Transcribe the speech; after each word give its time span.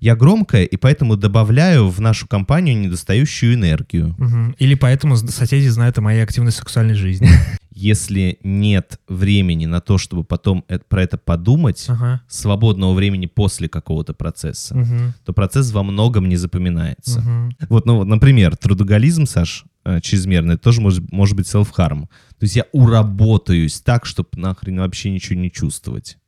Я 0.00 0.14
громкая, 0.16 0.64
и 0.64 0.76
поэтому 0.76 1.16
добавляю 1.16 1.88
в 1.88 2.00
нашу 2.00 2.26
компанию 2.28 2.78
недостающую 2.78 3.54
энергию. 3.54 4.14
Мгм. 4.18 4.54
Или 4.58 4.74
поэтому 4.74 5.16
соседи 5.16 5.66
знают 5.68 5.98
о 5.98 6.02
моей 6.02 6.22
активной 6.22 6.52
сексуальной 6.52 6.94
жизни. 6.94 7.28
Если 7.72 8.38
нет 8.42 8.98
времени 9.08 9.66
на 9.66 9.80
то, 9.80 9.98
чтобы 9.98 10.24
потом 10.24 10.64
э- 10.68 10.78
про 10.88 11.02
это 11.02 11.16
подумать, 11.16 11.84
Ага. 11.88 12.22
свободного 12.28 12.92
времени 12.94 13.26
после 13.26 13.68
какого-то 13.68 14.14
процесса, 14.14 14.76
Мгм. 14.76 15.14
то 15.24 15.32
процесс 15.32 15.70
во 15.72 15.82
многом 15.84 16.28
не 16.28 16.36
запоминается. 16.36 17.20
Мгм. 17.20 17.56
Вот, 17.68 17.86
ну, 17.86 17.96
вот, 17.98 18.06
например, 18.08 18.56
трудоголизм, 18.56 19.26
Саш, 19.26 19.64
э, 19.84 20.00
чрезмерный, 20.00 20.54
это 20.54 20.64
тоже 20.64 20.80
может, 20.80 21.10
может 21.12 21.36
быть 21.36 21.46
self-harm. 21.46 22.02
То 22.02 22.42
есть 22.42 22.56
я 22.56 22.64
уработаюсь 22.72 23.80
так, 23.80 24.06
чтобы 24.06 24.28
нахрен 24.34 24.78
вообще 24.78 25.10
ничего 25.10 25.38
не 25.40 25.50
чувствовать. 25.50 26.18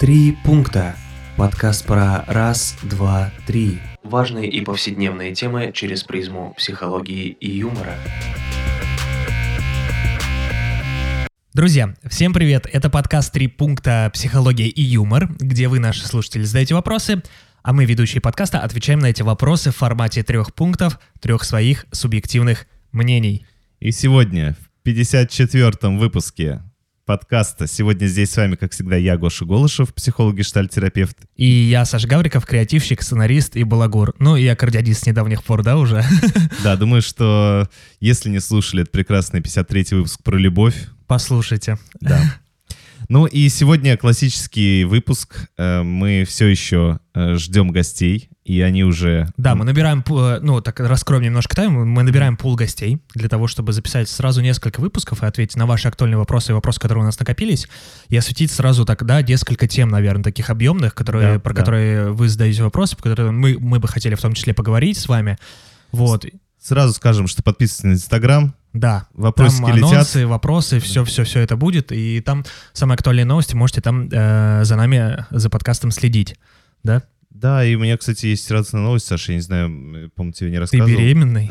Три 0.00 0.36
пункта. 0.44 0.94
Подкаст 1.36 1.84
про 1.84 2.24
раз, 2.28 2.78
два, 2.82 3.30
три. 3.46 3.78
Важные 4.02 4.48
и 4.48 4.62
повседневные 4.62 5.34
темы 5.34 5.70
через 5.74 6.02
призму 6.02 6.54
психологии 6.56 7.26
и 7.28 7.50
юмора. 7.50 7.94
Друзья, 11.52 11.94
всем 12.08 12.32
привет! 12.32 12.66
Это 12.72 12.88
подкаст 12.88 13.34
«Три 13.34 13.48
пункта. 13.48 14.10
Психология 14.14 14.68
и 14.68 14.80
юмор», 14.80 15.28
где 15.38 15.68
вы, 15.68 15.78
наши 15.78 16.06
слушатели, 16.06 16.42
задаете 16.42 16.74
вопросы, 16.74 17.22
а 17.62 17.74
мы, 17.74 17.84
ведущие 17.84 18.22
подкаста, 18.22 18.60
отвечаем 18.60 19.00
на 19.00 19.10
эти 19.10 19.20
вопросы 19.20 19.72
в 19.72 19.76
формате 19.76 20.22
трех 20.22 20.54
пунктов, 20.54 20.98
трех 21.20 21.44
своих 21.44 21.84
субъективных 21.92 22.66
мнений. 22.92 23.44
И 23.78 23.90
сегодня, 23.90 24.56
в 24.82 24.88
54-м 24.88 25.98
выпуске 25.98 26.62
подкаста, 27.06 27.68
сегодня 27.68 28.06
здесь 28.06 28.32
с 28.32 28.36
вами, 28.36 28.56
как 28.56 28.72
всегда, 28.72 28.96
я, 28.96 29.16
Гоша 29.16 29.44
Голышев, 29.44 29.94
психолог 29.94 30.34
гештальтерапевт. 30.36 31.16
И 31.36 31.46
я, 31.46 31.84
Саша 31.84 32.08
Гавриков, 32.08 32.44
креативщик, 32.44 33.00
сценарист 33.00 33.56
и 33.56 33.62
балагур. 33.62 34.14
Ну 34.18 34.36
и 34.36 34.44
аккордеонист 34.48 35.04
с 35.04 35.06
недавних 35.06 35.44
пор, 35.44 35.62
да, 35.62 35.76
уже? 35.78 36.04
Да, 36.64 36.76
думаю, 36.76 37.02
что 37.02 37.68
если 38.00 38.28
не 38.28 38.40
слушали 38.40 38.82
этот 38.82 38.92
прекрасный 38.92 39.40
53-й 39.40 39.94
выпуск 39.94 40.20
про 40.22 40.36
любовь, 40.36 40.88
Послушайте. 41.06 41.78
да. 42.00 42.20
Ну 43.08 43.26
и 43.26 43.48
сегодня 43.48 43.96
классический 43.96 44.84
выпуск. 44.84 45.48
Э, 45.56 45.82
Мы 45.82 46.24
все 46.26 46.46
еще 46.46 46.98
э, 47.14 47.36
ждем 47.36 47.70
гостей, 47.70 48.28
и 48.44 48.60
они 48.60 48.84
уже... 48.84 49.28
Да, 49.36 49.54
мы 49.54 49.64
набираем, 49.64 50.00
пу- 50.06 50.38
ну, 50.40 50.60
так 50.60 50.78
раскроем 50.80 51.22
немножко 51.22 51.54
тайм, 51.56 51.72
мы 51.88 52.02
набираем 52.02 52.36
пул 52.36 52.54
гостей 52.56 52.98
для 53.14 53.28
того, 53.28 53.46
чтобы 53.48 53.72
записать 53.72 54.08
сразу 54.08 54.40
несколько 54.40 54.80
выпусков 54.80 55.22
и 55.22 55.26
ответить 55.26 55.56
на 55.56 55.66
ваши 55.66 55.88
актуальные 55.88 56.18
вопросы 56.18 56.52
и 56.52 56.54
вопросы, 56.54 56.80
которые 56.80 57.02
у 57.02 57.06
нас 57.06 57.18
накопились, 57.18 57.68
и 58.08 58.16
осветить 58.16 58.50
сразу 58.50 58.84
тогда 58.84 59.22
несколько 59.22 59.66
тем, 59.66 59.88
наверное, 59.88 60.24
таких 60.24 60.50
объемных, 60.50 60.94
которые, 60.94 61.34
Да, 61.34 61.40
про 61.40 61.54
да. 61.54 61.60
которые 61.60 62.12
вы 62.12 62.28
задаете 62.28 62.62
вопросы, 62.62 62.96
по 62.96 63.02
которым 63.02 63.38
мы, 63.38 63.56
мы 63.58 63.78
бы 63.80 63.88
хотели 63.88 64.14
в 64.14 64.20
том 64.20 64.34
числе 64.34 64.54
поговорить 64.54 64.98
с 64.98 65.08
вами. 65.08 65.38
Вот, 65.92 66.26
Сразу 66.60 66.94
скажем, 66.94 67.28
что 67.28 67.44
подписывайтесь 67.44 67.84
на 67.84 67.92
Инстаграм, 67.92 68.54
да. 68.80 69.06
вопросики 69.12 69.66
там 69.66 69.76
летят. 69.76 69.92
анонсы, 69.92 70.26
вопросы, 70.26 70.80
все-все-все 70.80 71.40
это 71.40 71.56
будет, 71.56 71.92
и 71.92 72.20
там 72.20 72.44
самые 72.72 72.94
актуальные 72.96 73.24
новости 73.24 73.54
можете 73.54 73.80
там 73.80 74.08
э, 74.10 74.64
за 74.64 74.76
нами, 74.76 75.26
за 75.30 75.50
подкастом 75.50 75.90
следить, 75.90 76.36
да? 76.82 77.02
Да, 77.30 77.62
и 77.62 77.74
у 77.74 77.80
меня, 77.80 77.98
кстати, 77.98 78.26
есть 78.26 78.50
радостная 78.50 78.80
новость, 78.80 79.06
Саша, 79.06 79.32
я 79.32 79.36
не 79.36 79.42
знаю, 79.42 80.10
помню, 80.14 80.32
тебе 80.32 80.48
не 80.48 80.56
Ты 80.56 80.60
рассказывал. 80.60 80.88
беременный? 80.88 81.50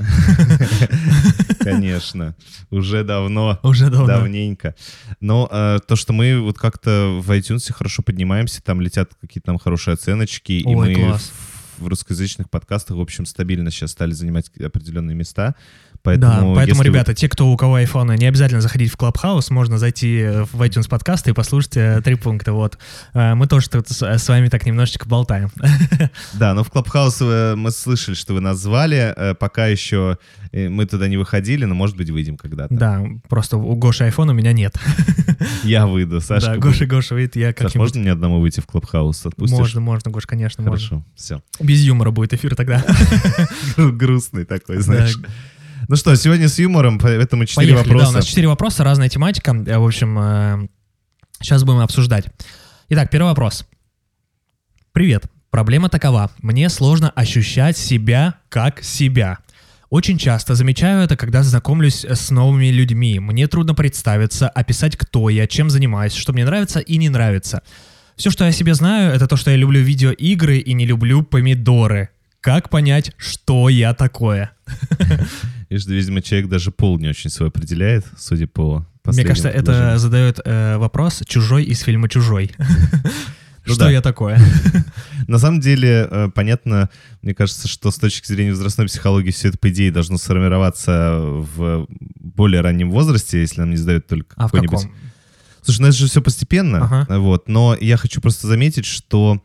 Конечно, 1.59 2.35
уже 2.71 3.03
давно. 3.03 3.59
Уже 3.61 3.91
давно. 3.91 4.07
Давненько. 4.07 4.73
Но 5.19 5.47
э, 5.51 5.77
то, 5.87 5.95
что 5.95 6.11
мы 6.11 6.39
вот 6.41 6.57
как-то 6.57 7.19
в 7.21 7.29
iTunes 7.31 7.71
хорошо 7.71 8.01
поднимаемся, 8.01 8.63
там 8.63 8.81
летят 8.81 9.11
какие-то 9.21 9.51
нам 9.51 9.59
хорошие 9.59 9.93
оценочки, 9.93 10.53
и 10.53 10.65
Ой, 10.65 10.75
мы 10.75 10.95
класс. 10.95 11.31
в 11.77 11.87
русскоязычных 11.87 12.49
подкастах, 12.49 12.97
в 12.97 13.01
общем, 13.01 13.27
стабильно 13.27 13.69
сейчас 13.69 13.91
стали 13.91 14.11
занимать 14.11 14.49
определенные 14.57 15.15
места. 15.15 15.53
Да, 16.05 16.11
Поэтому, 16.31 16.55
поэтому, 16.55 16.81
если 16.83 16.89
ребята, 16.89 17.13
те, 17.13 17.27
кто 17.27 17.47
у 17.47 17.57
кого 17.57 17.75
айфона, 17.75 18.13
не 18.13 18.25
обязательно 18.25 18.61
заходить 18.61 18.91
в 18.91 18.97
Clubhouse, 18.97 19.51
можно 19.51 19.77
зайти 19.77 20.19
э, 20.19 20.43
в 20.43 20.61
iTunes 20.61 20.87
подкасты 20.87 21.31
и 21.31 21.33
послушать 21.33 21.77
э, 21.77 22.01
три 22.03 22.15
пункта. 22.15 22.53
Вот. 22.53 22.77
Э, 23.13 23.33
Мы 23.33 23.47
тоже 23.47 23.69
тут 23.69 23.89
с 23.89 24.27
вами 24.29 24.49
так 24.49 24.65
немножечко 24.65 25.07
болтаем. 25.07 25.49
Да, 26.33 26.53
но 26.53 26.63
в 26.63 26.71
э, 27.21 27.55
мы 27.55 27.71
слышали, 27.71 28.15
что 28.15 28.33
вы 28.33 28.41
нас 28.41 28.57
звали. 28.59 29.13
э, 29.15 29.33
Пока 29.35 29.67
еще 29.67 30.17
мы 30.51 30.85
туда 30.85 31.07
не 31.07 31.17
выходили, 31.17 31.65
но, 31.65 31.75
может 31.75 31.97
быть, 31.97 32.09
выйдем 32.09 32.37
когда-то. 32.37 32.73
Да, 32.73 33.03
просто 33.27 33.57
у 33.57 33.75
Гоши 33.75 34.05
айфон 34.05 34.29
у 34.29 34.33
меня 34.33 34.53
нет. 34.53 34.75
Я 35.63 35.87
выйду. 35.87 36.21
Сашка, 36.21 36.51
Да, 36.51 36.57
Гоша, 36.57 36.85
Гоша 36.85 37.15
выйдет, 37.15 37.35
я 37.35 37.47
Саш, 37.47 37.55
как-нибудь... 37.55 37.75
можно 37.75 38.01
мне 38.01 38.11
одному 38.11 38.39
выйти 38.39 38.59
в 38.61 38.65
Клабхаус? 38.67 39.25
Отпустишь? 39.25 39.57
Можно, 39.57 39.81
можно, 39.81 40.11
Гош, 40.11 40.25
конечно, 40.25 40.63
можно. 40.63 40.87
Хорошо, 40.87 41.05
все. 41.15 41.41
Без 41.59 41.81
юмора 41.81 42.11
будет 42.11 42.33
эфир 42.33 42.55
тогда. 42.55 42.83
Грустный 43.77 44.45
такой, 44.45 44.77
знаешь. 44.81 45.15
Да. 45.15 45.27
Ну 45.87 45.95
что, 45.95 46.15
сегодня 46.15 46.47
с 46.47 46.57
юмором, 46.57 46.97
поэтому 46.99 47.45
четыре 47.45 47.73
Поехали, 47.73 47.89
да, 47.89 47.95
у 47.95 47.97
вопроса. 47.97 48.17
нас 48.17 48.25
четыре 48.25 48.47
вопроса, 48.47 48.83
разная 48.83 49.09
тематика. 49.09 49.51
Э, 49.51 49.77
В 49.77 49.85
общем, 49.85 50.69
сейчас 51.39 51.63
будем 51.63 51.79
обсуждать. 51.79 52.25
Итак, 52.89 53.09
первый 53.11 53.27
вопрос. 53.27 53.65
Привет. 54.91 55.25
Проблема 55.51 55.89
такова. 55.89 56.31
Мне 56.41 56.69
сложно 56.69 57.09
ощущать 57.11 57.77
себя 57.77 58.35
как 58.49 58.83
себя. 58.83 59.39
Очень 59.89 60.17
часто 60.17 60.55
замечаю 60.55 61.03
это, 61.03 61.15
когда 61.15 61.43
знакомлюсь 61.43 62.03
с 62.03 62.31
новыми 62.31 62.67
людьми. 62.67 63.19
Мне 63.19 63.47
трудно 63.47 63.75
представиться, 63.75 64.49
описать, 64.49 64.97
кто 64.97 65.29
я, 65.29 65.47
чем 65.47 65.69
занимаюсь, 65.69 66.13
что 66.13 66.33
мне 66.33 66.43
нравится 66.45 66.79
и 66.79 66.97
не 66.97 67.09
нравится. 67.09 67.61
Все, 68.15 68.31
что 68.31 68.45
я 68.45 68.51
себе 68.51 68.73
знаю, 68.73 69.13
это 69.13 69.27
то, 69.27 69.37
что 69.37 69.51
я 69.51 69.57
люблю 69.57 69.81
видеоигры 69.81 70.57
и 70.57 70.73
не 70.73 70.85
люблю 70.85 71.21
помидоры. 71.21 72.09
Как 72.41 72.69
понять, 72.69 73.11
что 73.17 73.69
я 73.69 73.93
такое? 73.93 74.51
И 75.69 75.77
что, 75.77 75.91
видимо, 75.91 76.21
человек 76.21 76.49
даже 76.49 76.71
пол 76.71 76.99
не 76.99 77.07
очень 77.07 77.29
свой 77.29 77.49
определяет, 77.49 78.05
судя 78.17 78.47
по 78.47 78.85
Мне 79.05 79.23
кажется, 79.23 79.49
это 79.49 79.97
задает 79.97 80.39
э, 80.43 80.77
вопрос 80.77 81.23
чужой 81.27 81.63
из 81.63 81.81
фильма 81.81 82.09
Чужой. 82.09 82.51
Ну 83.67 83.73
Что 83.73 83.85
да. 83.85 83.91
я 83.91 84.01
такое? 84.01 84.39
На 85.27 85.39
самом 85.39 85.59
деле, 85.59 86.07
э, 86.09 86.29
понятно, 86.35 86.89
мне 87.23 87.33
кажется, 87.33 87.67
что 87.67 87.89
с 87.89 87.95
точки 87.95 88.27
зрения 88.27 88.51
возрастной 88.51 88.85
психологии 88.85 89.31
все 89.31 89.49
это, 89.49 89.57
по 89.57 89.69
идее, 89.71 89.91
должно 89.91 90.17
сформироваться 90.17 91.17
в 91.19 91.87
более 92.19 92.61
раннем 92.61 92.91
возрасте, 92.91 93.39
если 93.41 93.61
нам 93.61 93.71
не 93.71 93.77
задают 93.77 94.05
только 94.05 94.35
А 94.37 94.43
какой-нибудь... 94.43 94.87
Слушай, 95.63 95.81
ну 95.81 95.87
это 95.87 95.97
же 95.97 96.07
все 96.07 96.21
постепенно, 96.21 96.85
Ага. 96.85 97.19
вот. 97.19 97.47
Но 97.49 97.75
я 97.81 97.97
хочу 97.97 98.21
просто 98.21 98.45
заметить, 98.45 98.85
что 98.85 99.41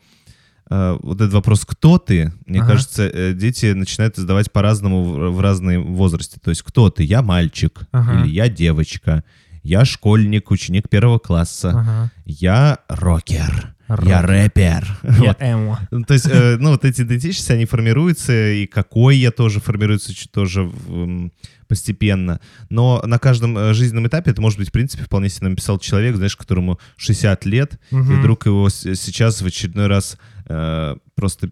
вот 1.01 1.19
этот 1.19 1.33
вопрос 1.33 1.65
«кто 1.65 1.97
ты?», 1.97 2.31
мне 2.45 2.59
Ага. 2.61 2.71
кажется, 2.71 3.03
э, 3.07 3.33
дети 3.33 3.73
начинают 3.73 4.15
задавать 4.15 4.51
по-разному 4.51 5.03
в, 5.03 5.31
в 5.35 5.39
разные 5.41 5.79
возрасте. 5.79 6.39
То 6.41 6.49
есть 6.49 6.61
«кто 6.63 6.89
ты?», 6.89 7.03
«я 7.03 7.21
мальчик», 7.21 7.81
Ага. 7.91 8.21
или 8.23 8.29
«я 8.31 8.47
девочка», 8.47 9.23
«я 9.63 9.83
школьник, 9.85 10.49
ученик 10.49 10.87
первого 10.89 11.19
класса», 11.19 11.69
Ага. 11.71 12.11
«я 12.25 12.77
рокер», 12.87 13.75
«я 13.89 13.95
Рокер. 13.97 14.25
рэпер». 14.25 14.97
Я 15.21 15.35
эмо. 15.41 15.79
Ну, 15.91 16.03
То 16.03 16.13
есть, 16.13 16.27
э, 16.29 16.55
ну, 16.57 16.71
вот 16.71 16.85
эти 16.85 17.01
идентичности, 17.01 17.51
они 17.51 17.65
формируются, 17.65 18.31
и 18.53 18.65
какой 18.65 19.17
я 19.17 19.31
тоже 19.31 19.59
формируется 19.59 20.13
тоже 20.31 20.71
м, 20.87 21.33
постепенно. 21.67 22.39
Но 22.69 23.01
на 23.05 23.19
каждом 23.19 23.57
э, 23.57 23.73
жизненном 23.73 24.07
этапе 24.07 24.31
это 24.31 24.41
может 24.41 24.57
быть, 24.59 24.69
в 24.69 24.71
принципе, 24.71 25.03
вполне 25.03 25.27
себе 25.29 25.49
написал 25.49 25.77
человек, 25.79 26.15
знаешь, 26.15 26.35
которому 26.37 26.79
60 26.97 27.45
лет, 27.45 27.79
и 27.91 27.95
Мгм. 27.95 28.19
вдруг 28.19 28.45
его 28.45 28.69
сейчас 28.69 29.41
в 29.41 29.45
очередной 29.45 29.87
раз 29.87 30.17
э, 30.51 30.95
просто 31.15 31.49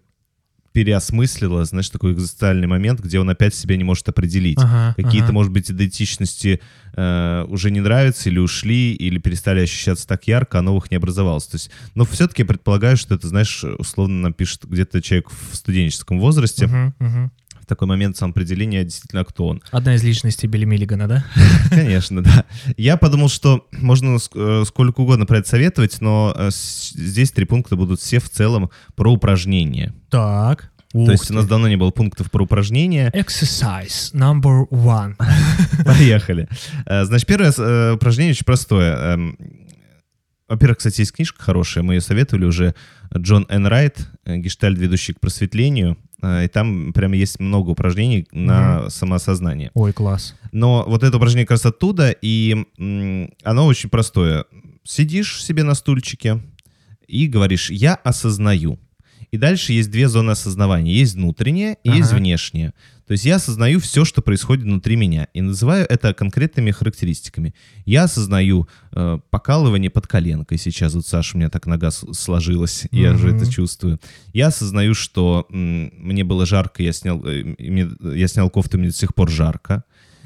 переосмыслило, 0.72 1.64
знаешь, 1.64 1.90
такой 1.90 2.12
экзистенциальный 2.12 2.68
момент, 2.68 3.00
где 3.00 3.18
он 3.18 3.28
опять 3.28 3.54
себя 3.54 3.76
не 3.76 3.82
может 3.82 4.08
определить. 4.08 4.58
Ага, 4.58 4.94
Какие-то, 4.96 5.26
ага. 5.26 5.32
может 5.32 5.52
быть, 5.52 5.70
идентичности 5.70 6.60
э, 6.94 7.44
уже 7.48 7.70
не 7.70 7.80
нравятся 7.80 8.28
или 8.28 8.38
ушли, 8.38 8.92
или 8.94 9.18
перестали 9.18 9.60
ощущаться 9.60 10.06
так 10.06 10.28
ярко, 10.28 10.60
а 10.60 10.62
новых 10.62 10.90
не 10.90 10.96
образовалось. 10.96 11.46
То 11.46 11.56
есть, 11.56 11.70
но 11.94 12.04
все-таки 12.04 12.42
я 12.42 12.46
предполагаю, 12.46 12.96
что 12.96 13.14
это, 13.16 13.26
знаешь, 13.26 13.64
условно 13.78 14.20
нам 14.20 14.32
пишет 14.32 14.64
где-то 14.64 15.02
человек 15.02 15.30
в 15.30 15.56
студенческом 15.56 16.20
возрасте. 16.20 16.66
Мгм, 16.66 16.94
мгм. 17.00 17.32
В 17.62 17.66
такой 17.66 17.86
момент 17.88 18.16
самоопределения 18.16 18.84
действительно 18.84 19.24
кто 19.24 19.46
он. 19.46 19.62
Одна 19.70 19.94
из 19.94 20.02
личностей 20.02 20.46
Билли 20.46 20.64
Миллигана, 20.64 21.06
да? 21.08 21.24
Конечно, 21.70 22.22
да. 22.22 22.44
Я 22.76 22.96
подумал, 22.96 23.28
что 23.28 23.66
можно 23.72 24.18
э, 24.34 24.64
сколько 24.66 25.00
угодно 25.00 25.26
про 25.26 25.38
это 25.38 25.48
советовать, 25.48 26.00
но 26.00 26.34
э, 26.36 26.50
здесь 26.52 27.30
три 27.32 27.44
пункта 27.44 27.76
будут 27.76 28.00
все 28.00 28.18
в 28.18 28.28
целом 28.28 28.70
про 28.96 29.12
упражнения. 29.12 29.94
Так. 30.10 30.70
То 30.92 31.12
есть 31.12 31.30
у 31.30 31.34
нас 31.34 31.46
давно 31.46 31.68
не 31.68 31.76
было 31.76 31.90
пунктов 31.90 32.32
про 32.32 32.42
упражнения. 32.42 33.12
Exercise 33.14 34.12
number 34.12 34.66
one. 34.70 35.14
Поехали. 35.84 36.48
Э, 36.86 37.04
Значит, 37.04 37.28
первое 37.28 37.94
упражнение 37.94 38.32
очень 38.32 38.44
простое. 38.44 39.18
Во-первых, 40.50 40.78
кстати, 40.78 41.00
есть 41.00 41.12
книжка 41.12 41.40
хорошая, 41.40 41.84
мы 41.84 41.94
ее 41.94 42.00
советовали 42.00 42.44
уже. 42.44 42.74
Джон 43.16 43.46
Н. 43.48 43.66
Райт, 43.66 44.08
э, 44.24 44.36
гештальт, 44.36 44.76
ведущий 44.78 45.12
к 45.12 45.20
просветлению. 45.20 45.96
Э, 46.22 46.44
И 46.44 46.48
там 46.48 46.92
прямо 46.92 47.14
есть 47.16 47.38
много 47.38 47.70
упражнений 47.70 48.26
на 48.32 48.90
самоосознание. 48.90 49.70
Ой, 49.74 49.92
класс. 49.92 50.34
Но 50.50 50.84
вот 50.88 51.04
это 51.04 51.16
упражнение 51.16 51.46
как 51.46 51.52
раз 51.52 51.66
оттуда, 51.66 52.10
и 52.10 52.66
оно 53.44 53.66
очень 53.66 53.88
простое. 53.90 54.44
Сидишь 54.82 55.42
себе 55.42 55.62
на 55.62 55.74
стульчике, 55.74 56.42
и 57.06 57.26
говоришь 57.26 57.70
«я 57.70 57.94
осознаю». 57.94 58.78
И 59.32 59.36
дальше 59.36 59.72
есть 59.72 59.90
две 59.90 60.08
зоны 60.08 60.32
осознавания. 60.32 60.92
Есть 60.92 61.14
внутренняя 61.14 61.76
и 61.84 61.88
Ага. 61.88 61.98
есть 61.98 62.12
внешняя. 62.12 62.74
То 63.06 63.12
есть 63.12 63.24
я 63.24 63.36
осознаю 63.36 63.80
все, 63.80 64.04
что 64.04 64.22
происходит 64.22 64.64
внутри 64.64 64.94
меня, 64.96 65.26
и 65.34 65.40
называю 65.40 65.84
это 65.88 66.14
конкретными 66.14 66.70
характеристиками. 66.70 67.54
Я 67.84 68.04
осознаю 68.04 68.68
э, 68.92 69.18
покалывание 69.30 69.90
под 69.90 70.06
коленкой 70.06 70.58
сейчас. 70.58 70.94
Вот, 70.94 71.06
Саша, 71.06 71.36
у 71.36 71.38
меня 71.38 71.48
так 71.48 71.66
нога 71.66 71.90
сложилась, 71.90 72.86
и 72.90 73.00
я 73.00 73.12
Мгм. 73.12 73.36
это 73.36 73.50
чувствую. 73.50 73.98
Я 74.32 74.48
осознаю, 74.48 74.94
что 74.94 75.46
м, 75.50 75.92
мне 75.96 76.22
было 76.24 76.46
жарко, 76.46 76.82
я 76.82 76.92
снял, 76.92 77.20
э, 77.24 77.54
мне- 77.58 77.90
я 78.16 78.28
снял 78.28 78.48
кофту, 78.50 78.78
мне 78.78 78.88
до 78.88 78.94
сих 78.94 79.14
пор 79.14 79.28
жарко. 79.30 79.82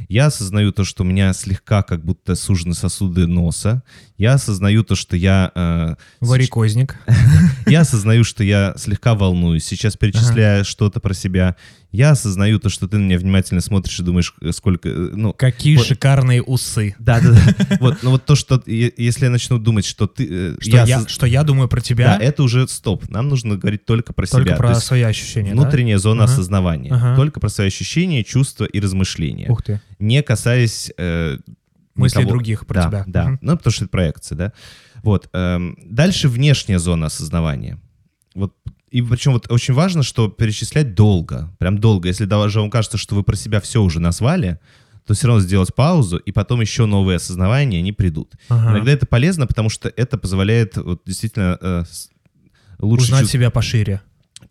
Я 0.08 0.26
осознаю 0.26 0.72
то, 0.72 0.84
что 0.84 1.02
у 1.02 1.06
меня 1.06 1.32
слегка 1.32 1.82
как 1.82 2.04
будто 2.04 2.34
сужены 2.34 2.74
сосуды 2.74 3.26
носа. 3.26 3.82
Я 4.16 4.34
осознаю 4.34 4.84
то, 4.84 4.94
что 4.94 5.16
я... 5.16 5.50
э, 5.54 5.94
Варикозник. 6.20 6.96
я 7.66 7.80
осознаю, 7.80 8.24
что 8.24 8.44
я 8.44 8.74
слегка 8.76 9.14
волнуюсь, 9.14 9.64
сейчас 9.64 9.96
перечисляя 9.96 10.64
что-то 10.64 11.00
про 11.00 11.14
себя. 11.14 11.56
Я 11.94 12.10
осознаю 12.10 12.58
то, 12.58 12.68
что 12.68 12.88
ты 12.88 12.98
на 12.98 13.04
меня 13.04 13.18
внимательно 13.18 13.60
смотришь 13.60 14.00
и 14.00 14.02
думаешь, 14.02 14.34
э, 14.40 14.50
сколько... 14.50 14.88
э, 14.88 14.92
Ну, 15.12 15.32
Какие 15.32 15.76
Вот. 15.76 15.86
шикарные 15.86 16.42
усы. 16.42 16.96
да, 16.98 17.20
да, 17.20 17.30
да. 17.30 17.76
Вот, 17.80 18.02
но 18.02 18.10
вот 18.10 18.24
то, 18.24 18.34
что... 18.34 18.60
Если 18.66 19.24
я 19.26 19.30
начну 19.30 19.58
думать, 19.58 19.84
что 19.84 20.08
ты... 20.08 20.26
э, 20.28 20.56
Что 20.60 20.70
я, 20.70 20.82
осоз- 20.98 21.08
что 21.08 21.26
я 21.26 21.44
думаю 21.44 21.68
про 21.68 21.80
тебя, 21.80 22.18
Да, 22.18 22.24
это 22.24 22.42
уже 22.42 22.66
стоп. 22.66 23.08
Нам 23.10 23.28
нужно 23.28 23.56
говорить 23.56 23.84
только 23.84 24.12
про 24.12 24.26
только 24.26 24.48
себя. 24.48 24.56
про 24.56 24.74
То 24.74 24.80
свои 24.80 25.02
ощущения, 25.02 25.54
да? 25.54 25.60
внутренняя 25.62 25.98
зона 25.98 26.24
Ага. 26.24 26.32
осознавания. 26.32 26.92
Ага. 26.92 27.14
Только 27.14 27.38
про 27.38 27.48
свои 27.48 27.68
ощущения, 27.68 28.24
чувства 28.24 28.64
и 28.64 28.80
размышления. 28.80 29.48
Ух 29.48 29.62
ты. 29.62 29.80
Не 30.00 30.22
касаясь... 30.24 30.90
э, 30.98 31.38
Мыслей 31.94 32.22
никого- 32.22 32.32
других 32.34 32.66
про 32.66 32.74
да, 32.82 32.88
тебя. 32.88 33.04
Да, 33.06 33.24
Мгм. 33.28 33.38
ну, 33.40 33.56
потому 33.56 33.72
что 33.72 33.84
это 33.84 33.90
проекция, 33.92 34.34
да. 34.36 34.52
Вот. 35.04 35.28
эм, 35.32 35.78
дальше 35.84 36.28
внешняя 36.28 36.80
зона 36.80 37.06
осознавания. 37.06 37.78
И 38.94 39.02
причем 39.02 39.32
вот 39.32 39.50
очень 39.50 39.74
важно, 39.74 40.04
что 40.04 40.28
перечислять 40.28 40.94
долго, 40.94 41.52
прям 41.58 41.78
долго. 41.78 42.06
Если 42.06 42.26
даже 42.26 42.60
вам 42.60 42.70
кажется, 42.70 42.96
что 42.96 43.16
вы 43.16 43.24
про 43.24 43.34
себя 43.34 43.60
все 43.60 43.82
уже 43.82 43.98
назвали, 43.98 44.60
то 45.04 45.14
все 45.14 45.26
равно 45.26 45.42
сделать 45.42 45.74
паузу, 45.74 46.16
и 46.16 46.30
потом 46.30 46.60
еще 46.60 46.86
новые 46.86 47.16
осознавания, 47.16 47.78
они 47.78 47.90
придут. 47.90 48.34
Ага. 48.48 48.70
Иногда 48.70 48.92
это 48.92 49.04
полезно, 49.04 49.48
потому 49.48 49.68
что 49.68 49.92
это 49.96 50.16
позволяет 50.16 50.76
вот, 50.76 51.02
действительно 51.04 51.58
э, 51.60 51.82
лучше 52.78 53.06
Узнать 53.06 53.22
чувств- 53.22 53.32
себя 53.32 53.50
пошире. 53.50 54.00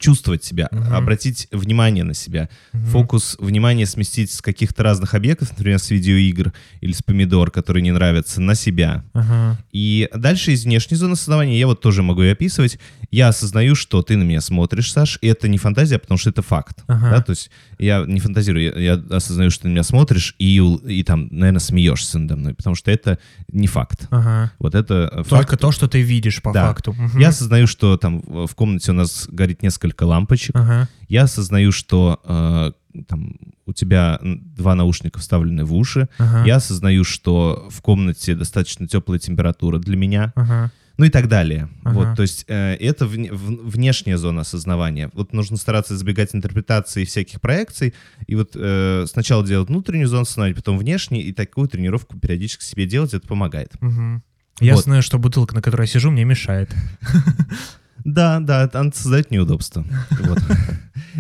Чувствовать 0.03 0.44
себя, 0.44 0.67
Мгм. 0.71 0.94
обратить 0.94 1.47
внимание 1.51 2.03
на 2.03 2.13
себя, 2.13 2.50
Мгм. 2.73 2.85
фокус 2.88 3.38
внимания 3.39 3.85
сместить 3.85 4.31
с 4.31 4.41
каких-то 4.41 4.83
разных 4.83 5.13
объектов, 5.13 5.51
например, 5.51 5.79
с 5.79 5.89
видеоигр 5.91 6.51
или 6.81 6.91
с 6.91 7.01
помидор, 7.01 7.51
которые 7.51 7.81
не 7.83 7.91
нравятся, 7.94 8.41
на 8.41 8.53
себя. 8.55 9.05
Ага. 9.13 9.57
И 9.71 10.09
дальше 10.13 10.51
из 10.51 10.65
внешней 10.65 10.97
зоны 10.97 11.13
осознавания 11.13 11.57
я 11.57 11.67
вот 11.67 11.79
тоже 11.79 12.03
могу 12.03 12.21
ее 12.21 12.33
описывать. 12.33 12.79
Я 13.11 13.29
осознаю, 13.29 13.75
что 13.75 14.01
ты 14.01 14.17
на 14.17 14.23
меня 14.23 14.41
смотришь, 14.41 14.91
Саш, 14.91 15.19
и 15.21 15.27
это 15.27 15.47
не 15.47 15.57
фантазия, 15.57 16.00
потому 16.00 16.17
что 16.17 16.29
это 16.31 16.41
факт. 16.41 16.83
Ага. 16.88 17.09
Да? 17.11 17.21
То 17.21 17.29
есть 17.29 17.49
я 17.79 18.03
не 18.06 18.19
фантазирую, 18.19 18.63
я, 18.81 18.94
я 18.95 19.03
осознаю, 19.15 19.51
что 19.51 19.61
ты 19.63 19.67
на 19.69 19.71
меня 19.73 19.83
смотришь 19.83 20.35
и, 20.38 20.57
и 20.85 21.03
там, 21.03 21.29
наверное, 21.31 21.59
смеешься 21.61 22.19
надо 22.19 22.35
мной, 22.35 22.53
потому 22.56 22.75
что 22.75 22.91
это 22.91 23.19
не 23.51 23.67
факт. 23.67 24.07
Ага. 24.11 24.51
Вот 24.59 24.75
это 24.75 25.09
э, 25.13 25.17
факт. 25.23 25.29
Только 25.29 25.57
то, 25.57 25.71
что 25.71 25.88
ты 25.88 26.01
видишь 26.01 26.41
по 26.41 26.51
Да. 26.51 26.67
факту. 26.67 26.91
Мгм. 26.94 27.19
Я 27.19 27.29
осознаю, 27.29 27.67
что 27.67 27.95
там 27.97 28.21
в 28.25 28.53
комнате 28.56 28.91
у 28.91 28.95
нас 28.95 29.27
горит 29.31 29.61
несколько 29.63 29.93
лампочек. 30.01 30.56
Ага. 30.56 30.90
Я 31.07 31.24
осознаю, 31.24 31.72
что 31.72 32.19
э, 32.25 33.01
там 33.07 33.38
у 33.66 33.74
тебя 33.74 34.19
два 34.22 34.75
наушника 34.75 35.19
вставлены 35.19 35.63
в 35.63 35.74
уши. 35.74 36.10
Ага. 36.18 36.44
Я 36.45 36.56
осознаю, 36.57 37.04
что 37.04 37.68
в 37.69 37.81
комнате 37.81 38.36
достаточно 38.36 38.88
теплая 38.88 39.19
температура 39.19 39.78
для 39.80 39.95
меня. 39.95 40.34
Ага. 40.36 40.72
Ну 40.98 41.06
и 41.06 41.10
так 41.10 41.28
далее. 41.28 41.69
Ага. 41.84 41.95
Вот, 41.95 42.16
то 42.16 42.22
есть 42.22 42.45
э, 42.48 42.75
это 42.75 43.06
вне- 43.06 43.34
в- 43.34 43.68
внешняя 43.68 44.16
зона 44.18 44.42
осознавания. 44.42 45.10
Вот 45.13 45.34
нужно 45.34 45.57
стараться 45.57 45.95
избегать 45.95 46.36
интерпретации 46.36 47.04
всяких 47.04 47.42
проекций. 47.42 47.95
И 48.28 48.36
вот 48.36 48.51
э, 48.54 49.06
сначала 49.07 49.44
делать 49.44 49.69
внутреннюю 49.69 50.07
зону 50.07 50.22
осознавания, 50.22 50.54
потом 50.56 50.78
внешнюю, 50.78 51.25
и 51.25 51.34
такую 51.34 51.68
тренировку 51.68 52.19
периодически 52.19 52.63
себе 52.63 52.86
делать, 52.86 53.16
это 53.16 53.28
помогает. 53.28 53.72
Мгм. 53.81 54.22
Я 54.60 54.75
Вот. 54.75 54.84
знаю, 54.84 55.01
что 55.01 55.18
бутылка, 55.18 55.56
на 55.56 55.63
которой 55.63 55.81
я 55.81 55.88
сижу, 55.88 56.12
мне 56.12 56.25
мешает. 56.25 56.69
Да, 58.03 58.39
да, 58.39 58.63
это 58.63 58.91
создает 58.94 59.31
неудобства. 59.31 59.85
Вот. 60.19 60.39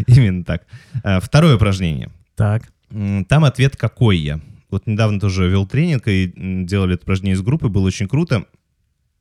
Именно 0.07 0.43
так. 0.43 0.63
Э, 1.03 1.19
Второе 1.19 1.55
упражнение. 1.55 2.09
Так. 2.35 2.71
Там 3.27 3.45
ответ 3.45 3.75
«какой 3.75 4.17
я?». 4.17 4.39
Вот 4.69 4.87
недавно 4.87 5.19
тоже 5.19 5.47
вел 5.47 5.67
тренинг 5.67 6.07
и 6.07 6.33
делали 6.65 6.95
это 6.95 7.03
упражнение 7.03 7.35
из 7.35 7.41
группы, 7.41 7.67
было 7.67 7.85
очень 7.85 8.07
круто. 8.07 8.45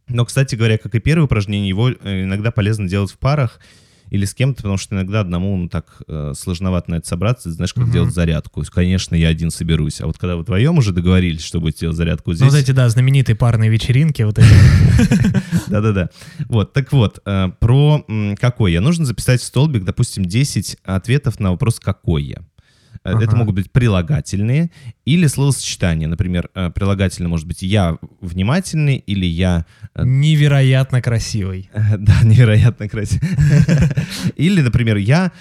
Но, 0.08 0.24
кстати 0.24 0.54
говоря, 0.54 0.78
как 0.78 0.94
и 0.94 0.98
первое 0.98 1.26
упражнение, 1.26 1.68
его 1.68 1.90
э, 1.90 2.24
иногда 2.24 2.50
полезно 2.50 2.88
делать 2.88 3.10
в 3.10 3.18
парах 3.18 3.60
или 4.12 4.26
с 4.26 4.34
кем-то, 4.34 4.58
потому 4.58 4.76
что 4.76 4.94
иногда 4.94 5.20
одному 5.20 5.56
ну, 5.56 5.68
так 5.70 5.86
э, 6.06 6.34
сложновато 6.36 6.90
на 6.90 6.94
это 6.96 7.08
собраться, 7.08 7.50
знаешь, 7.50 7.72
как 7.72 7.84
Мгм. 7.84 7.92
делать 7.92 8.12
зарядку. 8.14 8.60
Есть, 8.60 8.70
Конечно, 8.70 9.14
я 9.14 9.28
один 9.28 9.50
соберусь. 9.50 10.02
А 10.02 10.06
вот 10.06 10.18
когда 10.18 10.36
вы 10.36 10.42
вдвоем 10.42 10.76
уже 10.76 10.92
договорились, 10.92 11.42
что 11.42 11.60
будете 11.60 11.80
делать 11.80 11.96
зарядку 11.96 12.30
Ну, 12.32 12.36
здесь... 12.36 12.50
вот 12.52 12.58
эти, 12.58 12.72
да, 12.72 12.86
знаменитые 12.90 13.36
парные 13.36 13.70
вечеринки, 13.70 14.20
вот 14.20 14.38
эти. 14.38 14.46
Да-да-да. 15.68 16.10
Вот, 16.48 16.74
так 16.74 16.92
вот, 16.92 17.20
э, 17.24 17.48
про 17.58 18.04
какой 18.38 18.72
я. 18.72 18.82
Нужно 18.82 19.06
записать 19.06 19.40
в 19.40 19.44
столбик, 19.44 19.84
допустим, 19.84 20.26
10 20.26 20.76
ответов 20.84 21.40
на 21.40 21.50
вопрос 21.52 21.80
«какой 21.80 22.24
я?». 22.24 22.42
Э, 23.04 23.10
Это 23.16 23.24
Ага. 23.28 23.36
могут 23.36 23.54
быть 23.56 23.70
прилагательные 23.72 24.70
или 25.04 25.26
словосочетания. 25.26 26.06
Например, 26.08 26.48
э, 26.54 26.70
прилагательное 26.70 27.28
может 27.28 27.46
быть 27.46 27.62
«я 27.62 27.98
внимательный» 28.20 28.96
или 28.96 29.26
«я...» 29.26 29.66
э, 29.94 30.04
Невероятно 30.04 31.02
красивый. 31.02 31.68
Да, 31.98 32.22
невероятно 32.22 32.88
красиво. 32.88 33.26
Или, 34.36 34.60
например, 34.62 34.96
«я 34.96 35.32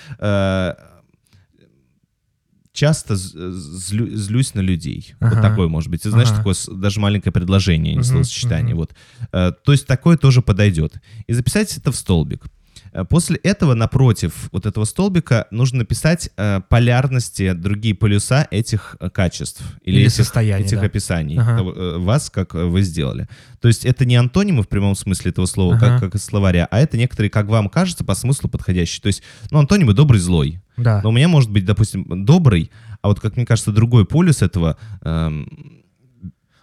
часто 2.74 3.16
злю- 3.16 4.16
злюсь 4.16 4.54
на 4.56 4.62
людей». 4.62 5.14
Вот 5.20 5.42
такое 5.42 5.68
может 5.68 5.90
быть. 5.92 6.04
Ты 6.04 6.10
знаешь, 6.10 6.30
Ага. 6.30 6.38
такое 6.38 6.56
даже 6.78 7.00
маленькое 7.00 7.32
предложение, 7.34 7.94
не 7.94 8.00
Мгм, 8.00 8.04
словосочетание. 8.06 8.76
мгм. 8.76 8.78
Вот. 8.78 8.96
Э, 9.34 9.52
То 9.64 9.72
есть 9.72 9.86
такое 9.88 10.18
тоже 10.18 10.42
подойдет. 10.42 10.96
И 11.28 11.34
записать 11.34 11.78
это 11.78 11.92
в 11.92 11.96
столбик. 11.96 12.46
Э, 12.94 13.06
После 13.06 13.38
этого 13.38 13.74
напротив 13.74 14.50
вот 14.52 14.66
этого 14.66 14.86
столбика 14.86 15.48
нужно 15.52 15.80
написать 15.80 16.30
э, 16.38 16.62
полярности, 16.70 17.54
другие 17.54 17.96
полюса 17.96 18.48
этих 18.52 18.96
э, 19.00 19.10
качеств 19.10 19.62
или, 19.84 19.96
Или 19.98 20.06
этих, 20.08 20.16
состояний, 20.16 20.66
этих 20.66 20.80
да. 20.80 20.86
описаний 20.86 21.38
Ага. 21.38 21.58
того, 21.58 21.72
э, 21.74 21.98
вас, 21.98 22.30
как 22.30 22.54
вы 22.54 22.82
сделали. 22.82 23.28
То 23.62 23.68
есть 23.68 23.86
это 23.86 24.06
не 24.06 24.16
антонимы 24.16 24.64
в 24.64 24.68
прямом 24.68 24.96
смысле 24.96 25.32
этого 25.32 25.46
слова, 25.46 25.76
Ага. 25.76 25.86
как, 25.86 26.00
как 26.00 26.16
из 26.16 26.24
словаря, 26.26 26.68
а 26.72 26.80
это 26.80 26.98
некоторые, 26.98 27.30
как 27.30 27.48
вам 27.48 27.70
кажется, 27.70 28.04
по 28.04 28.16
смыслу 28.16 28.50
подходящие. 28.50 29.02
То 29.02 29.08
есть, 29.08 29.24
ну, 29.52 29.60
антонимы 29.60 29.94
добрый, 29.94 30.20
злой. 30.20 30.62
Да. 30.78 31.02
Но 31.04 31.10
у 31.10 31.12
меня 31.12 31.28
может 31.28 31.52
быть, 31.52 31.66
допустим, 31.66 32.26
добрый, 32.26 32.72
а 33.02 33.10
вот, 33.10 33.20
как 33.20 33.36
мне 33.36 33.46
кажется, 33.46 33.72
другой 33.72 34.06
полюс 34.06 34.42
этого... 34.42 34.78
эм, 35.04 35.48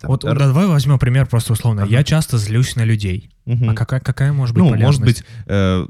там, 0.00 0.10
Вот 0.10 0.24
р- 0.24 0.38
давай 0.38 0.66
возьмем 0.66 0.98
пример 0.98 1.26
просто 1.26 1.52
условно. 1.52 1.82
Ага. 1.82 1.90
Я 1.90 2.04
часто 2.04 2.38
злюсь 2.38 2.76
на 2.76 2.84
людей. 2.84 3.30
Мгм. 3.46 3.70
А 3.70 3.74
какая, 3.74 4.00
какая 4.00 4.32
может 4.32 4.54
быть 4.54 4.62
Ну, 4.64 4.70
может 4.76 5.00
полярность? 5.00 5.22
быть, 5.22 5.24
э, 5.46 5.86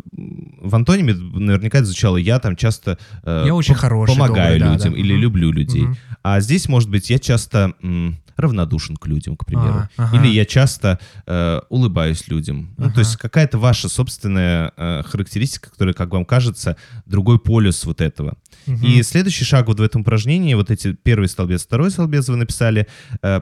в 0.60 0.74
антониме 0.74 1.14
наверняка 1.14 1.78
это 1.78 1.86
звучало 1.86 2.16
«я 2.16 2.38
там 2.38 2.54
часто 2.56 2.98
э, 3.24 3.44
Я 3.46 3.54
очень 3.54 3.74
хороший, 3.74 4.12
помогаю 4.14 4.58
добрый, 4.58 4.60
да, 4.60 4.72
людям» 4.74 4.92
да. 4.92 4.98
или 4.98 5.12
Мгм. 5.14 5.22
«люблю 5.22 5.50
людей». 5.52 5.82
Мгм. 5.82 5.96
А 6.22 6.40
здесь, 6.40 6.68
может 6.68 6.88
быть, 6.88 7.10
я 7.10 7.18
часто 7.18 7.72
м, 7.82 8.16
равнодушен 8.36 8.96
к 8.96 9.06
людям, 9.08 9.36
к 9.36 9.44
примеру. 9.44 9.88
А, 9.96 10.04
ага. 10.04 10.16
Или 10.16 10.28
я 10.32 10.44
часто 10.44 11.00
э, 11.26 11.60
улыбаюсь 11.68 12.28
людям. 12.28 12.72
Ну, 12.78 12.84
Ага. 12.86 12.94
то 12.94 13.00
есть 13.00 13.16
какая-то 13.16 13.58
ваша 13.58 13.88
собственная 13.88 14.72
э, 14.76 15.02
характеристика, 15.04 15.70
которая, 15.70 15.94
как 15.94 16.12
вам 16.12 16.24
кажется, 16.24 16.76
другой 17.06 17.40
полюс 17.40 17.84
вот 17.84 18.00
этого. 18.00 18.36
Мгм. 18.66 18.84
И 18.86 19.02
следующий 19.02 19.44
шаг 19.44 19.66
вот 19.66 19.80
в 19.80 19.82
этом 19.82 20.02
упражнении, 20.02 20.54
вот 20.54 20.70
эти 20.70 20.92
первый 20.92 21.26
столбец, 21.28 21.64
второй 21.64 21.90
столбец 21.90 22.28
вы 22.28 22.36
написали, 22.36 22.86
э, 23.22 23.40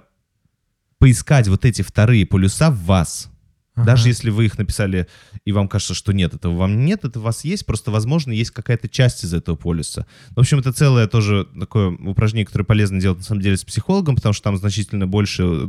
поискать 0.98 1.48
вот 1.48 1.64
эти 1.64 1.82
вторые 1.82 2.26
полюса 2.26 2.70
в 2.70 2.78
вас. 2.84 3.30
Ага. 3.76 3.84
Даже 3.86 4.08
если 4.08 4.30
вы 4.30 4.46
их 4.46 4.58
написали, 4.58 5.06
и 5.44 5.52
вам 5.52 5.68
кажется, 5.68 5.94
что 5.94 6.12
нет, 6.12 6.34
этого 6.34 6.54
вам 6.56 6.84
нет, 6.84 7.04
это 7.04 7.18
у 7.18 7.22
вас 7.22 7.44
есть, 7.44 7.66
просто, 7.66 7.90
возможно, 7.90 8.32
есть 8.32 8.50
какая-то 8.50 8.88
часть 8.88 9.22
из 9.24 9.34
этого 9.34 9.54
полюса. 9.54 10.06
В 10.30 10.40
общем, 10.40 10.58
это 10.58 10.72
целое 10.72 11.06
тоже 11.06 11.46
такое 11.58 11.90
упражнение, 11.90 12.46
которое 12.46 12.64
полезно 12.64 13.00
делать, 13.00 13.18
на 13.18 13.24
самом 13.24 13.42
деле, 13.42 13.56
с 13.56 13.64
психологом, 13.64 14.16
потому 14.16 14.32
что 14.32 14.44
там 14.44 14.56
значительно 14.56 15.06
больше 15.06 15.42
э, 15.44 15.68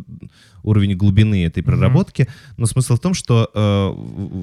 уровень 0.64 0.96
глубины 0.96 1.46
этой 1.46 1.62
проработки. 1.64 2.28
Но 2.58 2.66
смысл 2.66 2.96
в 2.96 3.00
том, 3.00 3.14
что 3.14 3.52
э, 3.54 3.88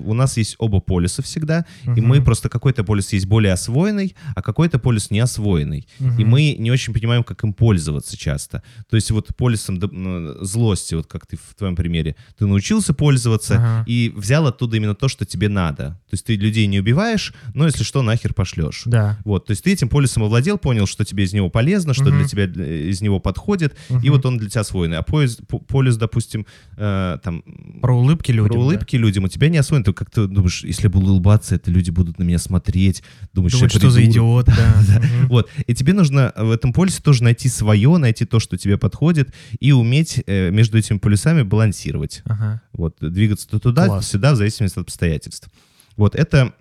у 0.08 0.14
нас 0.14 0.36
есть 0.36 0.56
оба 0.58 0.80
полюса 0.80 1.22
всегда, 1.22 1.64
и 1.84 2.00
мы 2.00 2.22
просто 2.22 2.48
какой-то 2.48 2.84
полюс 2.84 3.12
есть 3.12 3.26
более 3.26 3.52
освоенный, 3.54 4.14
а 4.36 4.42
какой-то 4.42 4.78
полюс 4.78 5.10
не 5.10 5.20
освоенный. 5.20 5.86
И 6.00 6.04
Мгм. 6.04 6.28
мы 6.28 6.56
не 6.58 6.70
очень 6.70 6.92
понимаем, 6.92 7.24
как 7.24 7.42
им 7.44 7.52
пользоваться 7.54 8.16
часто. 8.16 8.62
То 8.90 8.96
есть 8.96 9.10
вот 9.10 9.34
полюсом 9.36 9.78
д- 9.78 9.86
м, 9.86 10.44
злости, 10.44 10.94
вот 10.94 11.06
как 11.06 11.26
ты 11.26 11.36
в 11.36 11.54
твоем 11.56 11.76
примере, 11.76 12.14
ты 12.38 12.46
научился 12.46 12.92
пользоваться, 12.94 13.53
Ага. 13.56 13.84
и 13.86 14.12
взял 14.16 14.46
оттуда 14.46 14.76
именно 14.76 14.94
то, 14.94 15.08
что 15.08 15.24
тебе 15.24 15.48
надо. 15.48 16.00
То 16.08 16.14
есть 16.14 16.24
ты 16.26 16.36
людей 16.36 16.66
не 16.66 16.80
убиваешь, 16.80 17.32
но 17.54 17.66
если 17.66 17.84
что, 17.84 18.02
нахер 18.02 18.34
пошлешь. 18.34 18.82
Да. 18.86 19.18
Вот, 19.24 19.46
то 19.46 19.50
есть 19.52 19.64
ты 19.64 19.72
этим 19.72 19.88
полисом 19.88 20.22
овладел, 20.24 20.58
понял, 20.58 20.86
что 20.86 21.04
тебе 21.04 21.24
из 21.24 21.32
него 21.32 21.50
полезно, 21.50 21.94
что 21.94 22.04
Мгм. 22.04 22.18
для 22.18 22.28
тебя 22.28 22.44
э, 22.44 22.88
из 22.88 23.00
него 23.00 23.20
подходит, 23.20 23.74
и 23.88 23.94
Мгм. 23.94 24.10
вот 24.10 24.26
он 24.26 24.38
для 24.38 24.48
тебя 24.50 24.60
освоенный. 24.62 24.98
А 24.98 25.02
поезд, 25.02 25.40
по- 25.48 25.58
полис, 25.58 25.96
допустим, 25.96 26.46
э, 26.76 27.18
там... 27.22 27.42
Про 27.80 27.96
улыбки 27.98 28.30
людям. 28.30 28.48
Про 28.48 28.54
да. 28.54 28.60
улыбки 28.60 28.96
людям 28.96 29.24
у 29.24 29.28
тебя 29.28 29.48
не 29.48 29.58
освоен. 29.58 29.84
Ты 29.84 29.92
как 29.92 30.10
ты 30.10 30.26
думаешь, 30.26 30.64
если 30.64 30.88
буду 30.88 31.06
улыбаться, 31.12 31.54
это 31.54 31.70
люди 31.70 31.90
будут 31.90 32.18
на 32.18 32.22
меня 32.24 32.38
смотреть, 32.38 33.02
думаешь, 33.32 33.52
Думать, 33.52 33.72
я 33.74 33.78
что 33.80 33.90
за 33.90 34.04
идиот, 34.04 34.46
да. 34.46 34.74
Вот. 35.28 35.48
И 35.66 35.74
тебе 35.74 35.92
нужно 35.92 36.32
в 36.36 36.50
этом 36.50 36.72
полюсе 36.72 37.02
тоже 37.02 37.22
найти 37.24 37.48
свое, 37.48 37.96
найти 37.98 38.24
то, 38.24 38.40
что 38.40 38.56
тебе 38.56 38.76
подходит, 38.78 39.32
и 39.60 39.72
уметь 39.72 40.22
э, 40.26 40.50
между 40.50 40.78
этими 40.78 40.98
полюсами 40.98 41.42
балансировать. 41.42 42.22
Ага. 42.24 42.60
Вот. 42.72 42.96
Двигаться 43.00 43.43
то 43.48 43.58
туда, 43.58 43.86
Класс. 43.86 44.04
то 44.04 44.10
сюда, 44.12 44.32
в 44.32 44.36
зависимости 44.36 44.78
от 44.78 44.84
обстоятельств. 44.84 45.48
Вот. 45.96 46.14
Это 46.14 46.52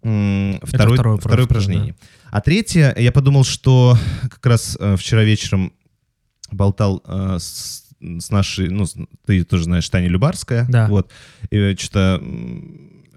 второй, 0.00 0.58
второе 0.62 0.96
второе, 0.96 1.18
просто, 1.18 1.44
упражнение. 1.44 1.96
А 2.30 2.40
третье, 2.40 2.94
я 2.98 3.12
подумал, 3.12 3.44
что 3.44 3.96
как 4.22 4.44
раз 4.44 4.76
э, 4.78 4.96
вчера 4.96 5.22
вечером 5.22 5.72
болтал 6.50 7.02
э, 7.06 7.38
с, 7.40 7.84
с 8.00 8.30
нашей, 8.30 8.68
ну, 8.68 8.84
ты 9.24 9.44
тоже 9.44 9.64
знаешь, 9.64 9.88
Таня 9.88 10.08
Любарская. 10.08 10.66
Да. 10.68 10.88
Вот. 10.88 11.10
И 11.50 11.74
что-то 11.78 12.20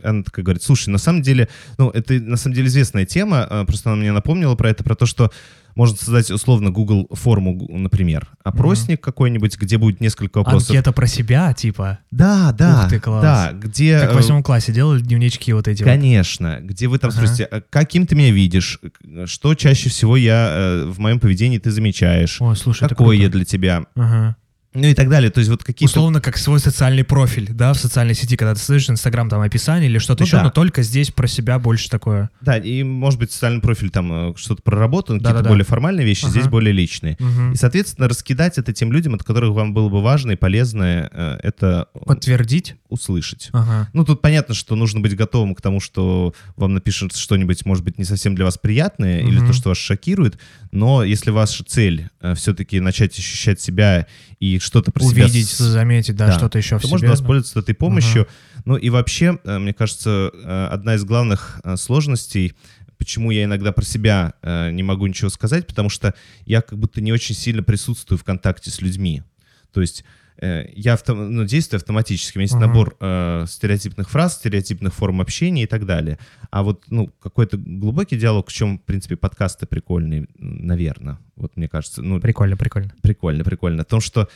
она 0.10 0.24
такая 0.24 0.44
говорит, 0.44 0.64
слушай, 0.64 0.90
на 0.90 0.98
самом 0.98 1.22
деле, 1.22 1.50
ну, 1.78 1.90
это 1.90 2.14
на 2.16 2.38
самом 2.38 2.56
деле 2.56 2.68
известная 2.68 3.06
тема, 3.06 3.48
э, 3.50 3.66
просто 3.66 3.92
она 3.92 4.00
мне 4.02 4.12
напомнила 4.12 4.56
про 4.56 4.70
это, 4.70 4.84
про 4.84 4.96
то, 4.96 5.06
что 5.06 5.32
можно 5.78 5.96
создать 5.96 6.32
условно 6.32 6.72
Google 6.72 7.08
форму, 7.12 7.68
например, 7.70 8.28
опросник 8.44 9.00
какой-нибудь, 9.00 9.58
где 9.60 9.78
будет 9.78 10.02
несколько 10.02 10.40
вопросов. 10.40 10.72
Анкета 10.72 10.92
про 10.92 11.06
себя, 11.06 11.54
типа. 11.54 12.00
Да, 12.10 12.52
да, 12.52 12.82
Ух 12.84 12.90
ты, 12.90 13.00
класс. 13.00 13.22
да, 13.22 13.52
где... 13.54 14.00
Как 14.00 14.10
в 14.10 14.14
э, 14.14 14.16
восьмом 14.16 14.42
классе 14.42 14.74
делали 14.74 15.02
дневнички 15.02 15.54
вот 15.54 15.68
эти 15.68 15.84
вот. 15.84 15.90
Конечно, 15.90 16.58
где 16.62 16.88
вы 16.88 16.98
там 16.98 17.12
Ага. 17.12 17.18
спросите, 17.18 17.44
«А 17.44 17.62
каким 17.62 18.08
ты 18.08 18.16
меня 18.16 18.32
видишь, 18.32 18.80
что 19.26 19.54
чаще 19.54 19.90
всего 19.90 20.18
я 20.18 20.50
э, 20.52 20.86
в 20.88 21.00
моем 21.00 21.20
поведении 21.20 21.60
ты 21.60 21.70
замечаешь, 21.70 22.42
Ой, 22.42 22.56
слушай, 22.56 22.90
какой 22.90 23.20
я 23.20 23.30
для 23.30 23.46
тебя, 23.46 23.84
Ага. 23.96 24.36
Ну 24.78 24.88
и 24.88 24.94
так 24.94 25.10
далее. 25.10 25.32
То 25.32 25.40
есть 25.40 25.50
вот 25.50 25.64
какие-то... 25.64 25.92
Условно, 25.92 26.22
как 26.22 26.38
свой 26.38 26.60
социальный 26.60 27.04
профиль, 27.04 27.50
да, 27.52 27.74
в 27.74 27.78
социальной 27.78 28.14
сети, 28.14 28.36
когда 28.38 28.54
ты 28.54 28.60
слышишь 28.62 28.90
Инстаграм, 28.90 29.30
там, 29.30 29.42
описание 29.42 29.90
или 29.90 29.98
что-то 29.98 30.22
Ну 30.24 30.28
еще, 30.28 30.38
да. 30.38 30.44
но 30.44 30.50
только 30.52 30.84
здесь 30.84 31.12
про 31.12 31.28
себя 31.28 31.60
больше 31.60 31.90
такое. 31.90 32.30
Да, 32.42 32.58
и 32.58 32.84
может 32.84 33.20
быть 33.20 33.32
социальный 33.32 33.62
профиль 33.62 33.90
там 33.90 34.32
э, 34.32 34.34
что-то 34.38 34.62
проработан, 34.62 35.18
какие-то 35.18 35.34
Да-да-да. 35.34 35.50
более 35.50 35.66
формальные 35.66 36.06
вещи, 36.06 36.24
Ага. 36.26 36.32
здесь 36.32 36.48
более 36.48 36.74
личные. 36.74 37.18
Мгм. 37.20 37.54
И, 37.54 37.56
соответственно, 37.56 38.08
раскидать 38.08 38.58
это 38.58 38.74
тем 38.74 38.92
людям, 38.94 39.14
от 39.16 39.24
которых 39.24 39.54
вам 39.54 39.74
было 39.74 39.90
бы 39.90 40.02
важно 40.02 40.32
и 40.32 40.36
полезно 40.36 41.10
э, 41.12 41.40
это 41.44 41.88
Подтвердить. 42.06 42.76
услышать. 42.90 43.50
Ага. 43.54 43.90
Ну, 43.94 44.06
тут 44.06 44.22
понятно, 44.22 44.54
что 44.56 44.76
нужно 44.76 45.00
быть 45.02 45.16
готовым 45.16 45.56
к 45.56 45.62
тому, 45.62 45.80
что 45.80 46.34
вам 46.56 46.74
напишут 46.74 47.16
что-нибудь, 47.16 47.66
может 47.66 47.84
быть, 47.84 47.98
не 47.98 48.04
совсем 48.06 48.36
для 48.36 48.46
вас 48.46 48.58
приятное, 48.58 49.20
или 49.22 49.38
Мгм. 49.40 49.48
то, 49.48 49.54
что 49.54 49.70
вас 49.70 49.78
шокирует, 49.78 50.38
но 50.72 51.04
если 51.04 51.32
ваша 51.32 51.64
цель 51.64 52.10
все-таки 52.36 52.80
начать 52.80 53.18
ощущать 53.18 53.60
себя 53.62 54.08
и 54.40 54.60
что-то 54.68 54.92
про 54.92 55.04
себя... 55.04 55.24
Увидеть, 55.26 55.48
с- 55.50 55.58
заметить, 55.58 56.16
да, 56.16 56.28
Да. 56.28 56.38
что-то 56.38 56.58
еще 56.60 56.78
в 56.78 56.82
то 56.82 56.88
себе. 56.88 56.94
можно 56.94 57.08
да. 57.08 57.12
воспользоваться 57.14 57.60
этой 57.60 57.74
помощью. 57.76 58.28
Ну 58.66 58.76
и 58.76 58.90
вообще, 58.90 59.40
э, 59.44 59.58
мне 59.60 59.74
кажется, 59.74 60.30
э, 60.34 60.68
одна 60.72 60.96
из 60.96 61.04
главных 61.06 61.60
э, 61.64 61.76
сложностей, 61.78 62.54
почему 62.98 63.32
я 63.32 63.44
иногда 63.46 63.72
про 63.72 63.84
себя 63.86 64.34
э, 64.42 64.72
не 64.72 64.84
могу 64.84 65.08
ничего 65.08 65.30
сказать, 65.30 65.66
потому 65.68 65.90
что 65.90 66.14
я 66.46 66.62
как 66.62 66.78
будто 66.78 67.02
не 67.02 67.12
очень 67.14 67.36
сильно 67.36 67.64
присутствую 67.64 68.18
в 68.20 68.24
контакте 68.24 68.70
с 68.70 68.82
людьми. 68.82 69.24
То 69.72 69.82
есть 69.82 70.04
э, 70.42 70.66
я 70.76 70.94
авто- 70.94 71.14
ну, 71.16 71.46
действую 71.46 71.78
автоматически. 71.78 72.38
У 72.38 72.40
меня 72.40 72.46
есть 72.46 72.56
Ага. 72.56 72.68
набор 72.68 72.96
э, 73.00 73.46
стереотипных 73.48 74.10
фраз, 74.10 74.36
стереотипных 74.36 74.94
форм 74.94 75.22
общения 75.22 75.64
и 75.64 75.68
так 75.68 75.86
далее. 75.86 76.18
А 76.52 76.64
вот 76.64 76.84
ну, 76.90 77.08
какой-то 77.22 77.58
глубокий 77.58 78.18
диалог, 78.18 78.50
в 78.50 78.54
чем, 78.54 78.80
в 78.80 78.84
принципе, 78.84 79.16
подкасты 79.16 79.66
прикольные, 79.68 80.28
наверное. 80.38 81.18
Вот 81.36 81.56
мне 81.56 81.68
кажется, 81.68 82.02
ну, 82.02 82.20
Прикольно, 82.20 82.58
прикольно. 82.58 82.92
прикольно, 83.02 83.44
прикольно. 83.44 83.84
В 83.84 83.88
том, 83.88 84.02
что 84.02 84.28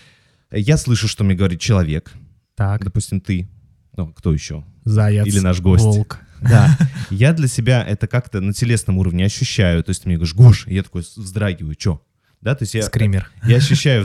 я 0.60 0.78
слышу, 0.78 1.08
что 1.08 1.24
мне 1.24 1.36
говорит 1.36 1.60
человек, 1.60 2.12
Так, 2.56 2.84
допустим, 2.84 3.22
ты, 3.22 3.50
ну, 3.96 4.08
кто 4.14 4.34
еще? 4.34 4.64
заяц, 4.84 5.26
Или 5.28 5.40
наш 5.40 5.60
гость. 5.62 5.84
волк. 5.84 6.20
Да. 6.42 6.76
Я 7.12 7.34
для 7.34 7.48
себя 7.48 7.84
это 7.88 8.08
как-то 8.08 8.42
на 8.42 8.52
телесном 8.52 8.98
уровне 8.98 9.26
ощущаю. 9.26 9.84
То 9.84 9.90
есть 9.92 10.02
ты 10.02 10.10
мне 10.10 10.18
говоришь, 10.18 10.34
Гош, 10.34 10.66
я 10.66 10.82
такой 10.82 11.04
вздрагиваю, 11.16 11.76
что? 11.78 12.02
Да, 12.42 12.56
то 12.56 12.64
есть 12.64 12.74
я, 12.74 12.82
Скример. 12.82 13.30
я 13.46 13.58
ощущаю 13.58 14.04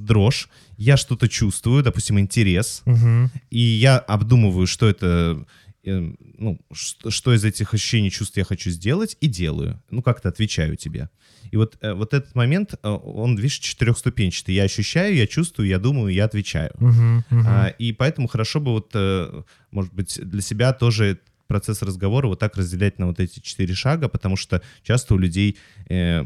дрожь, 0.00 0.48
я 0.76 0.96
что-то 0.96 1.28
чувствую, 1.28 1.82
допустим, 1.82 2.20
интерес, 2.20 2.82
Мгм. 2.86 3.32
и 3.50 3.58
я 3.58 3.98
обдумываю, 3.98 4.68
что 4.68 4.88
это, 4.88 5.44
ну, 5.84 6.58
что, 6.72 7.34
из 7.34 7.44
этих 7.44 7.74
ощущений, 7.74 8.10
чувств 8.10 8.36
я 8.36 8.44
хочу 8.44 8.70
сделать, 8.70 9.16
и 9.20 9.26
делаю. 9.26 9.82
Ну, 9.90 10.02
как-то 10.02 10.28
отвечаю 10.28 10.76
тебе. 10.76 11.08
И 11.50 11.56
вот, 11.56 11.78
э, 11.80 11.94
вот 11.94 12.14
этот 12.14 12.34
момент, 12.34 12.74
э, 12.74 12.88
он, 12.88 13.36
видишь, 13.36 13.58
четырехступенчатый. 13.58 14.54
Я 14.54 14.64
ощущаю, 14.64 15.14
я 15.14 15.26
чувствую, 15.26 15.68
я 15.68 15.78
думаю, 15.78 16.12
я 16.12 16.24
отвечаю. 16.24 16.72
Мгм, 16.78 17.24
мгм. 17.30 17.44
А, 17.46 17.68
и 17.68 17.92
поэтому 17.92 18.28
хорошо 18.28 18.60
бы 18.60 18.72
вот, 18.72 18.90
э, 18.94 19.42
может 19.70 19.94
быть, 19.94 20.20
для 20.22 20.42
себя 20.42 20.72
тоже 20.72 21.20
процесс 21.46 21.82
разговора 21.82 22.26
вот 22.26 22.38
так 22.38 22.56
разделять 22.56 22.98
на 22.98 23.06
вот 23.06 23.20
эти 23.20 23.40
четыре 23.40 23.74
шага, 23.74 24.08
потому 24.08 24.36
что 24.36 24.62
часто 24.82 25.14
у 25.14 25.18
людей 25.18 25.56
э, 25.88 26.24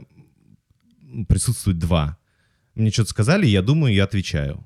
присутствует 1.28 1.78
два. 1.78 2.18
Мне 2.74 2.90
что-то 2.90 3.10
сказали, 3.10 3.46
я 3.46 3.62
думаю, 3.62 3.94
я 3.94 4.04
отвечаю. 4.04 4.64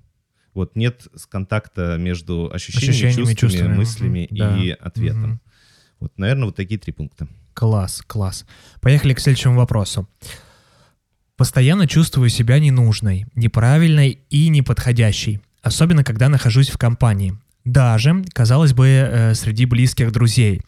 Вот 0.57 0.75
нет 0.75 1.07
контакта 1.29 1.97
между 1.99 2.51
ощущениями, 2.53 2.91
Ощущениями, 2.91 3.35
чувствами, 3.35 3.51
чувствами. 3.51 3.77
мыслями. 3.77 4.29
Да. 4.31 4.57
и 4.57 4.71
ответом. 4.71 5.21
Мгм. 5.23 5.41
Вот, 6.01 6.13
наверное, 6.17 6.47
вот 6.47 6.57
такие 6.57 6.81
три 6.81 6.93
пункта. 6.93 7.29
Класс, 7.55 8.03
класс. 8.07 8.45
Поехали 8.81 9.15
к 9.15 9.21
следующему 9.21 9.55
вопросу. 9.57 10.09
Постоянно 11.37 11.87
чувствую 11.87 12.31
себя 12.31 12.59
ненужной, 12.59 13.27
неправильной 13.35 14.21
и 14.31 14.49
неподходящей, 14.49 15.41
особенно 15.63 16.03
когда 16.03 16.29
нахожусь 16.29 16.71
в 16.71 16.79
компании. 16.79 17.39
Даже, 17.65 18.25
казалось 18.33 18.73
бы, 18.73 18.87
э, 18.87 19.35
среди 19.35 19.67
близких 19.67 20.13
друзей. 20.13 20.63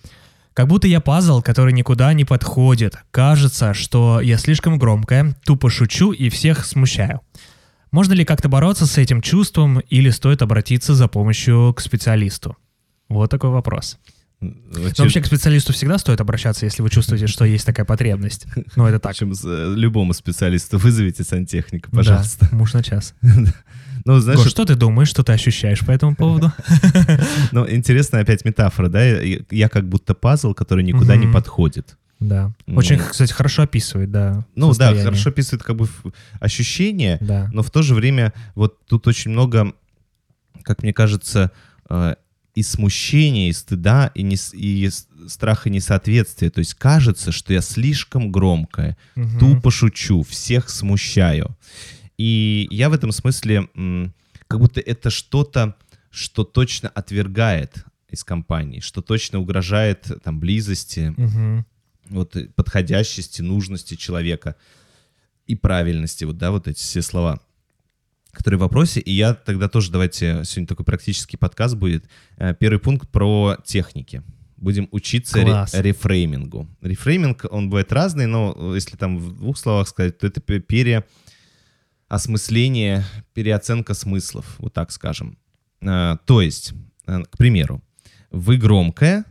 Как 0.53 0.67
будто 0.67 0.87
я 0.89 1.01
пазл, 1.01 1.41
который 1.41 1.73
никуда 1.73 2.13
не 2.13 2.25
подходит. 2.25 2.99
Кажется, 3.11 3.73
что 3.73 4.21
я 4.21 4.37
слишком 4.37 4.79
громкая, 4.79 5.35
тупо 5.45 5.71
шучу 5.71 6.13
и 6.13 6.29
всех 6.29 6.67
смущаю. 6.67 7.21
Можно 7.91 8.13
ли 8.15 8.25
как-то 8.25 8.49
бороться 8.49 8.87
с 8.87 8.99
этим 8.99 9.23
чувством 9.23 9.81
или 9.81 10.11
стоит 10.11 10.43
обратиться 10.43 10.95
за 10.95 11.09
помощью 11.09 11.73
к 11.75 11.81
специалисту? 11.81 12.57
Вот 13.09 13.31
такой 13.31 13.51
вопрос. 13.51 13.99
Но 14.41 14.51
вообще 14.99 15.21
к 15.21 15.27
специалисту 15.27 15.73
всегда 15.73 15.99
стоит 15.99 16.21
обращаться, 16.21 16.65
если 16.65 16.83
вы 16.83 16.91
чувствуете, 16.91 17.27
что 17.27 17.45
есть 17.45 17.67
такая 17.67 17.85
потребность. 17.85 18.47
Ну, 18.77 18.87
это 18.87 19.01
так. 19.01 19.13
Причем 19.13 19.33
э, 19.33 19.75
любому 19.75 20.13
специалисту 20.13 20.79
вызовите 20.79 21.25
сантехника, 21.25 21.91
пожалуйста. 21.91 22.49
Да, 22.51 22.57
муж 22.57 22.73
на 22.75 22.83
час. 22.83 23.15
Ну, 24.05 24.21
знаешь, 24.21 24.41
Гош, 24.41 24.49
что 24.49 24.65
ты 24.65 24.75
думаешь, 24.75 25.09
что 25.09 25.23
ты 25.23 25.33
ощущаешь 25.33 25.81
по 25.81 25.91
этому 25.91 26.15
поводу? 26.15 26.51
ну, 27.53 27.69
интересная 27.69 28.23
опять 28.23 28.43
метафора, 28.45 28.89
да? 28.89 29.05
Я, 29.05 29.69
как 29.69 29.87
будто 29.87 30.15
пазл, 30.15 30.55
который 30.55 30.83
никуда 30.83 31.17
не 31.17 31.27
подходит. 31.27 31.99
Да. 32.21 32.53
Ну. 32.67 32.77
Очень, 32.79 32.99
кстати, 32.99 33.33
хорошо 33.33 33.63
описывает, 33.63 34.11
да. 34.11 34.45
Ну 34.57 34.67
да, 34.69 34.73
состояние. 34.75 35.05
хорошо 35.05 35.31
описывает 35.31 35.63
как 35.63 35.77
бы 35.77 35.89
ощущение, 36.41 37.19
Да. 37.21 37.49
но 37.53 37.63
в 37.63 37.71
то 37.71 37.83
же 37.83 37.95
время 37.95 38.33
вот 38.55 38.85
тут 38.87 39.07
очень 39.07 39.31
много, 39.31 39.73
как 40.63 40.83
мне 40.83 40.93
кажется, 40.93 41.53
э, 41.89 42.17
и 42.55 42.63
смущения, 42.65 43.51
и 43.51 43.53
стыда, 43.53 44.11
и, 44.17 44.23
не, 44.25 44.37
и 44.53 44.91
страха 45.29 45.71
несоответствия. 45.71 46.51
То 46.51 46.59
есть 46.59 46.75
кажется, 46.75 47.31
что 47.31 47.53
я 47.53 47.61
слишком 47.61 48.33
громкая, 48.33 48.97
Мгм. 49.15 49.39
тупо 49.39 49.71
шучу, 49.71 50.23
всех 50.25 50.69
смущаю. 50.71 51.57
И 52.17 52.67
я 52.73 52.89
в 52.91 52.95
этом 52.95 53.13
смысле 53.13 53.69
как 54.49 54.59
будто 54.59 54.81
это 54.81 55.11
что-то, 55.11 55.77
что 56.11 56.43
точно 56.43 56.89
отвергает 56.89 57.85
из 58.11 58.25
компании, 58.25 58.81
что 58.81 59.03
точно 59.03 59.39
угрожает 59.39 60.11
там 60.25 60.41
близости, 60.41 61.15
Мгм. 61.17 61.65
Вот 62.11 62.37
э, 62.37 62.49
подходящести, 62.55 63.43
нужности 63.43 63.95
человека 63.95 64.55
и 65.47 65.55
правильности, 65.55 66.25
вот, 66.25 66.37
да, 66.39 66.51
вот 66.51 66.69
эти 66.69 66.79
все 66.79 67.03
слова, 67.03 67.41
которые 68.33 68.59
в 68.59 68.63
вопросе. 68.63 69.01
И 69.01 69.13
я 69.13 69.35
тогда 69.35 69.69
тоже, 69.69 69.91
давайте, 69.91 70.43
сегодня 70.45 70.67
такой 70.67 70.85
практический 70.85 71.37
подкаст 71.37 71.75
будет. 71.77 72.05
Э, 72.37 72.55
Первый 72.55 72.79
пункт 72.79 73.09
про 73.11 73.57
техники. 73.65 74.23
Будем 74.57 74.89
учиться 74.91 75.39
ре- 75.39 75.83
рефреймингу. 75.83 76.69
Рефрейминг, 76.83 77.45
он 77.51 77.69
бывает 77.71 77.93
разный, 77.93 78.27
но 78.27 78.55
э, 78.57 78.73
если 78.75 78.97
там 78.97 79.19
в 79.19 79.37
двух 79.39 79.57
словах 79.57 79.89
сказать, 79.89 80.19
то 80.19 80.27
это 80.27 80.41
пе- 80.41 80.61
переосмысление, 82.09 83.05
переоценка 83.35 83.95
смыслов, 83.95 84.57
вот 84.59 84.73
так 84.75 84.91
скажем. 84.91 85.39
Э, 85.81 86.17
То 86.25 86.43
есть, 86.43 86.73
э, 87.07 87.23
к 87.31 87.39
примеру, 87.39 87.83
вы 88.31 88.57
громкая 88.57 89.25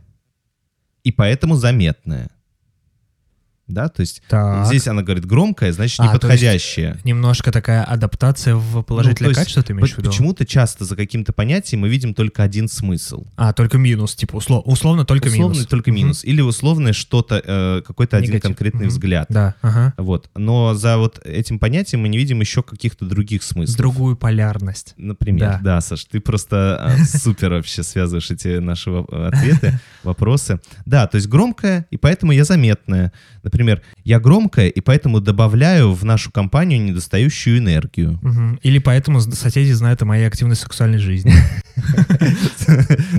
и 1.04 1.12
поэтому 1.12 1.54
заметная. 1.56 2.30
Да, 3.68 3.88
то 3.88 4.00
есть 4.00 4.22
Так. 4.28 4.66
здесь 4.66 4.86
она 4.88 5.02
говорит 5.02 5.26
громкая, 5.26 5.72
значит 5.72 6.00
А, 6.00 6.06
неподходящая. 6.08 6.98
Немножко 7.04 7.52
такая 7.52 7.84
адаптация 7.84 8.54
в 8.56 8.82
положительное 8.82 9.28
Ну, 9.30 9.34
то 9.34 9.40
есть 9.40 9.52
качество, 9.54 9.62
ты 9.62 9.72
имеешь 9.74 9.92
в 9.94 9.98
виду? 9.98 10.08
Почему-то 10.10 10.46
часто 10.46 10.84
за 10.84 10.96
каким-то 10.96 11.32
понятием 11.32 11.82
мы 11.82 11.88
видим 11.88 12.14
только 12.14 12.42
один 12.42 12.68
смысл. 12.68 13.26
А, 13.36 13.52
только 13.52 13.78
минус, 13.78 14.14
типа, 14.14 14.36
услов- 14.36 14.62
условно 14.64 15.04
только 15.04 15.26
условно 15.28 15.54
минус. 15.54 15.66
только 15.66 15.90
Мгм. 15.90 15.96
минус. 16.00 16.24
Или 16.24 16.40
условное 16.40 16.92
что-то, 16.92 17.42
э, 17.44 17.82
какой-то 17.86 18.16
один 18.16 18.40
конкретный 18.40 18.86
Мгм. 18.86 18.88
взгляд. 18.88 19.26
Да, 19.28 19.54
ага. 19.62 19.92
Вот. 19.98 20.30
Но 20.34 20.74
за 20.74 20.96
вот 20.96 21.20
этим 21.26 21.58
понятием 21.58 22.00
мы 22.02 22.08
не 22.08 22.16
видим 22.18 22.40
еще 22.40 22.62
каких-то 22.62 23.04
других 23.04 23.42
смыслов. 23.42 23.76
Другую 23.76 24.16
полярность. 24.16 24.94
Например, 24.96 25.40
Да. 25.48 25.60
да. 25.62 25.80
Саш, 25.80 26.04
ты 26.06 26.20
просто 26.20 26.78
а, 26.80 26.96
супер 27.04 27.50
вообще 27.50 27.82
связываешь 27.82 28.30
эти 28.30 28.58
наши 28.58 28.90
во- 28.90 29.28
ответы, 29.28 29.78
вопросы. 30.04 30.60
Да, 30.86 31.06
то 31.06 31.16
есть 31.16 31.28
громкая, 31.28 31.86
и 31.90 31.96
поэтому 31.96 32.32
я 32.32 32.44
заметная. 32.44 33.12
Например, 33.48 33.80
я 34.04 34.20
громкая, 34.20 34.68
и 34.68 34.80
поэтому 34.82 35.20
добавляю 35.20 35.92
в 35.92 36.04
нашу 36.04 36.30
компанию 36.30 36.82
недостающую 36.82 37.56
энергию. 37.56 38.18
Мгм. 38.20 38.60
Или 38.62 38.78
поэтому 38.78 39.20
соседи 39.20 39.72
знают 39.72 40.02
о 40.02 40.04
моей 40.04 40.26
активной 40.26 40.54
сексуальной 40.54 40.98
жизни. 40.98 41.32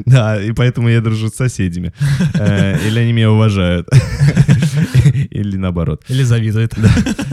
Да, 0.06 0.40
и 0.40 0.52
поэтому 0.52 0.88
я 0.90 1.02
дружу 1.02 1.30
с 1.30 1.36
соседями. 1.36 1.94
Э, 2.36 2.78
Или 2.88 3.00
они 3.00 3.14
меня 3.14 3.32
уважают. 3.32 3.90
Или 5.32 5.58
наоборот. 5.58 6.04
Или 6.10 6.22
завидуют. 6.22 6.76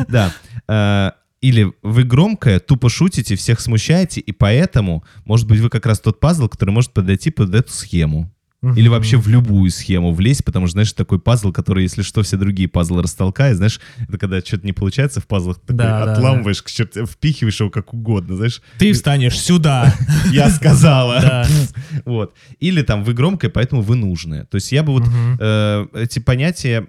Да. 0.08 0.32
Э, 0.68 1.10
Или 1.42 1.72
вы 1.82 2.04
громкая, 2.04 2.60
тупо 2.60 2.88
шутите, 2.88 3.36
всех 3.36 3.60
смущаете, 3.60 4.20
и 4.20 4.32
поэтому, 4.32 5.04
может 5.26 5.46
быть, 5.46 5.60
вы 5.60 5.68
как 5.68 5.84
раз 5.84 6.00
тот 6.00 6.18
пазл, 6.18 6.48
который 6.48 6.70
может 6.70 6.92
подойти 6.92 7.30
под 7.30 7.54
эту 7.54 7.70
схему. 7.72 8.32
Или 8.62 8.88
вообще 8.88 9.16
в 9.16 9.28
любую 9.28 9.70
схему 9.70 10.12
влезть, 10.12 10.44
потому 10.44 10.66
что, 10.66 10.72
знаешь, 10.72 10.92
такой 10.92 11.20
пазл, 11.20 11.52
который, 11.52 11.84
если 11.84 12.02
что, 12.02 12.22
все 12.22 12.36
другие 12.36 12.68
пазлы 12.68 13.02
растолкает, 13.02 13.56
знаешь, 13.58 13.80
это 14.08 14.18
когда 14.18 14.40
что-то 14.40 14.66
не 14.66 14.72
получается 14.72 15.20
в 15.20 15.26
пазлах, 15.26 15.60
такой 15.60 15.76
Да, 15.76 16.04
да, 16.04 16.12
отламываешь, 16.14 16.62
к 16.62 16.68
черте- 16.68 17.06
впихиваешь 17.06 17.60
его 17.60 17.70
как 17.70 17.94
угодно, 17.94 18.36
знаешь, 18.36 18.62
Ты 18.78 18.92
встанешь 18.92 19.38
сюда. 19.38 19.94
я 20.32 20.50
сказала. 20.50 21.20
Да. 21.26 21.46
Вот. 22.04 22.34
Или 22.60 22.82
там 22.82 23.04
вы 23.04 23.12
громкая, 23.14 23.50
поэтому 23.50 23.82
вы 23.82 23.96
нужная. 23.96 24.44
То 24.44 24.56
есть 24.56 24.72
я 24.72 24.82
бы 24.82 24.92
вот 24.92 25.04
э, 25.40 25.86
эти 25.94 26.18
понятия 26.18 26.86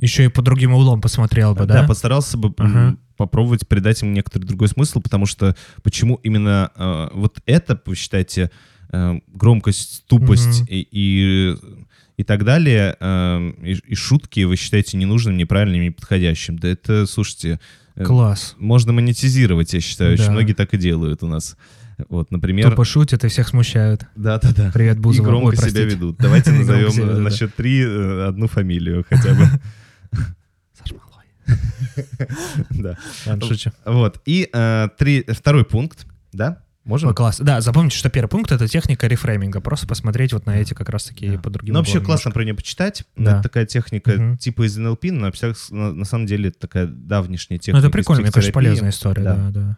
Еще 0.00 0.24
и 0.24 0.28
по 0.28 0.42
другим 0.42 0.72
углом 0.74 1.00
посмотрел 1.00 1.54
бы, 1.54 1.66
да, 1.66 1.82
да? 1.82 1.86
постарался 1.86 2.36
бы 2.36 2.52
попробовать 3.16 3.66
придать 3.68 4.02
им 4.02 4.12
некоторый 4.12 4.44
другой 4.44 4.68
смысл, 4.68 5.00
потому 5.00 5.26
что 5.26 5.56
почему 5.82 6.20
именно 6.22 6.70
э, 6.76 7.08
вот 7.14 7.38
это, 7.46 7.80
вы 7.84 7.96
считаете, 7.96 8.50
э, 8.92 9.20
громкость, 9.28 10.04
тупость 10.06 10.60
Мгм. 10.62 10.66
и, 10.70 10.88
и, 10.90 11.56
и 12.16 12.24
так 12.24 12.44
далее, 12.44 12.96
э, 12.98 13.52
и, 13.62 13.72
и 13.72 13.94
шутки 13.94 14.40
вы 14.44 14.56
считаете 14.56 14.96
ненужным, 14.96 15.36
неправильным, 15.36 15.82
неподходящим. 15.82 16.58
Да 16.58 16.68
это, 16.68 17.06
слушайте, 17.06 17.60
э, 17.94 18.04
Класс. 18.04 18.54
можно 18.58 18.92
монетизировать, 18.92 19.72
я 19.74 19.80
считаю. 19.80 20.14
Очень 20.14 20.26
Да. 20.26 20.32
многие 20.32 20.52
так 20.54 20.72
и 20.74 20.76
делают 20.78 21.22
у 21.22 21.26
нас. 21.26 21.56
Вот, 22.08 22.30
например... 22.30 22.70
Тупо 22.70 22.84
шутят 22.84 23.24
и 23.24 23.28
всех 23.28 23.48
смущают. 23.48 24.06
Да-да-да. 24.14 24.70
Привет, 24.72 24.98
И 24.98 25.00
Бузова. 25.00 25.26
громко 25.26 25.48
Ой, 25.48 25.56
себя 25.70 25.82
ведут. 25.84 26.16
Давайте 26.20 26.50
И 26.54 26.58
назовем 26.58 26.90
э, 27.10 27.18
на 27.18 27.30
счет 27.30 27.54
три 27.56 27.82
одну 27.82 28.46
фамилию 28.46 29.04
хотя 29.08 29.34
бы. 29.34 29.44
Саш 30.78 30.92
Малой. 30.92 31.58
Да. 32.70 32.96
Шучу. 33.46 33.72
Вот. 33.84 34.20
И 34.26 34.48
второй 35.32 35.64
пункт, 35.64 36.06
да? 36.32 36.62
Можем? 36.88 37.10
Ой, 37.10 37.14
класс. 37.14 37.38
Да, 37.38 37.60
запомните, 37.60 37.98
что 37.98 38.08
первый 38.08 38.28
пункт— 38.30 38.50
это 38.52 38.66
техника 38.66 39.06
рефрейминга. 39.06 39.60
Просто 39.60 39.86
посмотреть 39.86 40.32
вот 40.32 40.46
на 40.46 40.56
эти 40.58 40.72
как 40.72 40.88
раз-таки 40.88 41.36
по 41.36 41.50
другим 41.50 41.74
Ну, 41.74 41.80
вообще 41.80 42.00
классно 42.00 42.30
про 42.30 42.42
нее 42.44 42.54
почитать. 42.54 43.04
Да. 43.14 43.32
Это 43.34 43.42
такая 43.42 43.66
техника 43.66 44.12
Мгм. 44.12 44.38
типа 44.38 44.66
из 44.66 44.74
НЛП, 44.78 45.04
но 45.12 45.30
на, 45.70 45.92
на- 45.92 46.04
самом 46.06 46.24
деле 46.26 46.48
это 46.48 46.58
такая 46.58 46.86
давнишняя 46.86 47.58
техника. 47.58 47.76
Ну, 47.82 47.86
это 47.86 47.92
прикольно, 47.92 48.22
мне 48.22 48.32
кажется, 48.32 48.52
полезная 48.54 48.88
история, 48.90 49.22
Да. 49.22 49.34
да, 49.36 49.50
да. 49.50 49.76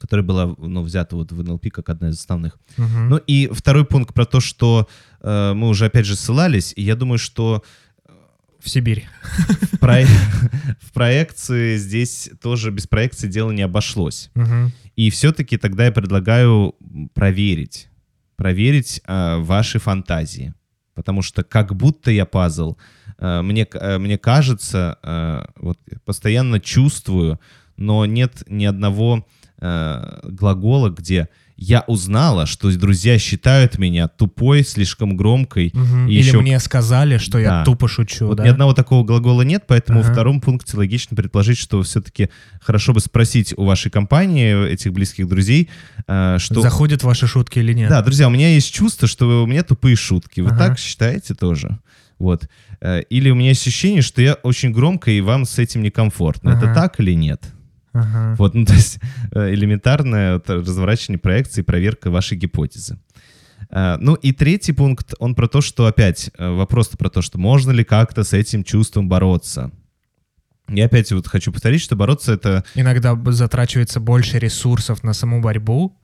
Которая 0.00 0.24
была 0.26 0.52
ну, 0.58 0.82
взята 0.82 1.14
вот 1.14 1.30
в 1.30 1.42
НЛП 1.44 1.70
как 1.70 1.88
одна 1.90 2.08
из 2.08 2.18
основных. 2.18 2.58
Мгм. 2.76 3.08
Ну 3.08 3.16
и 3.18 3.48
второй 3.52 3.84
пункт 3.84 4.12
про 4.12 4.24
то, 4.26 4.40
что 4.40 4.88
э, 5.20 5.52
мы 5.54 5.68
уже 5.68 5.86
опять 5.86 6.06
же 6.06 6.16
ссылались, 6.16 6.72
и 6.74 6.82
я 6.82 6.96
думаю, 6.96 7.18
что 7.18 7.62
В 8.60 8.68
Сибирь. 8.68 9.06
в, 9.72 9.78
про- 9.78 10.04
в 10.80 10.92
проекции 10.92 11.76
здесь 11.76 12.30
тоже 12.42 12.70
без 12.70 12.86
проекции 12.86 13.28
дело 13.28 13.50
не 13.52 13.62
обошлось. 13.62 14.30
И 14.96 15.10
все-таки 15.10 15.56
тогда 15.58 15.84
я 15.86 15.92
предлагаю 15.92 16.74
проверить, 17.14 17.88
проверить 18.36 19.00
а, 19.06 19.38
ваши 19.38 19.78
фантазии. 19.78 20.54
Потому 20.94 21.22
что 21.22 21.44
как 21.44 21.76
будто 21.76 22.10
я 22.10 22.26
пазл, 22.26 22.76
а, 23.18 23.42
мне, 23.42 23.64
а, 23.74 23.98
мне 23.98 24.18
кажется, 24.18 25.48
вот 25.56 25.78
постоянно 26.04 26.58
чувствую, 26.58 27.38
но 27.76 28.06
нет 28.06 28.42
ни 28.48 28.64
одного 28.64 29.26
глагола, 29.60 30.90
где 30.90 31.28
я 31.60 31.82
узнала, 31.88 32.46
что 32.46 32.70
друзья 32.78 33.18
считают 33.18 33.78
меня 33.78 34.06
тупой, 34.06 34.62
слишком 34.62 35.16
громкой. 35.16 35.72
Мгм. 35.74 36.06
И 36.06 36.12
Или 36.14 36.18
еще- 36.28 36.40
мне 36.40 36.58
сказали, 36.60 37.18
что 37.18 37.38
я 37.38 37.48
Да. 37.50 37.64
тупо 37.64 37.88
шучу, 37.88 38.28
Вот 38.28 38.36
да? 38.36 38.44
ни 38.44 38.48
одного 38.48 38.74
такого 38.74 39.02
глагола 39.04 39.42
нет, 39.42 39.64
поэтому 39.66 39.98
Ага. 39.98 40.06
во 40.08 40.12
втором 40.14 40.40
пункте 40.40 40.76
логично 40.76 41.16
предположить, 41.16 41.58
что 41.58 41.82
все-таки 41.82 42.30
хорошо 42.60 42.92
бы 42.92 43.00
спросить 43.00 43.52
у 43.56 43.64
вашей 43.64 43.90
компании, 43.90 44.70
этих 44.70 44.92
близких 44.92 45.26
друзей, 45.28 45.68
э, 46.06 46.36
что... 46.38 46.62
Заходят 46.62 47.02
ваши 47.02 47.26
шутки 47.26 47.58
или 47.58 47.72
нет? 47.72 47.90
Да, 47.90 48.02
друзья, 48.02 48.28
у 48.28 48.30
меня 48.30 48.50
есть 48.54 48.72
чувство, 48.72 49.08
что 49.08 49.42
у 49.42 49.46
меня 49.46 49.64
тупые 49.64 49.96
шутки. 49.96 50.40
Вы 50.40 50.50
Ага. 50.50 50.68
так 50.68 50.78
считаете 50.78 51.34
тоже? 51.34 51.78
Вот. 52.20 52.48
Э, 52.80 53.02
Или 53.10 53.30
у 53.30 53.34
меня 53.34 53.48
есть 53.48 53.66
ощущение, 53.66 54.02
что 54.02 54.22
я 54.22 54.34
очень 54.34 54.70
громко, 54.72 55.10
и 55.10 55.20
вам 55.20 55.44
с 55.44 55.58
этим 55.58 55.82
некомфортно. 55.82 56.50
Это 56.50 56.70
Ага. 56.70 56.74
так 56.74 57.00
или 57.00 57.14
нет? 57.14 57.52
Ага. 57.92 58.36
Вот, 58.38 58.54
ну, 58.54 58.64
то 58.66 58.74
есть 58.74 58.98
э, 59.32 59.54
элементарное 59.54 60.40
разворачивание 60.46 61.18
проекции, 61.18 61.62
проверка 61.62 62.10
вашей 62.10 62.36
гипотезы. 62.36 62.98
Э, 63.70 63.96
Ну 64.00 64.14
и 64.14 64.32
третий 64.32 64.72
пункт, 64.72 65.14
он 65.18 65.34
про 65.34 65.48
то, 65.48 65.60
что 65.60 65.86
опять 65.86 66.30
э, 66.38 66.48
вопрос 66.48 66.88
про 66.88 67.10
то, 67.10 67.22
что 67.22 67.38
можно 67.38 67.70
ли 67.70 67.84
как-то 67.84 68.24
с 68.24 68.32
этим 68.32 68.64
чувством 68.64 69.08
бороться. 69.08 69.70
Я 70.68 70.84
опять 70.84 71.10
вот 71.12 71.26
хочу 71.26 71.50
повторить, 71.50 71.80
что 71.80 71.96
бороться 71.96 72.32
это 72.32 72.62
Иногда 72.74 73.18
затрачивается 73.32 74.00
больше 74.00 74.38
ресурсов 74.38 75.02
на 75.02 75.14
саму 75.14 75.40
борьбу, 75.40 75.96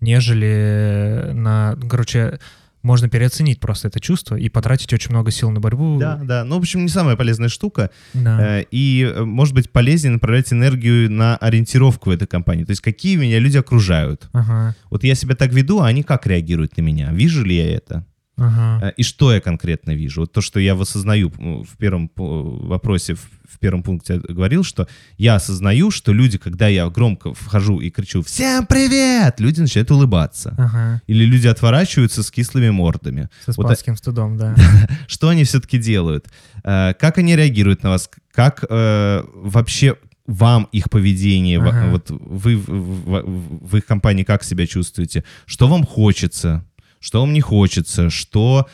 нежели 0.00 1.30
на... 1.32 1.76
Короче, 1.88 2.38
можно 2.82 3.08
переоценить 3.08 3.60
просто 3.60 3.88
это 3.88 4.00
чувство 4.00 4.36
и 4.36 4.48
потратить 4.48 4.92
очень 4.92 5.10
много 5.10 5.30
сил 5.30 5.50
на 5.50 5.60
борьбу. 5.60 5.98
да, 5.98 6.16
да. 6.22 6.44
Ну, 6.44 6.56
в 6.56 6.58
общем, 6.60 6.82
не 6.82 6.88
самая 6.88 7.16
полезная 7.16 7.48
штука. 7.48 7.90
Да. 8.14 8.60
Э, 8.60 8.64
И, 8.70 9.02
э, 9.14 9.22
может 9.24 9.54
быть, 9.54 9.70
полезнее 9.70 10.12
направлять 10.12 10.52
энергию 10.52 11.10
на 11.10 11.36
ориентировку 11.36 12.10
в 12.10 12.12
этой 12.12 12.26
компании. 12.26 12.64
То 12.64 12.70
есть, 12.70 12.82
какие 12.82 13.16
меня 13.16 13.38
люди 13.38 13.58
окружают. 13.58 14.28
Ага. 14.32 14.74
Вот 14.90 15.04
я 15.04 15.14
себя 15.14 15.34
так 15.34 15.52
веду, 15.52 15.80
а 15.80 15.86
они 15.86 16.02
как 16.02 16.26
реагируют 16.26 16.76
на 16.76 16.82
меня? 16.82 17.12
Вижу 17.12 17.44
ли 17.44 17.56
я 17.56 17.74
это? 17.74 18.06
Ага. 18.40 18.88
Э, 18.88 18.92
И 18.96 19.02
что 19.02 19.32
я 19.32 19.40
конкретно 19.40 19.92
вижу? 19.94 20.22
Вот 20.22 20.32
то, 20.32 20.40
что 20.40 20.58
я 20.60 20.74
осознаю 20.74 21.30
в 21.30 21.76
первом 21.78 22.10
вопросе, 22.16 23.14
в 23.14 23.58
первом 23.60 23.82
пункте 23.82 24.18
говорил, 24.18 24.64
что 24.64 24.86
я 25.18 25.34
осознаю, 25.36 25.90
что 25.90 26.12
люди, 26.12 26.38
когда 26.38 26.68
я 26.68 26.88
громко 26.88 27.34
вхожу 27.34 27.80
и 27.80 27.90
кричу 27.90 28.22
«Всем 28.22 28.64
привет!», 28.66 29.40
люди 29.40 29.60
начинают 29.60 29.90
улыбаться. 29.90 30.54
Ага. 30.58 31.02
Или 31.06 31.24
люди 31.24 31.46
отворачиваются 31.48 32.22
с 32.22 32.30
кислыми 32.30 32.70
мордами. 32.70 33.28
С 33.46 33.56
Вот, 33.56 33.64
испанским 33.66 33.96
стыдом, 33.96 34.36
да. 34.36 34.54
что 35.06 35.28
они 35.28 35.44
все-таки 35.44 35.78
делают? 35.78 36.26
Э, 36.64 36.94
Как 36.94 37.18
они 37.18 37.36
реагируют 37.36 37.82
на 37.82 37.90
вас? 37.90 38.08
Как 38.32 38.64
э, 38.68 39.22
вообще 39.34 39.96
вам 40.26 40.68
их 40.70 40.88
поведение, 40.90 41.58
Ага. 41.58 41.88
вот 41.90 42.10
вы 42.10 42.56
в, 42.56 42.68
в- 42.68 43.68
в 43.72 43.76
их 43.76 43.84
компании 43.84 44.22
как 44.22 44.44
себя 44.44 44.64
чувствуете? 44.66 45.24
Что 45.44 45.66
вам 45.66 45.84
хочется? 45.84 46.64
Что 47.00 47.20
вам 47.20 47.32
не 47.32 47.40
хочется? 47.40 48.10
Что 48.10 48.68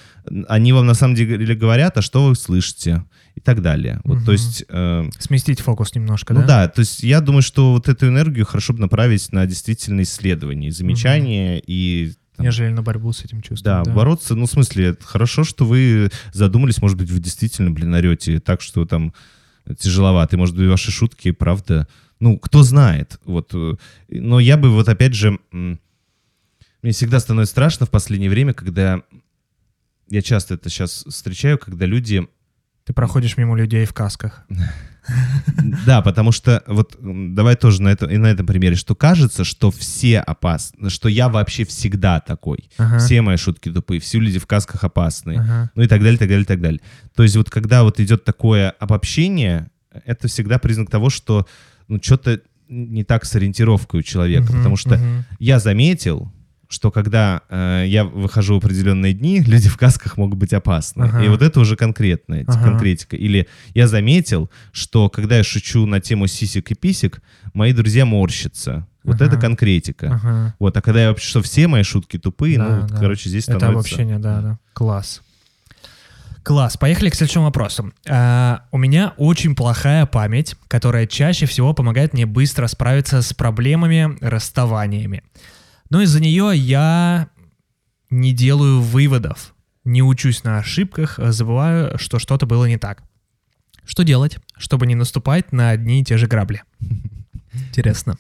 они 0.49 0.73
вам 0.73 0.87
на 0.87 0.95
самом 0.95 1.15
деле 1.15 1.55
говорят, 1.55 1.97
а 1.97 2.03
что 2.03 2.25
вы 2.27 2.35
слышите? 2.35 3.05
И 3.37 3.41
так 3.41 3.61
далее. 3.63 4.01
Вот, 4.05 4.17
то 4.17 4.23
Мгм. 4.23 4.33
есть, 4.33 4.65
э, 4.69 5.11
Сместить 5.19 5.61
фокус 5.61 5.95
немножко, 5.95 6.33
ну 6.35 6.41
да? 6.41 6.47
да, 6.47 6.69
то 6.69 6.81
есть 6.81 7.03
я 7.03 7.21
думаю, 7.21 7.43
что 7.43 7.73
вот 7.73 7.87
эту 7.89 8.09
энергию 8.09 8.47
хорошо 8.47 8.73
бы 8.73 8.81
направить 8.81 9.31
на 9.31 9.47
действительно 9.47 10.01
исследование, 10.03 10.73
замечания 10.73 11.59
и 11.65 12.15
там, 12.35 12.47
Нежели 12.47 12.69
на 12.71 12.83
борьбу 12.83 13.13
с 13.13 13.25
этим 13.25 13.43
чувством. 13.43 13.85
да, 13.85 13.93
бороться, 13.93 14.35
ну, 14.35 14.47
в 14.47 14.51
смысле, 14.51 14.87
это 14.87 15.05
хорошо, 15.05 15.45
что 15.45 15.65
вы 15.67 16.11
задумались, 16.33 16.81
может 16.83 16.97
быть, 16.99 17.11
вы 17.11 17.19
действительно, 17.21 17.71
блин, 17.71 17.93
орете 17.95 18.41
так, 18.41 18.61
что 18.63 18.85
там 18.87 19.13
тяжеловато, 19.79 20.37
и, 20.37 20.39
может 20.39 20.57
быть, 20.57 20.67
ваши 20.69 20.91
шутки, 20.91 21.31
правда, 21.31 21.87
ну, 22.21 22.39
кто 22.39 22.63
знает, 22.63 23.21
вот, 23.27 23.53
но 24.09 24.41
я 24.41 24.57
бы 24.57 24.71
вот, 24.71 24.89
опять 24.89 25.15
же, 25.15 25.39
мне 26.83 26.93
всегда 26.93 27.21
становится 27.21 27.53
страшно 27.53 27.87
в 27.87 27.91
последнее 27.91 28.31
время, 28.31 28.55
когда 28.55 29.03
я 30.09 30.23
часто 30.23 30.55
это 30.55 30.69
сейчас 30.71 31.05
встречаю, 31.09 31.59
когда 31.59 31.85
люди 31.87 32.29
Ты 32.85 32.93
проходишь 32.93 33.37
мимо 33.37 33.57
людей 33.57 33.85
в 33.85 33.93
касках. 33.93 34.47
Да, 35.87 36.03
потому 36.03 36.33
что 36.33 36.65
вот 36.67 36.97
давай 37.01 37.55
тоже 37.55 37.81
на, 37.81 37.89
это, 37.89 38.07
и 38.07 38.17
на 38.17 38.27
этом 38.27 38.45
примере, 38.47 38.75
что 38.75 38.95
кажется, 38.97 39.45
что 39.45 39.71
все 39.71 40.19
опасны, 40.19 40.91
что 40.91 41.09
я 41.09 41.29
вообще 41.29 41.65
всегда 41.65 42.19
такой. 42.21 42.69
Ага. 42.77 42.99
Все 42.99 43.23
мои 43.23 43.37
шутки 43.37 43.71
тупые, 43.71 44.01
все 44.01 44.19
люди 44.19 44.39
в 44.41 44.47
касках 44.47 44.83
опасные. 44.83 45.39
Ага. 45.41 45.71
Ну 45.77 45.83
и 45.83 45.87
так 45.87 46.03
далее, 46.03 46.19
так 46.19 46.29
далее, 46.29 46.45
так 46.45 46.61
далее. 46.61 46.81
То 47.15 47.23
есть 47.23 47.37
вот 47.37 47.51
когда 47.51 47.85
вот 47.85 48.01
идет 48.01 48.25
такое 48.25 48.71
обобщение, 48.71 49.71
это 50.05 50.27
всегда 50.29 50.59
признак 50.59 50.91
того, 50.91 51.09
что 51.09 51.47
ну 51.87 52.01
что-то 52.03 52.41
не 52.69 53.05
так 53.05 53.25
с 53.25 53.35
ориентировкой 53.37 54.01
у 54.01 54.03
человека, 54.03 54.47
Мгм, 54.47 54.57
потому 54.57 54.77
что 54.77 54.97
мгм. 54.97 55.25
я 55.39 55.61
заметил, 55.61 56.33
что 56.69 56.91
когда 56.91 57.43
э, 57.49 57.85
я 57.87 58.05
выхожу 58.05 58.55
в 58.55 58.65
определенные 58.65 59.13
дни, 59.13 59.41
люди 59.41 59.69
в 59.69 59.77
касках 59.77 60.17
могут 60.17 60.39
быть 60.39 60.53
опасны. 60.53 61.05
Ага. 61.05 61.25
И 61.25 61.29
вот 61.29 61.43
это 61.43 61.61
уже 61.61 61.77
конкретная 61.77 62.45
Ага. 62.47 62.63
конкретика. 62.63 63.17
Или 63.17 63.47
я 63.75 63.87
заметил, 63.87 64.51
что 64.73 65.09
когда 65.09 65.37
я 65.39 65.45
шучу 65.45 65.87
на 65.87 66.01
тему 66.01 66.27
сисек 66.27 66.71
и 66.71 66.75
писек, 66.75 67.21
мои 67.55 67.73
друзья 67.73 68.05
морщатся. 68.05 68.87
Вот 69.05 69.17
Ага. 69.17 69.27
это 69.27 69.37
конкретика. 69.37 70.07
Ага. 70.15 70.55
Вот, 70.59 70.77
а 70.77 70.83
когда 70.83 71.03
я 71.03 71.09
вообще, 71.11 71.29
что 71.29 71.43
все 71.43 71.69
мои 71.69 71.85
шутки 71.85 72.19
тупые, 72.19 72.59
Да, 72.59 72.65
ну, 72.69 72.81
вот, 72.81 72.91
да. 72.91 72.97
короче, 72.99 73.29
здесь 73.29 73.45
Это 73.49 73.59
становится... 73.59 73.89
обобщение, 73.95 74.19
да, 74.19 74.41
да. 74.41 74.59
Класс. 74.73 75.23
Класс. 76.43 76.77
Поехали 76.77 77.11
к 77.11 77.15
следующему 77.17 77.45
вопросу. 77.45 77.93
А, 78.09 78.63
у 78.71 78.79
меня 78.79 79.15
очень 79.17 79.57
плохая 79.57 80.07
память, 80.07 80.55
которая 80.69 81.07
чаще 81.09 81.45
всего 81.47 81.75
помогает 81.75 82.13
мне 82.13 82.25
быстро 82.25 82.69
справиться 82.69 83.21
с 83.21 83.33
проблемами, 83.33 84.17
расставаниями. 84.21 85.25
Но 85.91 86.01
из-за 86.03 86.21
нее 86.21 86.53
я 86.55 87.29
не 88.11 88.33
делаю 88.33 88.81
выводов, 88.81 89.55
не 89.85 90.03
учусь 90.03 90.45
на 90.45 90.59
ошибках, 90.59 91.19
а 91.19 91.33
забываю, 91.33 91.99
что 91.99 92.19
что-то 92.19 92.47
было 92.47 92.65
не 92.67 92.79
так. 92.79 93.03
Что 93.85 94.03
делать, 94.03 94.39
чтобы 94.57 94.87
не 94.87 94.95
наступать 94.95 95.53
на 95.53 95.71
одни 95.71 96.01
и 96.01 96.05
те 96.05 96.17
же 96.17 96.27
грабли? 96.27 96.63
Интересно. 97.53 98.17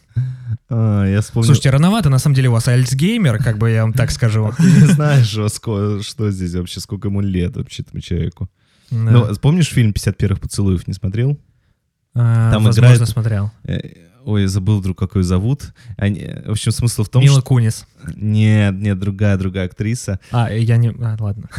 А, 0.68 1.04
я 1.04 1.20
вспомнил... 1.20 1.46
Слушайте, 1.46 1.70
рановато, 1.70 2.08
на 2.08 2.18
самом 2.18 2.34
деле 2.36 2.48
у 2.48 2.52
вас 2.52 2.68
альцгеймер, 2.68 3.38
как 3.42 3.58
бы 3.58 3.70
я 3.70 3.82
вам 3.82 3.92
так 3.92 4.10
скажу. 4.10 4.52
Ты 4.56 4.62
не 4.62 4.86
знаешь, 4.86 5.26
что 5.26 6.30
здесь 6.30 6.54
вообще, 6.54 6.80
сколько 6.80 7.08
ему 7.08 7.20
лет 7.20 7.56
вообще 7.56 7.82
этому 7.82 8.00
человеку. 8.00 8.48
Да. 8.90 8.96
Ну, 8.96 9.34
помнишь 9.36 9.68
фильм 9.68 9.90
«50 9.90 10.14
первых 10.14 10.40
поцелуев» 10.40 10.86
не 10.86 10.94
смотрел? 10.94 11.38
А, 12.14 12.52
там 12.52 12.64
возможно, 12.64 12.94
играет- 12.94 13.08
смотрел. 13.08 13.50
Э, 14.26 14.30
Ой, 14.30 14.46
забыл 14.46 14.80
вдруг, 14.80 14.98
как 14.98 15.14
ее 15.16 15.22
зовут. 15.22 15.72
Они- 15.96 16.26
В 16.46 16.50
общем, 16.50 16.72
смысл 16.72 17.04
в 17.04 17.08
том, 17.08 17.22
Мила 17.22 17.36
что... 17.40 17.42
Кунис. 17.46 17.86
Нет, 18.14 18.74
нет, 18.74 18.98
другая, 18.98 19.36
другая 19.36 19.66
актриса. 19.66 20.18
А, 20.32 20.50
я 20.52 20.76
не... 20.76 20.88
а, 20.90 21.16
ладно. 21.18 21.48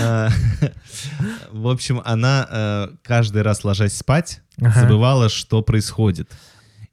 А, 0.00 0.28
В 1.52 1.68
общем, 1.68 2.00
она 2.04 2.46
э, 2.50 2.88
каждый 3.02 3.42
раз, 3.42 3.64
ложась 3.64 3.96
спать, 3.96 4.40
забывала, 4.58 5.28
что 5.28 5.62
происходит. 5.62 6.30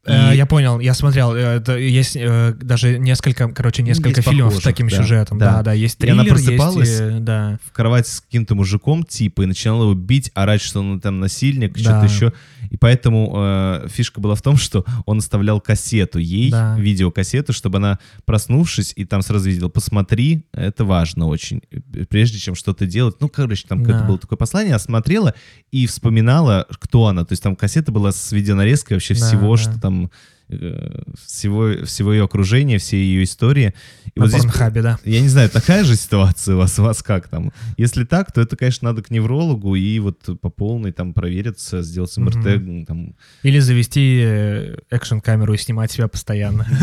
Э, 0.05 0.33
И- 0.33 0.37
Я 0.37 0.45
понял, 0.45 0.79
я 0.79 0.93
смотрел. 0.93 1.33
э, 1.35 1.39
это 1.39 1.77
есть 1.77 2.15
э, 2.15 2.53
даже 2.61 2.99
несколько, 2.99 3.49
короче, 3.49 3.81
несколько 3.81 4.09
Есть 4.19 4.29
фильмов 4.29 4.53
с 4.53 4.55
похожих, 4.57 4.63
таким 4.63 4.87
да, 4.87 4.97
сюжетом. 4.97 5.37
да. 5.39 5.51
Да, 5.57 5.61
да, 5.63 5.73
есть 5.73 5.99
И 6.03 6.07
она 6.09 6.23
триллер, 6.23 6.37
есть, 6.37 6.45
просыпалась, 6.47 6.99
э, 6.99 7.17
да. 7.21 7.59
в 7.65 7.71
кровать 7.71 8.07
с 8.07 8.21
каким-то 8.21 8.53
мужиком, 8.55 9.03
типа, 9.03 9.41
и 9.41 9.45
начинала 9.47 9.83
его 9.83 9.93
бить, 9.95 10.29
орать, 10.35 10.61
что 10.61 10.79
он 10.81 10.99
там 11.01 11.19
насильник, 11.19 11.73
Да. 11.73 11.79
что-то 11.79 12.05
еще. 12.05 12.33
И 12.69 12.77
поэтому 12.77 13.33
э, 13.35 13.87
фишка 13.89 14.19
была 14.21 14.35
в 14.35 14.41
том, 14.41 14.57
что 14.57 14.85
он 15.05 15.17
оставлял 15.19 15.59
кассету 15.61 16.19
ей, 16.19 16.51
Да. 16.51 16.75
видеокассету, 16.79 17.53
чтобы 17.53 17.77
она, 17.77 17.99
проснувшись, 18.25 18.93
и 18.95 19.05
там 19.05 19.21
сразу 19.21 19.49
видела, 19.49 19.69
посмотри, 19.69 20.45
это 20.53 20.85
важно 20.85 21.27
очень, 21.27 21.61
прежде 22.09 22.37
чем 22.39 22.55
что-то 22.55 22.85
делать. 22.85 23.15
Ну, 23.19 23.29
короче, 23.29 23.67
там 23.67 23.79
Да. 23.79 23.85
какое-то 23.85 24.07
было 24.07 24.17
такое 24.19 24.37
послание, 24.37 24.73
она 24.73 24.79
смотрела 24.79 25.33
и 25.71 25.87
вспоминала, 25.87 26.65
кто 26.79 27.07
она. 27.07 27.25
То 27.25 27.33
есть 27.33 27.43
там 27.43 27.55
кассета 27.55 27.91
была 27.91 28.11
с 28.11 28.31
видеонарезкой 28.31 28.95
вообще 28.97 29.13
Да, 29.13 29.27
всего, 29.27 29.55
да. 29.55 29.61
что 29.61 29.79
там 29.81 30.11
всего, 30.47 31.85
всего 31.85 32.13
ее 32.13 32.23
окружения, 32.23 32.77
все 32.77 32.97
ее 32.97 33.23
истории. 33.23 33.73
И 34.13 34.19
На 34.19 34.25
вот 34.25 34.31
здесь 34.31 34.45
да. 34.45 34.99
я 35.03 35.21
не 35.21 35.27
знаю, 35.27 35.49
такая 35.49 35.83
же 35.83 35.95
ситуация 35.95 36.55
у 36.55 36.59
вас, 36.59 36.77
у 36.79 36.83
вас 36.83 37.01
как 37.01 37.27
там? 37.27 37.51
Если 37.77 38.03
так, 38.03 38.31
то 38.31 38.41
это, 38.41 38.55
конечно, 38.55 38.89
надо 38.89 39.01
к 39.01 39.09
неврологу 39.11 39.75
и 39.75 39.99
вот 39.99 40.19
по 40.39 40.49
полной 40.49 40.91
там 40.91 41.13
провериться, 41.13 41.81
сделать 41.81 42.15
МРТ. 42.17 42.45
м, 42.45 42.85
Там. 42.85 43.15
Или 43.43 43.59
завести 43.59 44.21
э, 44.23 44.77
экшн-камеру 44.89 45.53
и 45.53 45.57
снимать 45.57 45.91
себя 45.91 46.07
постоянно. 46.07 46.65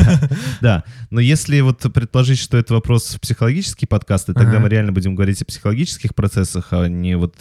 Да, 0.60 0.84
но 1.10 1.20
если 1.20 1.60
вот 1.60 1.80
предположить, 1.92 2.38
что 2.38 2.56
это 2.56 2.74
вопрос 2.74 3.16
психологический 3.20 3.86
подкаст, 3.86 4.28
и 4.28 4.32
тогда 4.32 4.58
мы 4.60 4.68
реально 4.68 4.92
будем 4.92 5.14
говорить 5.14 5.42
о 5.42 5.44
психологических 5.44 6.14
процессах, 6.14 6.68
а 6.70 6.88
не 6.88 7.16
вот 7.16 7.34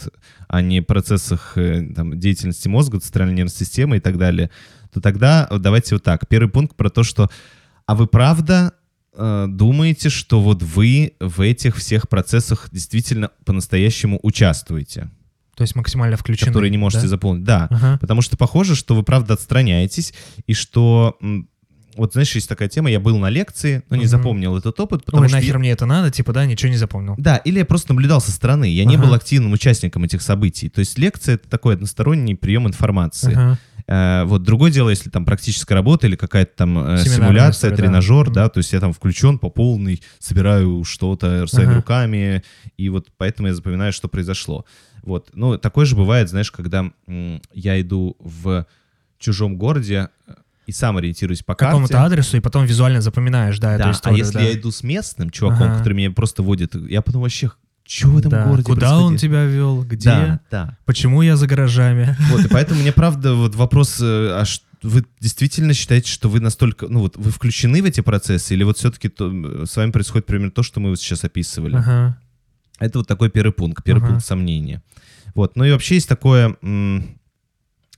а 0.48 0.60
не 0.60 0.82
процессах 0.82 1.52
э, 1.56 1.82
там, 1.94 2.18
деятельности 2.18 2.68
мозга, 2.68 3.00
центральной 3.00 3.34
нервной 3.34 3.54
системы 3.54 3.96
и 3.96 4.00
так 4.00 4.18
далее, 4.18 4.50
то 4.92 5.00
тогда 5.00 5.48
давайте 5.50 5.94
вот 5.94 6.02
так. 6.04 6.28
Первый 6.28 6.48
пункт 6.50 6.76
про 6.76 6.90
то, 6.90 7.02
что 7.02 7.30
а 7.86 7.94
вы 7.94 8.06
правда 8.06 8.72
э, 9.16 9.46
думаете, 9.48 10.08
что 10.08 10.40
вот 10.40 10.62
вы 10.62 11.14
в 11.20 11.40
этих 11.40 11.76
всех 11.76 12.08
процессах 12.08 12.68
действительно 12.70 13.30
по-настоящему 13.44 14.18
участвуете, 14.22 15.10
То 15.56 15.62
есть 15.62 15.74
максимально 15.74 16.16
включены. 16.16 16.50
которые 16.50 16.70
не 16.70 16.78
можете 16.78 17.02
да? 17.04 17.08
заполнить? 17.08 17.44
Да, 17.44 17.66
Ага. 17.70 17.98
потому 18.00 18.22
что 18.22 18.36
похоже, 18.36 18.74
что 18.76 18.94
вы 18.94 19.02
правда 19.02 19.34
отстраняетесь, 19.34 20.14
и 20.46 20.54
что... 20.54 21.18
Вот 21.94 22.14
знаешь, 22.14 22.34
есть 22.34 22.48
такая 22.48 22.70
тема, 22.70 22.90
я 22.90 23.00
был 23.00 23.18
на 23.18 23.28
лекции, 23.28 23.82
но 23.90 23.96
не 23.96 24.04
Мгм. 24.04 24.08
запомнил 24.08 24.56
этот 24.56 24.80
опыт, 24.80 25.04
потому 25.04 25.24
Ой, 25.24 25.28
что... 25.28 25.36
я- 25.36 25.42
нахер 25.42 25.58
мне 25.58 25.72
это 25.72 25.84
надо, 25.84 26.10
типа, 26.10 26.32
да, 26.32 26.46
ничего 26.46 26.70
не 26.70 26.78
запомнил. 26.78 27.16
Да, 27.18 27.36
или 27.36 27.58
я 27.58 27.66
просто 27.66 27.92
наблюдал 27.92 28.22
со 28.22 28.30
стороны, 28.30 28.64
я 28.64 28.86
не 28.86 28.94
Ага. 28.94 29.04
был 29.04 29.12
активным 29.14 29.52
участником 29.52 30.02
этих 30.04 30.22
событий. 30.22 30.70
То 30.70 30.78
есть 30.78 30.96
лекция— 30.98 31.34
это 31.36 31.50
такой 31.50 31.74
односторонний 31.74 32.34
прием 32.34 32.66
информации. 32.66 33.32
Ага. 33.34 33.58
Э, 33.86 34.24
вот 34.24 34.42
другое 34.42 34.70
дело, 34.70 34.90
если 34.90 35.10
там 35.10 35.24
практическая 35.24 35.74
работа 35.74 36.06
или 36.06 36.16
какая-то 36.16 36.52
там 36.56 36.78
э, 36.78 36.98
симуляция, 37.04 37.70
история, 37.70 37.76
да. 37.76 37.82
тренажер, 37.82 38.24
Мгм. 38.26 38.32
да. 38.32 38.48
то 38.48 38.58
есть 38.58 38.72
я 38.72 38.80
там 38.80 38.92
включен 38.92 39.38
по 39.38 39.50
полной, 39.50 40.02
собираю 40.18 40.84
что-то 40.84 41.46
своими 41.46 41.70
Ага. 41.72 41.76
руками, 41.78 42.42
и 42.76 42.88
вот 42.88 43.08
поэтому 43.16 43.48
я 43.48 43.54
запоминаю, 43.54 43.92
что 43.92 44.08
произошло. 44.08 44.64
Вот, 45.02 45.30
ну, 45.34 45.58
такое 45.58 45.84
же 45.84 45.96
бывает, 45.96 46.28
знаешь, 46.28 46.50
когда 46.52 46.90
я 47.54 47.80
иду 47.80 48.16
в 48.20 48.66
чужом 49.18 49.56
городе 49.56 50.08
э, 50.28 50.32
и 50.66 50.72
сам 50.72 50.96
ориентируюсь 50.96 51.42
по 51.42 51.54
К 51.54 51.58
какому-то 51.58 51.94
карте. 51.94 52.06
адресу, 52.14 52.36
и 52.36 52.40
потом 52.40 52.64
визуально 52.66 53.00
запоминаешь, 53.00 53.58
да, 53.58 53.74
эту 53.74 53.82
Да, 53.84 53.88
а 53.88 53.92
историю. 53.92 54.18
если 54.18 54.34
да. 54.34 54.40
я 54.42 54.52
иду 54.54 54.70
с 54.70 54.82
местным 54.84 55.30
чуваком, 55.30 55.68
Ага. 55.68 55.78
который 55.78 55.94
меня 55.94 56.10
просто 56.12 56.42
водит, 56.44 56.74
я 56.88 57.02
потом 57.02 57.22
вообще, 57.22 57.50
что 57.86 58.08
в 58.08 58.18
этом 58.18 58.30
Да. 58.30 58.44
городе 58.46 58.64
Куда 58.64 58.96
он 58.98 59.08
происходит? 59.16 59.20
тебя 59.20 59.44
вел? 59.44 59.82
Где? 59.84 60.04
Да, 60.04 60.40
да. 60.50 60.78
Почему 60.84 61.22
я 61.22 61.36
за 61.36 61.46
гаражами? 61.46 62.16
Вот, 62.30 62.44
и 62.44 62.48
поэтому 62.48 62.80
мне 62.80 62.92
правда 62.92 63.34
вот 63.34 63.54
вопрос, 63.54 63.98
э, 64.00 64.04
а 64.32 64.44
ш- 64.44 64.60
вы 64.82 65.04
действительно 65.20 65.74
считаете, 65.74 66.10
что 66.10 66.28
вы 66.28 66.40
настолько, 66.40 66.88
ну 66.88 67.00
вот, 67.00 67.16
вы 67.16 67.30
включены 67.30 67.82
в 67.82 67.84
эти 67.84 68.00
процессы, 68.00 68.54
или 68.54 68.64
вот 68.64 68.78
все-таки 68.78 69.08
с 69.08 69.76
вами 69.76 69.90
происходит 69.90 70.26
примерно 70.26 70.50
то, 70.50 70.62
что 70.62 70.80
мы 70.80 70.90
вот 70.90 71.00
сейчас 71.00 71.22
описывали? 71.24 71.76
Ага. 71.76 72.18
Это 72.78 72.98
вот 72.98 73.06
такой 73.06 73.30
первый 73.30 73.52
пункт, 73.52 73.84
первый 73.84 74.00
Ага. 74.02 74.08
пункт 74.12 74.26
сомнения. 74.26 74.82
Вот, 75.34 75.56
ну 75.56 75.64
и 75.64 75.70
вообще 75.70 75.94
есть 75.96 76.08
такое, 76.08 76.56
м, 76.62 77.16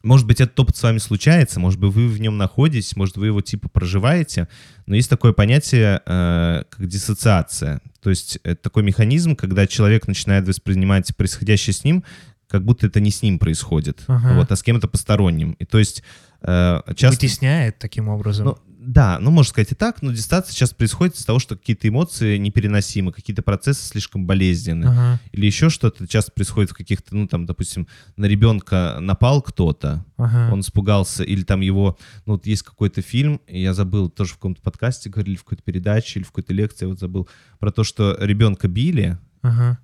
может 0.04 0.26
быть, 0.26 0.40
этот 0.40 0.58
опыт 0.60 0.76
с 0.76 0.82
вами 0.82 0.98
случается, 0.98 1.58
может 1.58 1.80
быть, 1.80 1.92
вы 1.92 2.06
в 2.06 2.20
нем 2.20 2.36
находитесь, 2.36 2.94
может, 2.94 3.16
вы 3.16 3.26
его 3.26 3.40
типа 3.40 3.68
проживаете, 3.68 4.48
но 4.86 4.94
есть 4.94 5.10
такое 5.10 5.32
понятие, 5.32 6.00
э, 6.04 6.64
как 6.68 6.86
диссоциация. 6.86 7.80
То 8.00 8.10
есть 8.10 8.38
это 8.44 8.62
такой 8.62 8.82
механизм, 8.82 9.34
когда 9.34 9.66
человек 9.66 10.06
начинает 10.06 10.46
воспринимать 10.46 11.16
происходящее 11.16 11.74
с 11.74 11.84
ним, 11.84 12.04
как 12.46 12.64
будто 12.64 12.86
это 12.86 13.00
не 13.00 13.10
с 13.10 13.22
ним 13.22 13.38
происходит, 13.38 14.04
Ага. 14.06 14.34
вот, 14.34 14.52
а 14.52 14.56
с 14.56 14.62
кем-то 14.62 14.86
посторонним. 14.86 15.52
И 15.52 15.64
то 15.64 15.78
есть 15.78 16.02
э, 16.42 16.80
часто... 16.94 17.20
Вытесняет 17.20 17.78
таким 17.78 18.08
образом. 18.08 18.46
Ну, 18.46 18.58
да, 18.86 19.18
ну, 19.20 19.30
можно 19.30 19.48
сказать 19.50 19.72
и 19.72 19.74
так, 19.74 20.02
но 20.02 20.12
диссоциация 20.12 20.52
сейчас 20.52 20.72
происходит 20.74 21.14
из-за 21.16 21.26
того, 21.26 21.38
что 21.38 21.56
какие-то 21.56 21.88
эмоции 21.88 22.36
непереносимы, 22.36 23.12
какие-то 23.12 23.42
процессы 23.42 23.86
слишком 23.86 24.26
болезненные 24.26 24.90
Ага. 24.90 25.20
или 25.32 25.46
еще 25.46 25.70
что-то 25.70 26.06
часто 26.06 26.32
происходит 26.32 26.70
в 26.70 26.74
каких-то, 26.74 27.16
ну, 27.16 27.26
там, 27.26 27.46
допустим, 27.46 27.86
на 28.16 28.26
ребенка 28.26 28.98
напал 29.00 29.42
кто-то, 29.42 30.04
Ага. 30.16 30.52
он 30.52 30.60
испугался, 30.60 31.22
или 31.24 31.42
там 31.42 31.60
его, 31.60 31.98
ну, 32.26 32.34
вот 32.34 32.46
есть 32.46 32.62
какой-то 32.62 33.02
фильм, 33.02 33.40
я 33.48 33.74
забыл, 33.74 34.10
тоже 34.10 34.32
в 34.32 34.34
каком-то 34.34 34.60
подкасте 34.62 35.10
говорили, 35.10 35.36
в 35.36 35.44
какой-то 35.44 35.62
передаче 35.62 36.18
или 36.20 36.24
в 36.24 36.28
какой-то 36.28 36.52
лекции, 36.52 36.84
я 36.84 36.88
вот 36.88 36.98
забыл, 37.00 37.28
про 37.58 37.72
то, 37.72 37.84
что 37.84 38.16
ребенка 38.20 38.68
били, 38.68 39.18
Ага. 39.42 39.78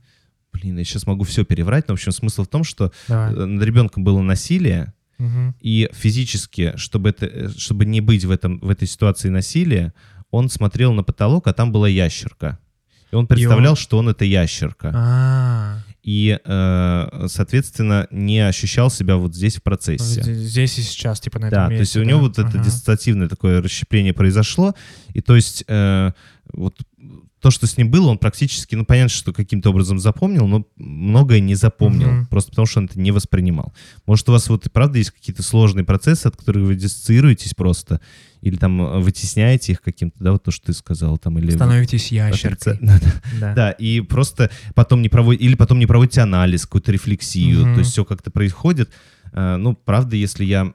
блин, 0.53 0.79
я 0.79 0.85
сейчас 0.85 1.07
могу 1.07 1.25
все 1.25 1.45
переврать, 1.45 1.89
но, 1.89 1.95
в 1.95 1.99
общем, 1.99 2.13
смысл 2.13 2.45
в 2.45 2.49
том, 2.49 2.65
что 2.65 2.93
Давай. 3.09 3.33
э, 3.35 3.45
над 3.47 3.63
ребенком 3.65 4.05
было 4.05 4.21
насилие, 4.21 4.93
И 5.61 5.89
физически, 5.93 6.73
чтобы, 6.77 7.11
это, 7.11 7.27
э, 7.27 7.49
чтобы 7.57 7.85
не 7.85 8.01
быть 8.01 8.25
в, 8.25 8.31
этом, 8.31 8.59
в 8.61 8.71
этой 8.71 8.89
ситуации 8.89 9.29
насилия, 9.29 9.93
он 10.31 10.49
смотрел 10.49 10.93
на 10.93 11.03
потолок, 11.03 11.47
а 11.47 11.53
там 11.53 11.73
была 11.73 11.89
ящерка. 11.89 12.59
И 13.13 13.17
он 13.17 13.27
представлял, 13.27 13.73
он- 13.73 13.77
что 13.77 13.99
он 13.99 14.09
это 14.09 14.25
ящерка. 14.25 14.93
А, 14.95 15.79
И, 16.03 16.39
э, 16.43 17.27
соответственно, 17.29 18.07
не 18.11 18.39
ощущал 18.41 18.89
себя 18.91 19.17
вот 19.17 19.35
здесь 19.35 19.57
в 19.57 19.63
процессе. 19.63 20.23
Здесь 20.23 20.79
и 20.79 20.83
сейчас, 20.83 21.21
типа, 21.21 21.39
на 21.39 21.47
этом 21.49 21.57
Да, 21.59 21.65
то 21.67 21.71
месте. 21.73 21.81
есть 21.83 21.97
у 21.97 22.01
да? 22.01 22.05
него 22.07 22.21
вот 22.21 22.39
это 22.39 22.49
Ага. 22.49 22.65
диссоциативное 22.65 23.29
такое 23.29 23.61
расщепление 23.61 24.15
произошло, 24.15 24.75
и 25.13 25.21
то 25.21 25.37
есть 25.37 25.63
э, 25.69 26.13
вот 26.55 26.75
то, 27.41 27.51
что 27.51 27.67
с 27.67 27.77
ним 27.79 27.91
было, 27.91 28.09
он 28.11 28.19
практически, 28.19 28.75
ну, 28.75 28.85
понятно, 28.85 29.09
что 29.09 29.33
каким-то 29.33 29.71
образом 29.71 29.99
запомнил, 29.99 30.47
но 30.47 30.67
многое 30.77 31.41
не 31.41 31.55
запомнил, 31.55 32.11
Мгм. 32.11 32.27
просто 32.27 32.51
потому 32.51 32.67
что 32.67 32.81
он 32.81 32.85
это 32.87 33.01
не 33.01 33.13
воспринимал. 33.13 33.73
Может, 34.07 34.29
у 34.29 34.33
вас 34.33 34.49
вот 34.51 34.67
и 34.67 34.69
правда 34.69 34.99
есть 34.99 35.11
какие-то 35.11 35.43
сложные 35.43 35.85
процессы, 35.85 36.27
от 36.27 36.37
которых 36.37 36.67
вы 36.67 36.75
диссоциируетесь 36.75 37.55
просто, 37.55 38.01
или 38.43 38.57
там 38.57 38.81
э, 38.83 38.99
вытесняете 39.01 39.73
их 39.73 39.81
каким-то, 39.81 40.23
да, 40.23 40.33
вот 40.33 40.43
то, 40.43 40.51
что 40.51 40.67
ты 40.67 40.73
сказал, 40.75 41.17
там, 41.17 41.39
или... 41.39 41.51
Становитесь 41.51 42.13
ящеркой. 42.13 42.79
Да, 42.83 42.99
да. 43.01 43.13
Да. 43.41 43.55
Да, 43.55 43.71
и 43.71 44.01
просто 44.03 44.51
потом 44.75 45.01
не 45.01 45.09
проводите, 45.09 45.45
или 45.45 45.55
потом 45.55 45.79
не 45.79 45.87
проводите 45.87 46.21
анализ, 46.21 46.67
какую-то 46.67 46.93
рефлексию, 46.93 47.61
Мгм. 47.63 47.75
то 47.75 47.79
есть 47.81 47.93
все 47.93 48.05
как-то 48.05 48.31
происходит. 48.31 48.91
Э, 49.33 49.57
Ну, 49.57 49.75
правда, 49.75 50.15
если 50.17 50.45
я... 50.45 50.75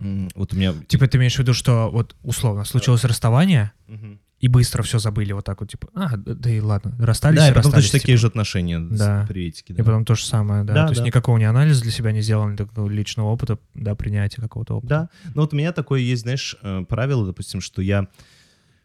Вот 0.00 0.52
у 0.52 0.56
меня... 0.56 0.74
Типа 0.88 1.06
ты 1.06 1.18
имеешь 1.18 1.34
в 1.36 1.38
виду, 1.38 1.54
что 1.54 1.88
вот 1.90 2.14
условно 2.22 2.64
случилось 2.64 3.04
расставание, 3.04 3.72
Мгм. 3.88 4.18
И 4.40 4.48
быстро 4.48 4.82
все 4.82 4.98
забыли 4.98 5.32
вот 5.32 5.44
так 5.44 5.60
вот, 5.60 5.70
типа, 5.70 5.88
а, 5.94 6.16
да, 6.16 6.50
и 6.50 6.60
ладно, 6.60 6.94
расстались 6.98 7.38
Да, 7.38 7.48
и 7.48 7.50
и 7.50 7.54
потом 7.54 7.72
точно 7.72 7.92
такие 7.92 8.16
типа. 8.16 8.18
же 8.20 8.26
отношения 8.26 8.78
Да. 8.80 9.24
приветики. 9.28 9.72
И 9.72 9.74
да. 9.76 9.84
потом 9.84 10.04
то 10.04 10.14
же 10.14 10.24
самое, 10.24 10.64
да. 10.64 10.74
Да, 10.74 10.84
то 10.86 10.90
есть 10.90 11.00
да. 11.00 11.06
никакого 11.06 11.38
не 11.38 11.44
анализа 11.44 11.82
для 11.82 11.90
себя 11.92 12.12
не 12.12 12.20
сделали, 12.20 12.56
такого 12.56 12.90
личного 12.90 13.28
опыта, 13.28 13.58
да, 13.74 13.94
принятия 13.94 14.42
какого-то 14.42 14.74
опыта. 14.74 14.88
Да, 15.24 15.30
ну 15.34 15.42
вот 15.42 15.52
у 15.54 15.56
меня 15.56 15.72
такое 15.72 16.00
есть, 16.00 16.22
знаешь, 16.22 16.56
э, 16.62 16.84
правило, 16.88 17.24
допустим, 17.26 17.60
что 17.60 17.80
я, 17.80 18.08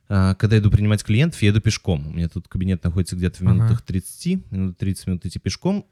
э, 0.08 0.36
когда 0.40 0.58
иду 0.58 0.72
принимать 0.72 1.04
клиентов, 1.04 1.42
я 1.42 1.50
иду 1.50 1.60
пешком. 1.62 2.08
У 2.08 2.12
меня 2.12 2.30
тут 2.30 2.48
кабинет 2.48 2.84
находится 2.84 3.16
где-то 3.16 3.40
в 3.40 3.42
Ага. 3.42 3.54
минутах 3.54 3.82
30, 3.82 4.52
минут 4.52 4.78
30 4.78 5.08
минут 5.08 5.26
идти 5.26 5.40
пешком, 5.40 5.86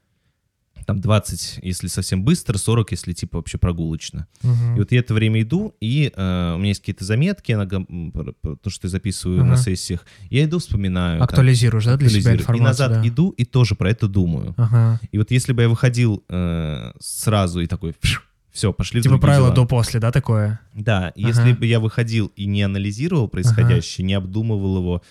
там 0.86 1.00
20, 1.00 1.60
если 1.62 1.86
совсем 1.88 2.24
быстро, 2.24 2.58
40, 2.58 2.92
если 2.92 3.12
типа 3.12 3.38
вообще 3.38 3.58
прогулочно. 3.58 4.26
Мгм. 4.42 4.76
И 4.76 4.78
вот 4.78 4.92
я 4.92 5.00
это 5.00 5.14
время 5.14 5.42
иду, 5.42 5.74
и 5.80 6.12
э, 6.14 6.52
у 6.54 6.58
меня 6.58 6.68
есть 6.68 6.80
какие-то 6.80 7.04
заметки, 7.04 7.52
на 7.52 7.66
то, 7.66 8.70
что 8.70 8.86
я 8.86 8.90
записываю 8.90 9.40
Ага. 9.40 9.50
на 9.50 9.56
сессиях. 9.56 10.04
Я 10.30 10.44
иду, 10.44 10.58
вспоминаю. 10.58 11.18
там, 11.18 11.24
Актуализируешь, 11.24 11.84
да, 11.84 11.96
для 11.96 12.08
себя 12.08 12.34
информацию? 12.34 12.56
И 12.56 12.60
назад 12.60 12.92
да. 13.02 13.08
иду, 13.08 13.30
и 13.30 13.44
тоже 13.44 13.74
про 13.74 13.90
это 13.90 14.08
думаю. 14.08 14.54
Ага. 14.56 15.00
И 15.10 15.18
вот 15.18 15.30
если 15.30 15.52
бы 15.52 15.62
я 15.62 15.68
выходил 15.68 16.24
э, 16.28 16.92
сразу 17.00 17.60
и 17.60 17.66
такой, 17.66 17.94
все, 18.50 18.72
пошли 18.72 19.00
Типа 19.02 19.18
правило 19.18 19.52
до-после, 19.52 20.00
да, 20.00 20.10
такое? 20.10 20.60
Да, 20.74 21.08
Ага. 21.08 21.12
если 21.16 21.52
бы 21.52 21.66
я 21.66 21.80
выходил 21.80 22.32
и 22.34 22.46
не 22.46 22.62
анализировал 22.62 23.28
происходящее, 23.28 24.04
не 24.04 24.14
обдумывал 24.14 24.78
его, 24.78 25.02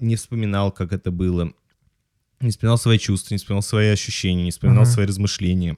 не 0.00 0.16
вспоминал, 0.16 0.72
как 0.72 0.92
это 0.92 1.10
было, 1.10 1.52
не 2.44 2.50
вспоминал 2.50 2.78
свои 2.78 2.98
чувства, 2.98 3.34
не 3.34 3.38
вспоминал 3.38 3.62
свои 3.62 3.88
ощущения, 3.88 4.44
не 4.44 4.50
вспоминал 4.50 4.82
Ага. 4.82 4.90
свои 4.90 5.06
размышления, 5.06 5.76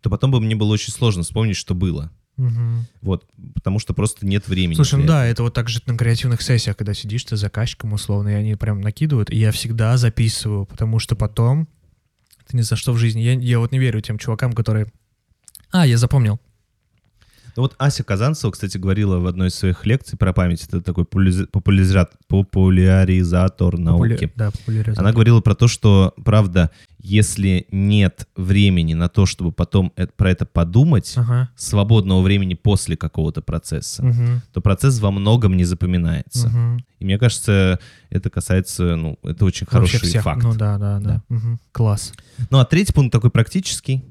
то 0.00 0.10
потом 0.10 0.30
бы 0.30 0.40
мне 0.40 0.56
было 0.56 0.72
очень 0.72 0.92
сложно 0.92 1.22
вспомнить, 1.22 1.56
что 1.56 1.74
было. 1.74 2.12
Мгм. 2.36 2.86
Вот, 3.02 3.26
потому 3.54 3.80
что 3.80 3.94
просто 3.94 4.24
нет 4.24 4.46
времени. 4.46 4.76
Слушай, 4.76 5.00
ну 5.00 5.06
да, 5.06 5.26
это 5.26 5.42
вот 5.42 5.54
так 5.54 5.68
же 5.68 5.80
на 5.86 5.96
креативных 5.96 6.40
сессиях, 6.40 6.76
когда 6.76 6.94
сидишь 6.94 7.24
ты 7.24 7.36
с 7.36 7.40
заказчиком 7.40 7.92
условно, 7.92 8.28
и 8.28 8.34
они 8.34 8.54
прям 8.54 8.80
накидывают, 8.80 9.30
и 9.30 9.36
я 9.36 9.50
всегда 9.50 9.96
записываю, 9.96 10.64
потому 10.64 11.00
что 11.00 11.16
потом 11.16 11.68
ты 12.46 12.56
ни 12.56 12.62
за 12.62 12.76
что 12.76 12.92
в 12.92 12.96
жизни... 12.96 13.20
Я, 13.20 13.32
я 13.32 13.58
вот 13.58 13.72
не 13.72 13.78
верю 13.78 14.00
тем 14.00 14.18
чувакам, 14.18 14.52
которые... 14.52 14.86
А, 15.70 15.86
я 15.86 15.98
запомнил. 15.98 16.40
Ну 17.58 17.62
вот 17.62 17.74
Ася 17.78 18.04
Казанцева, 18.04 18.52
кстати, 18.52 18.78
говорила 18.78 19.18
в 19.18 19.26
одной 19.26 19.48
из 19.48 19.54
своих 19.56 19.84
лекций 19.84 20.16
про 20.16 20.32
память, 20.32 20.62
это 20.62 20.80
такой 20.80 21.04
популяриза- 21.04 21.48
популяриза- 21.50 22.08
популяризатор 22.28 23.76
науки. 23.76 24.12
Популя- 24.12 24.32
Да, 24.36 24.50
популяризатор. 24.52 25.02
Она 25.04 25.12
говорила 25.12 25.40
про 25.40 25.56
то, 25.56 25.66
что, 25.66 26.14
правда, 26.24 26.70
если 27.00 27.66
нет 27.72 28.28
времени 28.36 28.94
на 28.94 29.08
то, 29.08 29.26
чтобы 29.26 29.50
потом 29.50 29.92
э- 29.96 30.06
про 30.06 30.30
это 30.30 30.46
подумать, 30.46 31.12
Ага. 31.16 31.48
свободного 31.56 32.22
времени 32.22 32.54
после 32.54 32.96
какого-то 32.96 33.42
процесса, 33.42 34.04
Мгм. 34.04 34.40
то 34.52 34.60
процесс 34.60 35.00
во 35.00 35.10
многом 35.10 35.56
не 35.56 35.64
запоминается. 35.64 36.48
Мгм. 36.50 36.84
И 37.00 37.04
мне 37.04 37.18
кажется, 37.18 37.80
это 38.10 38.30
касается, 38.30 38.94
ну, 38.94 39.18
это 39.24 39.44
очень 39.44 39.66
Вообще 39.68 39.88
хороший 39.98 40.08
всех. 40.08 40.22
факт. 40.22 40.44
Ну 40.44 40.54
да, 40.54 40.78
да, 40.78 41.00
да. 41.00 41.08
Да. 41.08 41.22
Мгм. 41.28 41.58
Класс. 41.72 42.12
Ну, 42.50 42.58
а 42.60 42.64
третий 42.64 42.92
пункт 42.92 43.10
такой 43.12 43.30
практический. 43.32 44.04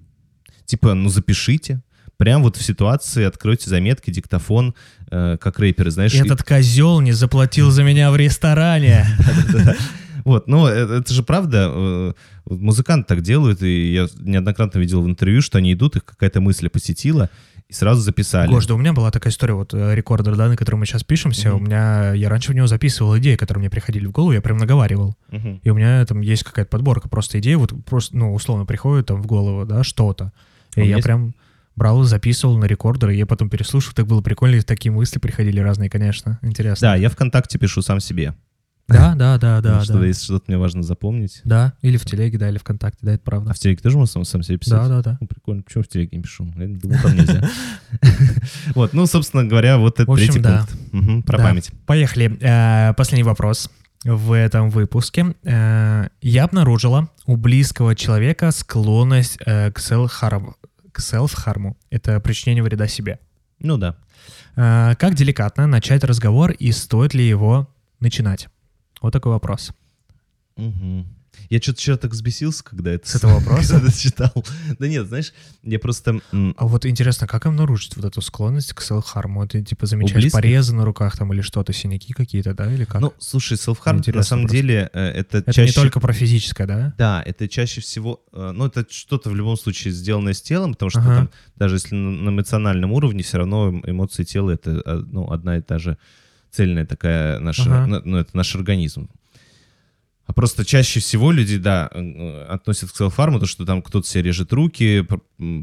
Типа, 0.65 0.93
ну, 0.93 1.07
запишите. 1.07 1.81
Прям 2.17 2.41
вот 2.41 2.57
в 2.57 2.63
ситуации 2.63 3.23
откройте 3.25 3.69
заметки, 3.69 4.09
диктофон, 4.09 4.73
э, 5.11 5.37
как 5.39 5.59
рэперы, 5.59 5.91
знаешь. 5.91 6.13
и- 6.15 6.17
Этот 6.17 6.43
козел 6.43 6.99
не 6.99 7.11
заплатил 7.11 7.69
за 7.71 7.83
меня 7.83 8.11
в 8.11 8.15
ресторане. 8.15 9.05
Вот, 10.25 10.45
но 10.49 10.67
это, 10.67 10.95
это 10.95 11.13
же 11.13 11.23
правда. 11.23 11.71
э, 11.73 12.13
Музыканты 12.49 13.07
так 13.15 13.21
делают, 13.21 13.61
и 13.63 13.93
я 13.93 14.07
неоднократно 14.19 14.77
видел 14.79 15.01
в 15.01 15.07
интервью, 15.07 15.41
что 15.41 15.57
они 15.57 15.71
идут, 15.71 15.95
их 15.95 16.03
какая-то 16.03 16.41
мысль 16.41 16.67
посетила, 16.67 17.29
и 17.69 17.73
сразу 17.73 18.01
записали. 18.01 18.49
Гош, 18.49 18.65
да 18.65 18.73
у 18.73 18.77
меня 18.77 18.91
была 18.91 19.09
такая 19.09 19.31
история, 19.31 19.53
вот 19.53 19.73
э, 19.73 19.95
рекордер, 19.95 20.35
да, 20.35 20.49
на 20.49 20.57
котором 20.57 20.79
мы 20.79 20.85
сейчас 20.85 21.05
пишемся, 21.05 21.49
Мгм. 21.53 21.57
у 21.57 21.65
меня, 21.65 22.13
я 22.13 22.27
раньше 22.27 22.51
в 22.51 22.55
него 22.55 22.67
записывал 22.67 23.17
идеи, 23.19 23.37
которые 23.37 23.61
мне 23.61 23.69
приходили 23.69 24.05
в 24.05 24.11
голову, 24.11 24.33
я 24.33 24.41
прям 24.41 24.57
наговаривал. 24.57 25.15
Мгм. 25.31 25.61
И 25.63 25.69
у 25.69 25.75
меня 25.75 26.05
там 26.05 26.19
есть 26.19 26.43
какая-то 26.43 26.69
подборка 26.71 27.07
просто 27.07 27.39
идей, 27.39 27.55
вот 27.55 27.71
просто, 27.85 28.17
ну, 28.17 28.33
условно 28.33 28.65
приходит 28.65 29.05
там 29.05 29.21
в 29.21 29.27
голову, 29.27 29.65
да, 29.65 29.83
что-то. 29.85 30.33
А 30.75 30.81
И 30.81 30.87
я 30.89 30.95
есть- 30.97 31.05
прям 31.05 31.35
брал, 31.77 32.03
записывал 32.03 32.57
на 32.57 32.65
рекордер, 32.65 33.11
и 33.11 33.17
я 33.17 33.25
потом 33.25 33.49
переслушал, 33.49 33.93
так 33.93 34.07
было 34.07 34.21
прикольно, 34.21 34.55
и 34.55 34.61
такие 34.61 34.91
мысли 34.91 35.19
приходили 35.19 35.61
разные, 35.61 35.89
конечно, 35.89 36.39
интересно. 36.41 36.89
Да, 36.89 36.95
я 36.95 37.09
ВКонтакте 37.09 37.57
пишу 37.57 37.81
сам 37.81 38.01
себе. 38.01 38.33
Да, 38.87 39.15
да, 39.15 39.37
да, 39.37 39.59
да, 39.59 39.83
что 39.83 39.99
да. 39.99 40.05
если 40.05 40.23
что-то 40.23 40.45
мне 40.47 40.57
важно 40.57 40.81
запомнить. 40.81 41.41
Да, 41.43 41.73
или 41.81 41.97
в 41.97 42.05
телеге, 42.05 42.37
да, 42.37 42.49
или 42.49 42.57
ВКонтакте, 42.57 42.99
да, 43.01 43.13
это 43.13 43.23
правда. 43.23 43.51
А 43.51 43.53
в 43.53 43.59
телеге 43.59 43.81
тоже 43.81 43.97
можно 43.97 44.11
сам, 44.13 44.23
сам 44.23 44.43
себе 44.43 44.57
писать? 44.57 44.79
Да, 44.79 44.87
да, 44.87 45.01
да. 45.01 45.17
Ну, 45.19 45.27
прикольно. 45.27 45.61
Почему 45.61 45.83
в 45.83 45.89
телеге 45.89 46.15
не 46.17 46.23
пишу? 46.23 46.45
Я 46.55 46.67
думал, 46.67 46.97
там 47.01 47.15
нельзя. 47.15 47.49
Вот, 48.75 48.93
ну, 48.93 49.05
собственно 49.05 49.43
говоря, 49.43 49.77
вот 49.77 49.99
это 49.99 50.13
третий 50.15 50.41
пункт. 50.41 51.25
Про 51.25 51.37
память. 51.37 51.71
Поехали. 51.85 52.37
Э, 52.39 52.93
Последний 52.93 53.23
вопрос 53.23 53.69
в 54.05 54.31
этом 54.31 54.69
выпуске. 54.69 55.35
Э, 55.43 56.07
Я 56.21 56.45
обнаружила 56.45 57.09
у 57.25 57.35
близкого 57.35 57.93
человека 57.93 58.51
склонность 58.51 59.37
э, 59.45 59.71
к. 59.71 59.81
К 60.97 60.99
селф-харму. 60.99 61.77
Это 61.91 62.19
причинение 62.19 62.63
вреда 62.63 62.87
себе. 62.87 63.19
Ну 63.59 63.77
да. 63.77 63.97
Э, 64.55 64.95
Как 64.95 65.13
деликатно 65.13 65.67
начать 65.67 66.03
разговор 66.03 66.49
и 66.49 66.71
стоит 66.71 67.13
ли 67.13 67.23
его 67.27 67.69
начинать? 67.99 68.47
Вот 68.99 69.13
такой 69.13 69.31
вопрос. 69.31 69.73
Мгм. 70.55 71.05
Я 71.49 71.59
что-то 71.59 71.79
вчера 71.79 71.97
так 71.97 72.11
взбесился, 72.11 72.63
когда 72.63 72.91
это 72.91 73.07
С 73.07 73.15
этого 73.15 73.35
вопроса? 73.39 73.73
когда 73.75 73.91
читал. 73.91 74.31
Да 74.79 74.87
нет, 74.87 75.07
знаешь, 75.07 75.33
я 75.63 75.79
просто... 75.79 76.19
А 76.57 76.67
вот 76.67 76.85
интересно, 76.85 77.27
как 77.27 77.45
обнаружить 77.45 77.95
вот 77.95 78.05
эту 78.05 78.21
склонность 78.21 78.73
к 78.73 78.81
селф-харму? 78.81 79.47
Ты 79.47 79.63
типа 79.63 79.85
замечаешь 79.85 80.31
порезы 80.31 80.75
на 80.75 80.85
руках 80.85 81.17
там 81.17 81.33
или 81.33 81.41
что-то, 81.41 81.73
синяки 81.73 82.13
какие-то, 82.13 82.53
да, 82.53 82.71
или 82.71 82.85
как? 82.85 83.01
Ну, 83.01 83.13
слушай, 83.19 83.53
self-harm, 83.57 84.15
на 84.15 84.23
самом 84.23 84.43
просто. 84.43 84.57
деле, 84.57 84.89
э, 84.93 84.99
это, 85.09 85.37
Это 85.39 85.53
чаще... 85.53 85.67
не 85.67 85.73
только 85.73 85.99
про 85.99 86.13
физическое, 86.13 86.67
да? 86.67 86.93
Да, 86.97 87.23
это 87.25 87.47
чаще 87.47 87.81
всего, 87.81 88.21
э, 88.33 88.51
ну, 88.53 88.65
это 88.65 88.85
что-то 88.89 89.29
в 89.29 89.35
любом 89.35 89.57
случае 89.57 89.93
сделанное 89.93 90.33
с 90.33 90.41
телом, 90.41 90.73
потому 90.73 90.89
что 90.89 90.99
Ага. 90.99 91.15
там, 91.15 91.29
даже 91.55 91.75
если 91.75 91.95
на 91.95 92.27
на 92.27 92.29
эмоциональном 92.29 92.91
уровне, 92.91 93.23
все 93.23 93.37
равно 93.37 93.69
эм- 93.69 93.83
эмоции 93.89 94.23
тела— 94.23 94.51
это 94.51 94.81
э, 94.85 95.03
ну, 95.11 95.31
одна 95.31 95.57
и 95.57 95.61
та 95.61 95.79
же 95.79 95.97
цельная 96.51 96.85
такая 96.85 97.39
наша, 97.39 97.63
Ага. 97.63 97.87
ну, 97.87 98.01
ну, 98.05 98.17
это 98.17 98.35
наш 98.35 98.55
организм. 98.55 99.09
А 100.27 100.33
просто 100.33 100.65
чаще 100.65 100.99
всего 100.99 101.31
люди, 101.31 101.57
да, 101.57 101.89
э, 101.93 102.01
э, 102.01 102.43
относят 102.43 102.91
к 102.91 102.95
селфарму, 102.97 103.39
то, 103.39 103.45
что 103.45 103.65
там 103.65 103.81
кто-то 103.81 104.05
себе 104.05 104.23
режет 104.23 104.51
руки, 104.51 105.07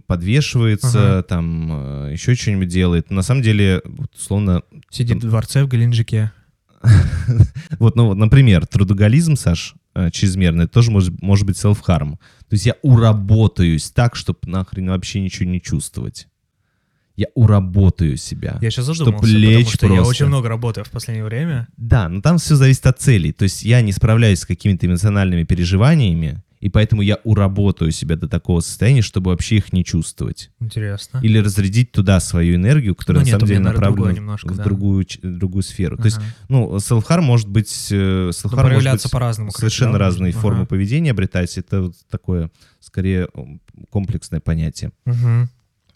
подвешивается, 0.06 1.18
Ага. 1.18 1.22
там 1.22 2.06
э, 2.06 2.12
еще 2.12 2.34
что-нибудь 2.34 2.68
делает. 2.68 3.10
На 3.10 3.20
самом 3.20 3.42
деле, 3.42 3.82
условно, 4.14 4.62
Сидит 4.90 5.22
в 5.22 5.28
дворце 5.28 5.64
в 5.64 5.68
Геленджике. 5.68 6.32
вот, 7.78 7.94
ну, 7.94 8.06
вот, 8.06 8.16
например, 8.16 8.66
трудоголизм, 8.66 9.36
Саш, 9.36 9.74
чрезмерный, 10.12 10.66
тоже 10.66 10.90
может, 10.90 11.20
может 11.22 11.46
быть 11.46 11.56
self-harm. 11.56 12.12
То 12.48 12.52
есть 12.52 12.66
я 12.66 12.74
уработаюсь 12.82 13.90
так, 13.90 14.16
чтобы 14.16 14.40
нахрен 14.44 14.88
вообще 14.88 15.20
ничего 15.20 15.48
не 15.48 15.60
чувствовать. 15.60 16.26
Я 17.16 17.26
уработаю 17.34 18.16
себя. 18.16 18.58
Я 18.60 18.70
сейчас 18.70 18.86
задумался, 18.86 19.26
лечь 19.26 19.72
потому 19.72 19.76
что 19.76 19.86
я 19.86 19.92
просто. 19.96 20.10
очень 20.10 20.26
много 20.26 20.48
работаю 20.48 20.84
в 20.84 20.90
последнее 20.90 21.24
время. 21.24 21.68
Да, 21.76 22.08
но 22.08 22.20
там 22.20 22.38
все 22.38 22.56
зависит 22.56 22.86
от 22.86 23.00
целей. 23.00 23.32
То 23.32 23.44
есть 23.44 23.62
я 23.62 23.80
не 23.82 23.92
справляюсь 23.92 24.40
с 24.40 24.46
какими-то 24.46 24.86
эмоциональными 24.86 25.44
переживаниями, 25.44 26.42
и 26.58 26.70
поэтому 26.70 27.02
я 27.02 27.18
уработаю 27.24 27.90
себя 27.92 28.16
до 28.16 28.26
такого 28.26 28.60
состояния, 28.60 29.02
чтобы 29.02 29.30
вообще 29.30 29.56
их 29.58 29.72
не 29.72 29.84
чувствовать. 29.84 30.50
Интересно. 30.60 31.20
Или 31.22 31.38
разрядить 31.38 31.92
туда 31.92 32.18
свою 32.20 32.56
энергию, 32.56 32.94
которая 32.94 33.20
Ну 33.20 33.24
на 33.24 33.26
нет, 33.26 33.32
самом 33.32 33.44
у 33.44 33.46
деле 33.48 33.60
направлена 33.60 34.12
немножко, 34.12 34.48
в 34.52 34.56
да. 34.56 34.64
другую, 34.64 35.06
другую 35.22 35.62
сферу. 35.62 35.96
То 35.98 36.06
есть, 36.06 36.16
Ага. 36.16 36.26
ну, 36.48 36.76
self-harm 36.76 37.20
может 37.20 37.48
быть... 37.48 37.88
э, 37.90 37.94
Ну, 37.94 38.30
self-harm 38.30 38.54
может 38.54 38.64
проявляться 38.64 39.06
быть 39.08 39.12
по-разному. 39.12 39.50
совершенно 39.52 39.92
да, 39.92 39.98
разные 39.98 40.28
может. 40.32 40.40
формы 40.40 40.60
Ага. 40.60 40.66
поведения 40.68 41.10
обретать. 41.10 41.56
Это 41.58 41.82
вот 41.82 41.94
такое, 42.10 42.50
скорее, 42.80 43.28
комплексное 43.90 44.40
понятие. 44.40 44.90
Мгм. 45.04 45.50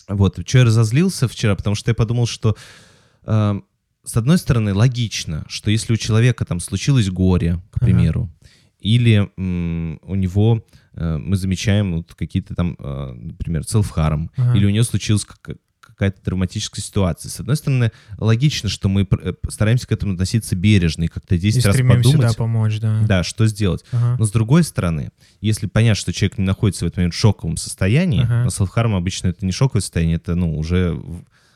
Вот, 0.09 0.39
что 0.47 0.59
я 0.59 0.65
разозлился 0.65 1.29
вчера, 1.29 1.55
потому 1.55 1.77
что 1.77 1.91
я 1.91 1.95
подумал, 1.95 2.27
что 2.27 2.57
э, 3.25 3.61
с 4.05 4.17
одной 4.17 4.39
стороны 4.39 4.73
логично, 4.75 5.45
что 5.49 5.71
если 5.71 5.93
у 5.93 5.97
человека 5.97 6.45
там 6.45 6.61
случилось 6.61 7.11
горе, 7.11 7.63
к 7.71 7.77
Ага. 7.77 7.87
примеру, 7.87 8.31
или 8.81 9.31
м, 9.37 9.99
у 10.03 10.15
него 10.15 10.65
э, 10.95 11.17
мы 11.19 11.37
замечаем 11.37 11.97
вот 11.97 12.15
какие-то 12.15 12.55
там, 12.55 12.77
э, 12.79 13.13
например, 13.13 13.63
self-harm, 13.63 14.29
Ага. 14.37 14.57
или 14.57 14.67
у 14.67 14.71
него 14.71 14.85
случилась 14.85 15.25
как- 15.25 15.59
какая-то 15.99 16.23
драматическая 16.25 16.83
ситуация. 16.83 17.29
С 17.29 17.41
одной 17.41 17.57
стороны, 17.57 17.91
логично, 18.19 18.69
что 18.69 18.89
мы 18.89 19.07
э, 19.11 19.33
стараемся 19.49 19.89
к 19.89 19.93
этому 19.93 20.13
относиться 20.13 20.55
бережно 20.55 21.05
и 21.05 21.09
как-то 21.09 21.37
10 21.37 21.65
И 21.65 21.67
раз 21.67 21.77
подумать, 21.77 22.21
да, 22.21 22.33
помочь, 22.35 22.79
да. 22.79 23.03
да, 23.07 23.25
что 23.25 23.47
сделать. 23.49 23.85
Ага. 23.91 24.17
Но 24.17 24.25
с 24.25 24.31
другой 24.31 24.63
стороны, 24.63 25.11
если 25.41 25.67
понять, 25.67 25.97
что 25.97 26.13
человек 26.13 26.39
не 26.39 26.45
находится 26.45 26.85
в 26.85 26.89
этот 26.89 26.99
момент 26.99 27.15
в 27.15 27.19
шоковом 27.19 27.57
состоянии, 27.57 28.23
Ага. 28.23 28.45
но 28.45 28.51
селфхарм 28.51 28.95
обычно 28.95 29.27
это 29.29 29.45
не 29.45 29.51
шоковое 29.51 29.81
состояние, 29.83 30.17
это 30.17 30.37
ну, 30.37 30.57
уже 30.57 31.01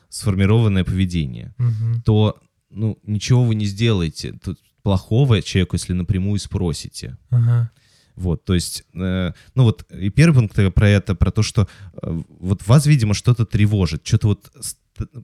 сформированное 0.09 0.83
поведение, 0.83 1.53
Мгм. 1.57 2.01
то 2.03 2.37
ну, 2.69 2.99
ничего 3.03 3.43
вы 3.45 3.55
не 3.55 3.65
сделаете 3.65 4.33
тут 4.43 4.59
плохого 4.83 5.41
человеку, 5.41 5.75
если 5.77 5.93
напрямую 5.93 6.39
спросите. 6.39 7.17
Ага. 7.29 7.71
Вот, 8.15 8.45
то 8.45 8.53
есть, 8.53 8.83
э, 8.93 9.31
ну 9.55 9.63
вот, 9.63 9.85
и 9.91 10.09
первый 10.09 10.35
пункт 10.35 10.73
про 10.73 10.89
это, 10.89 11.15
про 11.15 11.31
то, 11.31 11.41
что 11.41 11.67
э, 12.01 12.21
вот 12.39 12.65
вас, 12.67 12.85
видимо, 12.85 13.13
что-то 13.13 13.45
тревожит, 13.45 14.05
что-то 14.05 14.27
вот 14.27 14.51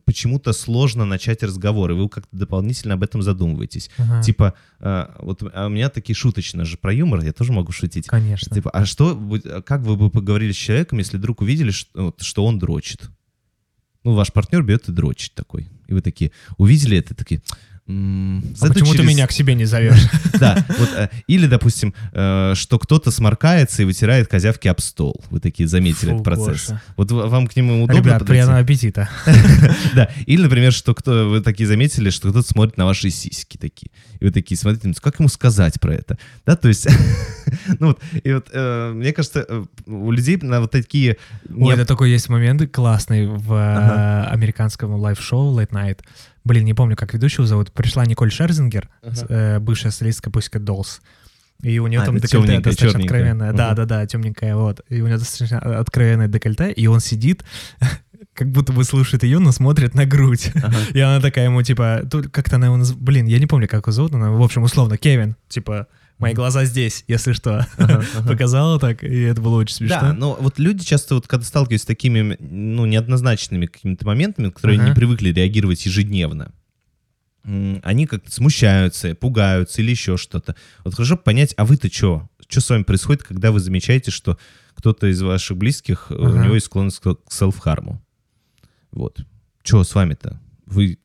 почему-то 0.06 0.54
сложно 0.54 1.06
начать 1.06 1.44
разговор, 1.44 1.92
и 1.92 1.94
вы 1.94 2.10
как-то 2.10 2.36
дополнительно 2.36 2.96
об 2.96 3.04
этом 3.04 3.22
задумываетесь. 3.22 3.92
Ага. 3.98 4.24
Типа, 4.24 4.54
э, 4.80 5.06
вот 5.20 5.44
а 5.54 5.68
у 5.68 5.70
меня 5.70 5.90
такие 5.90 6.16
шуточно 6.16 6.66
же 6.66 6.78
про 6.78 6.92
юмор, 6.92 7.24
я 7.24 7.34
тоже 7.34 7.54
могу 7.54 7.72
шутить. 7.72 8.08
Конечно. 8.08 8.54
Типа, 8.54 8.72
а 8.72 8.86
что, 8.86 9.16
как 9.66 9.82
вы 9.82 9.96
бы 9.96 10.10
поговорили 10.10 10.52
с 10.52 10.58
человеком, 10.58 10.98
если 10.98 11.18
вдруг 11.18 11.42
увидели, 11.42 11.72
что, 11.72 12.06
вот, 12.06 12.22
что 12.22 12.46
он 12.46 12.58
дрочит? 12.58 13.10
Ну, 14.04 14.14
ваш 14.14 14.32
партнер 14.32 14.64
берет 14.64 14.88
и 14.90 14.92
дрочит 14.92 15.34
такой. 15.34 15.68
И 15.88 15.94
вы 15.94 16.02
такие, 16.02 16.32
увидели 16.58 16.98
это, 16.98 17.14
такие, 17.14 17.42
«М, 17.42 17.58
А 17.90 18.68
почему 18.68 18.94
ты 18.94 19.04
меня 19.04 19.26
к 19.26 19.32
себе 19.32 19.56
не 19.56 19.66
зовешь? 19.66 20.00
Да, 20.40 20.64
вот, 20.78 20.90
э, 20.96 21.10
или, 21.28 21.48
допустим, 21.48 21.94
э, 22.14 22.54
что 22.56 22.80
кто-то 22.80 23.12
сморкается 23.12 23.82
и 23.82 23.86
вытирает 23.86 24.30
козявки 24.30 24.70
об 24.70 24.80
стол. 24.80 25.22
Вы 25.32 25.42
такие 25.42 25.68
заметили 25.68 26.12
Фу, 26.12 26.22
этот 26.22 26.24
процесс. 26.24 26.72
Вот 26.96 27.12
вам 27.12 27.48
к 27.48 27.56
нему 27.58 27.84
удобно 27.84 28.00
Ребят, 28.00 28.20
подойти? 28.20 28.26
приятного 28.26 28.60
аппетита. 28.60 29.10
Да. 29.96 30.10
Или, 30.28 30.44
например, 30.44 30.72
что 30.72 30.94
кто 30.94 31.28
вы 31.28 31.42
такие 31.42 31.68
заметили, 31.68 32.10
что 32.10 32.30
кто-то 32.30 32.48
смотрит 32.48 32.78
на 32.78 32.86
ваши 32.86 33.10
сиськи 33.10 33.58
такие. 33.58 33.92
И 34.20 34.26
вы 34.26 34.32
такие 34.32 34.58
смотрите, 34.58 34.88
ну, 34.88 34.94
как 35.02 35.20
ему 35.20 35.28
сказать 35.28 35.80
про 35.80 35.96
это? 35.96 36.18
Да, 36.46 36.56
то 36.56 36.68
есть, 36.68 36.88
ну 37.80 37.88
вот, 37.88 38.00
и 38.24 38.32
вот, 38.32 38.48
э, 38.54 38.92
мне 38.94 39.12
кажется, 39.12 39.46
у 39.88 40.12
людей 40.12 40.38
на 40.42 40.62
вот 40.62 40.72
такие... 40.72 41.18
Ой, 41.54 41.74
это 41.74 41.86
такой 41.86 42.12
есть 42.12 42.30
момент 42.30 42.62
классный 42.72 43.28
в 43.28 44.28
американском 44.30 44.94
лайв-шоу 44.94 45.60
Late 45.60 45.72
Night. 45.72 46.00
Блин, 46.44 46.66
не 46.66 46.74
помню, 46.74 46.96
как 46.96 47.14
ведущего 47.14 47.46
зовут. 47.46 47.72
Пришла 47.72 48.06
Николь 48.06 48.32
Шерзингер, 48.32 48.90
с- 49.04 49.26
э, 49.30 49.60
бывшая 49.60 49.92
солистка 49.92 50.30
Pussycat 50.30 50.64
Dolls. 50.64 51.02
И 51.62 51.78
у 51.80 51.88
нее 51.88 52.00
А, 52.02 52.06
там 52.06 52.16
декольте 52.18 52.60
достаточно 52.60 52.88
чёрненькая. 52.92 53.04
откровенное. 53.20 53.54
Да, 53.54 53.68
Мгм. 53.68 53.76
да, 53.76 53.86
да, 53.86 54.06
темненькая, 54.06 54.56
вот. 54.56 54.80
И 54.88 55.02
у 55.02 55.08
нее 55.08 55.18
достаточно 55.18 55.60
откровенное 55.80 56.28
декольте, 56.30 56.72
и 56.72 56.88
он 56.88 57.02
сидит, 57.02 57.44
как 58.34 58.50
будто 58.52 58.72
бы 58.72 58.84
слушает 58.86 59.24
ее, 59.24 59.40
но 59.40 59.52
смотрит 59.52 59.94
на 59.94 60.06
грудь. 60.06 60.52
Ага. 60.56 60.78
И 60.94 61.00
она 61.02 61.20
такая 61.20 61.46
ему, 61.46 61.62
типа, 61.62 62.04
тут 62.10 62.30
как-то 62.30 62.56
она 62.56 62.68
его 62.68 62.78
наз- 62.78 62.96
Блин, 62.98 63.26
я 63.26 63.40
не 63.40 63.46
помню, 63.48 63.68
как 63.68 63.84
его 63.84 63.92
зовут, 63.92 64.16
она, 64.16 64.32
в 64.32 64.42
общем, 64.42 64.64
условно, 64.64 64.98
Кевин, 64.98 65.36
типа, 65.50 65.88
мои 66.20 66.34
глаза 66.34 66.66
здесь, 66.66 67.04
если 67.08 67.34
что. 67.34 67.68
Ага, 67.78 68.04
ага. 68.18 68.28
Показала 68.28 68.80
так, 68.80 69.04
и 69.04 69.22
это 69.22 69.42
было 69.42 69.56
очень 69.56 69.76
смешно. 69.76 70.00
Да, 70.02 70.14
но 70.14 70.38
вот 70.40 70.60
люди 70.60 70.86
часто, 70.86 71.16
вот, 71.16 71.28
когда 71.28 71.46
сталкиваются 71.46 71.86
с 71.86 71.88
такими, 71.88 72.38
ну, 72.40 72.86
неоднозначными 72.86 73.66
какими-то 73.66 74.06
моментами, 74.06 74.50
которые 74.50 74.80
Ага. 74.80 74.90
не 74.90 74.96
привыкли 74.96 75.30
реагировать 75.30 75.86
ежедневно, 75.86 76.54
они 77.44 78.06
как-то 78.06 78.32
смущаются, 78.32 79.16
пугаются 79.16 79.82
или 79.82 79.92
еще 79.92 80.18
что-то. 80.18 80.56
Вот 80.84 80.94
хорошо 80.94 81.18
понять, 81.18 81.54
а 81.58 81.66
вы-то 81.66 81.92
что? 81.92 82.30
Что 82.48 82.62
с 82.62 82.70
вами 82.70 82.84
происходит, 82.84 83.24
когда 83.24 83.52
вы 83.52 83.60
замечаете, 83.60 84.12
что 84.12 84.38
кто-то 84.76 85.08
из 85.08 85.22
ваших 85.22 85.58
близких, 85.58 86.08
э, 86.10 86.16
у 86.16 86.44
него 86.44 86.56
есть 86.56 86.68
склонность 86.68 87.00
к 87.00 87.16
к 87.16 87.32
селф-харму? 87.32 88.02
Вот. 88.92 89.20
Что 89.64 89.84
с 89.84 89.96
вами-то? 89.96 90.40
Вы, 90.66 91.00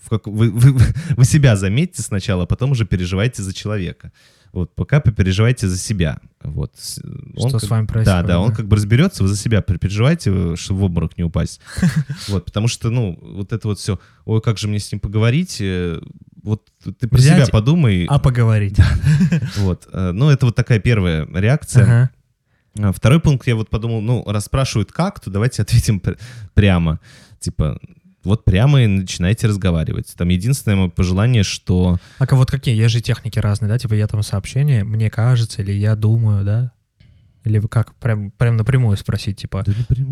в 0.00 0.08
как, 0.08 0.26
вы, 0.26 0.50
вы, 0.50 0.78
вы 1.16 1.24
себя 1.24 1.56
заметьте 1.56 2.02
сначала, 2.02 2.44
а 2.44 2.46
потом 2.46 2.72
уже 2.72 2.84
переживайте 2.86 3.42
за 3.42 3.52
человека. 3.52 4.12
Вот, 4.52 4.74
пока 4.74 5.00
попереживайте 5.00 5.68
за 5.68 5.78
себя. 5.78 6.18
Вот. 6.42 6.72
С- 6.76 7.00
Что 7.38 7.58
с 7.58 7.62
как- 7.62 7.70
вами 7.70 7.86
происходит, 7.86 8.22
Да, 8.22 8.26
да, 8.26 8.40
он 8.40 8.52
как 8.52 8.66
бы 8.66 8.74
разберется, 8.76 9.22
вы 9.22 9.28
за 9.28 9.36
себя 9.36 9.60
переживайте, 9.62 10.30
э, 10.34 10.56
чтобы 10.56 10.80
в 10.80 10.84
обморок 10.84 11.16
не 11.16 11.24
упасть. 11.24 11.60
Вот, 12.28 12.46
потому 12.46 12.66
что, 12.68 12.90
ну, 12.90 13.16
вот 13.22 13.52
это 13.52 13.68
вот 13.68 13.78
все, 13.78 14.00
ой, 14.24 14.40
как 14.40 14.58
же 14.58 14.66
мне 14.68 14.78
с 14.80 14.90
ним 14.90 15.00
поговорить, 15.00 15.58
э, 15.60 16.00
вот 16.42 16.62
ты 16.98 17.06
про 17.06 17.18
Взять, 17.18 17.36
себя 17.44 17.52
подумай. 17.52 18.06
А 18.08 18.18
поговорить. 18.18 18.78
Вот, 19.58 19.86
э, 19.92 20.10
ну, 20.12 20.30
это 20.30 20.46
вот 20.46 20.56
такая 20.56 20.80
первая 20.80 21.26
реакция. 21.32 22.10
А 22.78 22.92
Второй 22.92 23.20
пункт, 23.20 23.46
я 23.46 23.56
вот 23.56 23.68
подумал, 23.68 24.00
ну, 24.00 24.24
раз 24.26 24.44
спрашивают 24.46 24.90
как, 24.92 25.20
то 25.20 25.28
давайте 25.30 25.62
ответим 25.62 26.00
пр- 26.00 26.18
прямо. 26.54 26.98
Типа, 27.40 27.78
вот 28.24 28.44
прямо 28.44 28.82
и 28.82 28.86
начинайте 28.86 29.46
разговаривать. 29.46 30.12
Там 30.16 30.28
единственное 30.28 30.76
мое 30.76 30.88
пожелание, 30.90 31.42
что... 31.42 31.98
А 32.18 32.26
вот 32.34 32.50
какие? 32.50 32.76
Есть 32.76 32.92
же 32.94 33.00
техники 33.00 33.38
разные, 33.38 33.68
да? 33.68 33.78
Типа 33.78 33.94
я 33.94 34.06
там 34.06 34.22
сообщение, 34.22 34.84
мне 34.84 35.10
кажется, 35.10 35.62
или 35.62 35.72
я 35.72 35.96
думаю, 35.96 36.44
да? 36.44 36.72
Или 37.44 37.58
вы 37.58 37.68
как? 37.68 37.94
Прям, 37.94 38.30
прям 38.32 38.56
напрямую 38.58 38.96
спросить, 38.98 39.38
типа, 39.38 39.64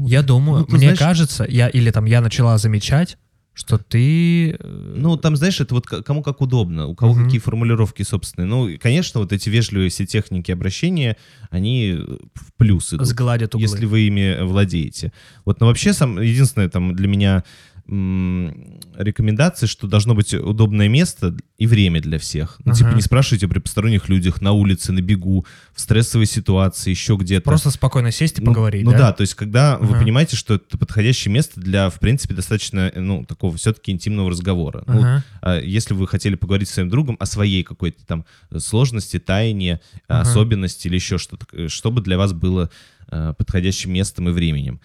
я 0.06 0.22
думаю, 0.22 0.60
Ну, 0.68 0.76
мне 0.76 0.86
знаешь- 0.86 0.98
кажется, 0.98 1.44
я 1.48 1.68
или 1.68 1.90
там 1.90 2.06
я 2.06 2.20
начала 2.22 2.56
замечать, 2.56 3.18
что 3.52 3.76
ты... 3.76 4.52
э, 4.52 4.94
Ну, 4.96 5.16
там, 5.16 5.36
знаешь, 5.36 5.60
это 5.60 5.74
вот 5.74 5.84
кому 5.86 6.22
как 6.22 6.40
удобно, 6.40 6.86
у 6.86 6.94
кого 6.94 7.12
Мгм. 7.12 7.24
какие 7.24 7.40
формулировки 7.40 8.02
собственные. 8.04 8.46
Ну, 8.48 8.68
и, 8.68 8.78
конечно, 8.78 9.20
вот 9.20 9.32
эти 9.32 9.50
вежливые 9.50 9.90
все 9.90 10.06
техники 10.06 10.52
обращения, 10.52 11.16
они 11.50 11.98
в 12.34 12.52
плюс 12.56 12.94
идут, 12.94 13.06
сгладят 13.06 13.54
углы. 13.56 13.64
если 13.66 13.84
вы 13.84 14.02
ими 14.06 14.40
владеете. 14.42 15.12
Вот, 15.44 15.60
но 15.60 15.66
вообще, 15.66 15.92
сам, 15.92 16.20
единственное 16.20 16.68
там 16.68 16.94
для 16.94 17.08
меня 17.08 17.42
м, 17.88 18.81
рекомендация, 18.96 19.66
что 19.66 19.87
должно 19.87 20.14
быть 20.14 20.35
удобное 20.35 20.88
место 20.88 21.37
и 21.57 21.66
время 21.66 22.01
для 22.01 22.18
всех. 22.18 22.61
Ну, 22.64 22.72
типа, 22.72 22.88
Ага. 22.90 22.96
не 22.96 23.03
спрашивайте 23.03 23.48
при 23.48 23.59
посторонних 23.59 24.09
людях 24.09 24.40
на 24.42 24.53
улице, 24.53 24.92
на 24.92 25.01
бегу, 25.01 25.46
в 25.74 25.81
стрессовой 25.81 26.27
ситуации, 26.27 26.90
еще 26.90 27.16
где-то. 27.16 27.44
Просто 27.44 27.70
спокойно 27.70 28.11
сесть 28.12 28.38
и 28.38 28.42
Ну, 28.42 28.46
поговорить, 28.53 28.85
Ну 28.85 28.92
да? 28.92 28.98
да, 28.98 29.12
то 29.12 29.22
есть 29.22 29.35
когда 29.35 29.79
вы 29.79 29.90
Ага. 29.92 30.01
понимаете, 30.01 30.37
что 30.37 30.55
это 30.55 30.77
подходящее 30.79 31.33
место 31.33 31.61
для, 31.61 31.88
в 31.90 31.98
принципе, 31.98 32.35
достаточно, 32.35 32.90
э, 32.94 33.01
ну, 33.01 33.24
такого 33.24 33.57
все-таки 33.57 33.90
интимного 33.92 34.31
разговора. 34.31 34.85
Ну, 34.87 35.01
Ага. 35.01 35.24
а 35.40 35.59
если 35.61 35.94
вы 35.94 36.07
хотели 36.07 36.35
поговорить 36.35 36.68
с 36.68 36.72
своим 36.72 36.88
другом 36.90 37.16
о 37.18 37.27
своей 37.27 37.62
какой-то 37.64 38.05
там 38.07 38.24
сложности, 38.59 39.18
тайне, 39.18 39.81
Ага. 40.09 40.22
особенности 40.31 40.88
или 40.88 40.96
еще 40.96 41.18
что-то, 41.18 41.46
э, 41.53 41.68
чтобы 41.68 42.01
для 42.03 42.18
вас 42.18 42.33
было 42.33 42.70
э, 43.11 43.33
подходящим 43.38 43.90
местом 43.92 44.29
и 44.29 44.33
временем. 44.33 44.81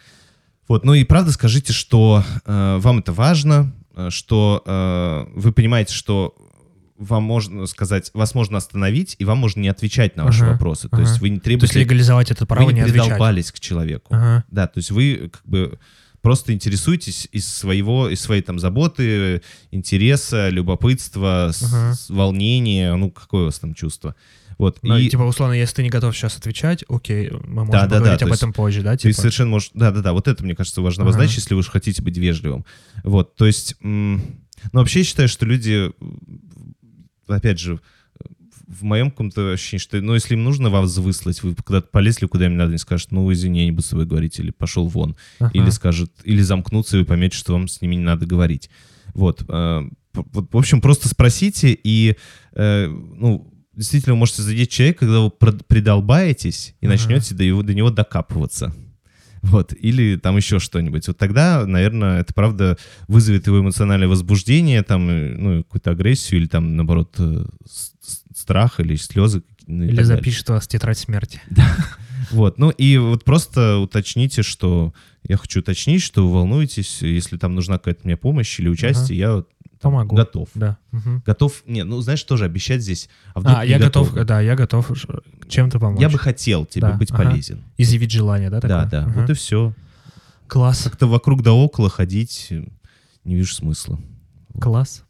Вот, 0.67 0.85
ну 0.85 0.93
и 0.93 1.03
правда 1.03 1.31
скажите, 1.31 1.73
что 1.73 2.23
э, 2.45 2.77
вам 2.79 2.99
это 2.99 3.11
важно, 3.13 3.73
э, 3.95 4.09
что 4.09 4.63
э, 4.65 5.25
вы 5.35 5.51
понимаете, 5.51 5.93
что 5.93 6.35
вам 6.97 7.23
можно 7.23 7.65
сказать, 7.65 8.11
вас 8.13 8.33
можно 8.33 8.57
остановить, 8.57 9.15
и 9.19 9.25
вам 9.25 9.39
можно 9.39 9.59
не 9.59 9.67
отвечать 9.67 10.15
на 10.15 10.23
ваши 10.23 10.43
Ага, 10.43 10.53
вопросы. 10.53 10.87
То 10.89 10.97
ага. 10.97 11.01
есть 11.01 11.19
вы 11.19 11.29
не 11.29 11.37
То 11.39 11.45
требуете... 11.45 11.65
есть 11.65 11.75
легализовать 11.75 12.31
это 12.31 12.45
право 12.45 12.65
вы 12.67 12.73
не 12.73 12.77
не 12.77 12.81
отвечать. 12.85 13.51
к 13.51 13.59
человеку. 13.59 14.13
Ага. 14.13 14.43
Да, 14.51 14.67
то 14.67 14.77
есть 14.77 14.91
вы 14.91 15.29
как 15.33 15.41
бы 15.45 15.79
просто 16.21 16.53
интересуетесь 16.53 17.27
из 17.33 17.45
своего, 17.47 18.07
из 18.07 18.21
своей 18.21 18.41
там 18.41 18.57
заботы, 18.57 19.41
интереса, 19.71 20.47
любопытства, 20.49 21.49
с- 21.51 21.63
Ага. 21.63 21.93
с- 21.93 22.09
волнения, 22.09 22.95
ну 22.95 23.11
какое 23.11 23.41
у 23.41 23.45
вас 23.45 23.59
там 23.59 23.73
чувство. 23.73 24.15
Вот, 24.57 24.77
Ну, 24.81 24.97
и 24.97 25.09
типа, 25.09 25.23
условно, 25.23 25.53
если 25.53 25.75
ты 25.77 25.83
не 25.83 25.89
готов 25.89 26.15
сейчас 26.15 26.37
отвечать, 26.37 26.83
окей, 26.89 27.29
мы 27.31 27.65
можем 27.65 27.71
Да, 27.71 27.81
да, 27.81 27.87
да, 27.87 27.95
поговорить 27.97 28.19
то 28.19 28.25
об 28.25 28.31
этом 28.31 28.53
позже, 28.53 28.81
да? 28.81 28.91
ты 28.97 29.09
Типа? 29.09 29.15
совершенно 29.15 29.49
можешь... 29.49 29.71
Да-да-да, 29.73 30.13
вот 30.13 30.27
это, 30.27 30.43
мне 30.43 30.55
кажется, 30.55 30.81
важно 30.81 31.03
Ага. 31.03 31.09
обозначить, 31.09 31.37
если 31.37 31.53
вы 31.53 31.61
уж 31.61 31.67
хотите 31.69 32.01
быть 32.01 32.17
вежливым. 32.17 32.65
Вот, 33.03 33.35
то 33.35 33.45
есть... 33.45 33.75
м, 33.81 34.21
Ну, 34.71 34.79
вообще, 34.79 34.99
я 34.99 35.05
считаю, 35.05 35.27
что 35.27 35.45
люди, 35.45 35.91
опять 37.27 37.59
же, 37.59 37.79
в 38.67 38.83
моем 38.83 39.11
каком-то 39.11 39.51
ощущении, 39.51 39.81
что, 39.81 40.01
ну, 40.01 40.13
если 40.13 40.33
им 40.35 40.43
нужно 40.43 40.69
вас 40.69 40.97
выслать, 40.97 41.43
вы 41.43 41.53
куда-то 41.53 41.87
полезли, 41.91 42.25
куда 42.27 42.45
им 42.45 42.55
надо, 42.57 42.69
они 42.69 42.77
скажут, 42.77 43.11
ну, 43.11 43.31
извини, 43.31 43.59
я 43.59 43.65
не 43.65 43.71
буду 43.71 43.83
с 43.83 43.89
тобой 43.89 44.05
говорить, 44.05 44.39
или 44.39 44.51
пошел 44.51 44.87
вон. 44.87 45.15
Ага. 45.39 45.51
или 45.53 45.69
скажет, 45.69 46.11
или 46.23 46.41
замкнутся, 46.41 46.97
и 46.97 46.99
вы 47.01 47.05
поймете, 47.05 47.37
что 47.37 47.53
вам 47.53 47.67
с 47.67 47.81
ними 47.81 47.95
не 47.95 48.03
надо 48.03 48.25
говорить. 48.25 48.69
Вот. 49.13 49.43
э, 49.47 49.81
В 50.13 50.57
общем, 50.57 50.79
просто 50.81 51.07
спросите, 51.09 51.77
и, 51.83 52.15
э, 52.53 52.87
ну, 52.87 53.52
действительно, 53.75 54.13
вы 54.13 54.19
можете 54.19 54.41
задеть 54.41 54.69
человека, 54.71 54.99
когда 54.99 55.19
вы 55.21 55.29
придолбаетесь 55.31 56.75
и 56.81 56.85
Ага. 56.85 56.93
начнете 56.95 57.35
до, 57.35 57.43
его, 57.43 57.63
до 57.63 57.73
него 57.73 57.89
докапываться. 57.89 58.73
Вот, 59.41 59.73
или 59.77 60.15
там 60.15 60.37
еще 60.37 60.59
что-нибудь. 60.59 61.05
Вот 61.07 61.17
тогда, 61.17 61.65
наверное, 61.65 62.21
это 62.21 62.33
правда 62.33 62.77
вызовет 63.09 63.45
его 63.47 63.59
эмоциональное 63.59 64.07
возбуждение, 64.07 64.83
там, 64.83 65.09
э, 65.09 65.35
ну, 65.37 65.63
какую-то 65.63 65.91
агрессию, 65.91 66.39
или 66.39 66.47
там, 66.47 66.77
наоборот, 66.77 67.13
э, 67.19 67.43
страх 68.33 68.79
или 68.79 68.95
слезы. 68.95 69.43
ну, 69.67 69.83
Или 69.83 69.95
так 69.97 70.05
далее. 70.05 70.17
запишет 70.17 70.49
вас 70.49 70.65
в 70.65 70.67
тетрадь 70.69 70.97
смерти. 70.97 71.41
Вот, 72.31 72.57
ну 72.57 72.69
и 72.69 72.97
вот 72.97 73.25
просто 73.25 73.77
уточните, 73.79 74.43
что 74.43 74.93
я 75.27 75.35
хочу 75.35 75.59
уточнить, 75.59 76.01
что 76.01 76.25
вы 76.25 76.33
волнуетесь, 76.33 77.01
если 77.01 77.37
там 77.37 77.53
нужна 77.53 77.77
какая-то 77.77 78.01
мне 78.05 78.15
помощь 78.15 78.59
или 78.61 78.69
участие, 78.69 79.17
я 79.17 79.33
вот 79.35 79.49
Помогу. 79.83 80.15
готов. 80.15 80.49
Да. 80.55 80.77
Мгм. 80.91 81.21
Готов, 81.25 81.61
не, 81.67 81.83
ну 81.83 82.01
знаешь, 82.01 82.23
тоже 82.23 82.45
обещать 82.45 82.81
здесь, 82.81 83.09
а 83.35 83.41
вдруг 83.41 83.57
А, 83.57 83.65
я 83.65 83.77
готов, 83.77 84.07
готовы? 84.07 84.25
да, 84.25 84.41
я 84.41 84.55
готов 84.55 84.89
чем-то 85.47 85.79
помочь. 85.79 86.01
Я 86.01 86.09
бы 86.09 86.17
хотел 86.17 86.65
тебе 86.65 86.81
Да, 86.87 86.93
быть 86.93 87.11
ага. 87.11 87.23
полезен. 87.23 87.61
Изъявить 87.77 88.11
желание, 88.11 88.49
да? 88.49 88.59
Да, 88.61 88.67
такое? 88.85 88.89
да, 88.89 89.05
Ага. 89.07 89.19
вот 89.21 89.29
и 89.29 89.33
все. 89.33 89.73
Класс. 90.47 90.83
Как-то 90.83 91.07
вокруг 91.07 91.43
да 91.43 91.53
около 91.53 91.89
ходить 91.89 92.47
э, 92.51 92.63
не 93.23 93.35
вижу 93.35 93.53
смысла. 93.53 93.99
Класс. 94.59 95.03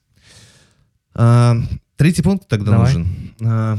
А, 1.16 1.56
третий 1.96 2.22
пункт 2.22 2.48
тогда 2.48 2.72
Давай. 2.72 2.86
нужен. 2.94 3.34
А, 3.44 3.78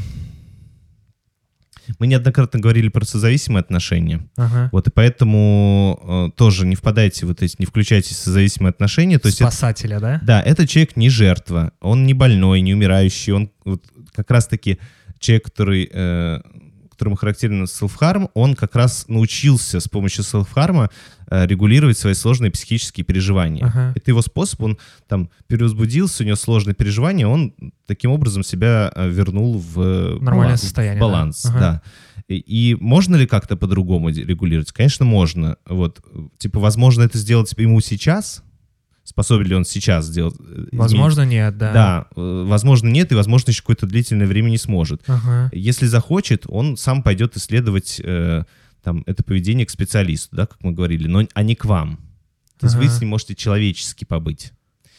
мы 1.98 2.06
неоднократно 2.06 2.60
говорили 2.60 2.88
про 2.88 3.04
созависимые 3.04 3.60
отношения. 3.60 4.20
Ага. 4.36 4.68
Вот, 4.72 4.88
и 4.88 4.90
поэтому 4.90 6.30
э, 6.34 6.36
тоже 6.36 6.66
не 6.66 6.74
впадайте 6.76 7.26
вот 7.26 7.42
эти, 7.42 7.56
не 7.58 7.66
включайтесь 7.66 8.16
в 8.16 8.20
созависимые 8.20 8.70
отношения. 8.70 9.18
То 9.18 9.26
есть 9.28 9.40
это- 9.40 9.50
Спасателя, 9.50 10.00
да? 10.00 10.20
да, 10.22 10.42
этот 10.42 10.68
человек 10.68 10.96
не 10.96 11.10
жертва, 11.10 11.72
он 11.80 12.06
не 12.06 12.14
больной, 12.14 12.60
не 12.60 12.74
умирающий, 12.74 13.32
он 13.32 13.50
вот 13.64 13.84
как 14.12 14.30
раз-таки 14.30 14.78
человек, 15.18 15.44
который, 15.44 15.88
э, 15.92 16.40
которому 17.04 17.16
характерен 17.16 17.66
селфхарм, 17.66 18.30
он 18.32 18.54
как 18.54 18.74
раз 18.74 19.04
научился 19.08 19.78
с 19.78 19.88
помощью 19.88 20.24
селфхарма 20.24 20.88
э, 21.26 21.46
регулировать 21.46 21.98
свои 21.98 22.14
сложные 22.14 22.50
психические 22.50 23.04
переживания. 23.04 23.66
Ага. 23.66 23.92
Это 23.94 24.10
его 24.10 24.22
способ, 24.22 24.62
он 24.62 24.78
там 25.06 25.28
перевозбудился, 25.46 26.22
у 26.22 26.26
него 26.26 26.36
сложные 26.36 26.74
переживания, 26.74 27.26
он 27.26 27.52
таким 27.86 28.10
образом 28.10 28.42
себя 28.42 28.90
э, 28.94 29.10
вернул 29.10 29.58
в 29.58 29.80
э, 29.82 30.12
Нормальное 30.14 30.46
баланс, 30.46 30.60
состояние, 30.62 30.96
в 30.96 31.00
да. 31.00 31.06
баланс, 31.06 31.44
Ага. 31.44 31.58
да. 31.58 31.82
И, 32.28 32.74
можно 32.80 33.16
ли 33.16 33.26
как-то 33.26 33.56
по-другому 33.56 34.08
регулировать? 34.08 34.72
Конечно, 34.72 35.04
можно. 35.04 35.58
Вот, 35.66 36.00
типа, 36.38 36.58
возможно, 36.58 37.02
это 37.02 37.18
сделать 37.18 37.52
ему 37.58 37.82
сейчас. 37.82 38.42
Способен 39.04 39.46
ли 39.46 39.54
он 39.54 39.64
сейчас 39.66 40.06
сделать? 40.06 40.34
э, 40.40 40.42
изменить? 40.42 40.72
Возможно, 40.72 41.22
нет, 41.26 41.58
да. 41.58 41.72
Да, 41.72 42.06
э, 42.16 42.44
возможно, 42.48 42.88
нет, 42.88 43.12
и, 43.12 43.14
возможно, 43.14 43.50
еще 43.50 43.60
какое-то 43.60 43.86
длительное 43.86 44.26
время 44.26 44.48
не 44.50 44.58
сможет. 44.58 45.02
Ага. 45.06 45.50
Если 45.52 45.86
захочет, 45.86 46.44
он 46.48 46.76
сам 46.78 47.02
пойдет 47.02 47.36
исследовать 47.36 48.00
э, 48.02 48.44
там, 48.82 49.02
это 49.06 49.22
поведение 49.22 49.66
к 49.66 49.70
специалисту, 49.70 50.34
да, 50.36 50.46
как 50.46 50.62
мы 50.64 50.72
говорили, 50.72 51.06
но, 51.06 51.26
а 51.34 51.42
не 51.42 51.54
к 51.54 51.66
вам. 51.66 51.98
То 52.58 52.66
есть 52.66 52.76
вы 52.76 52.84
Ага. 52.84 52.92
с 52.94 53.00
ним 53.00 53.10
можете 53.10 53.34
человечески 53.34 54.04
побыть. 54.04 54.52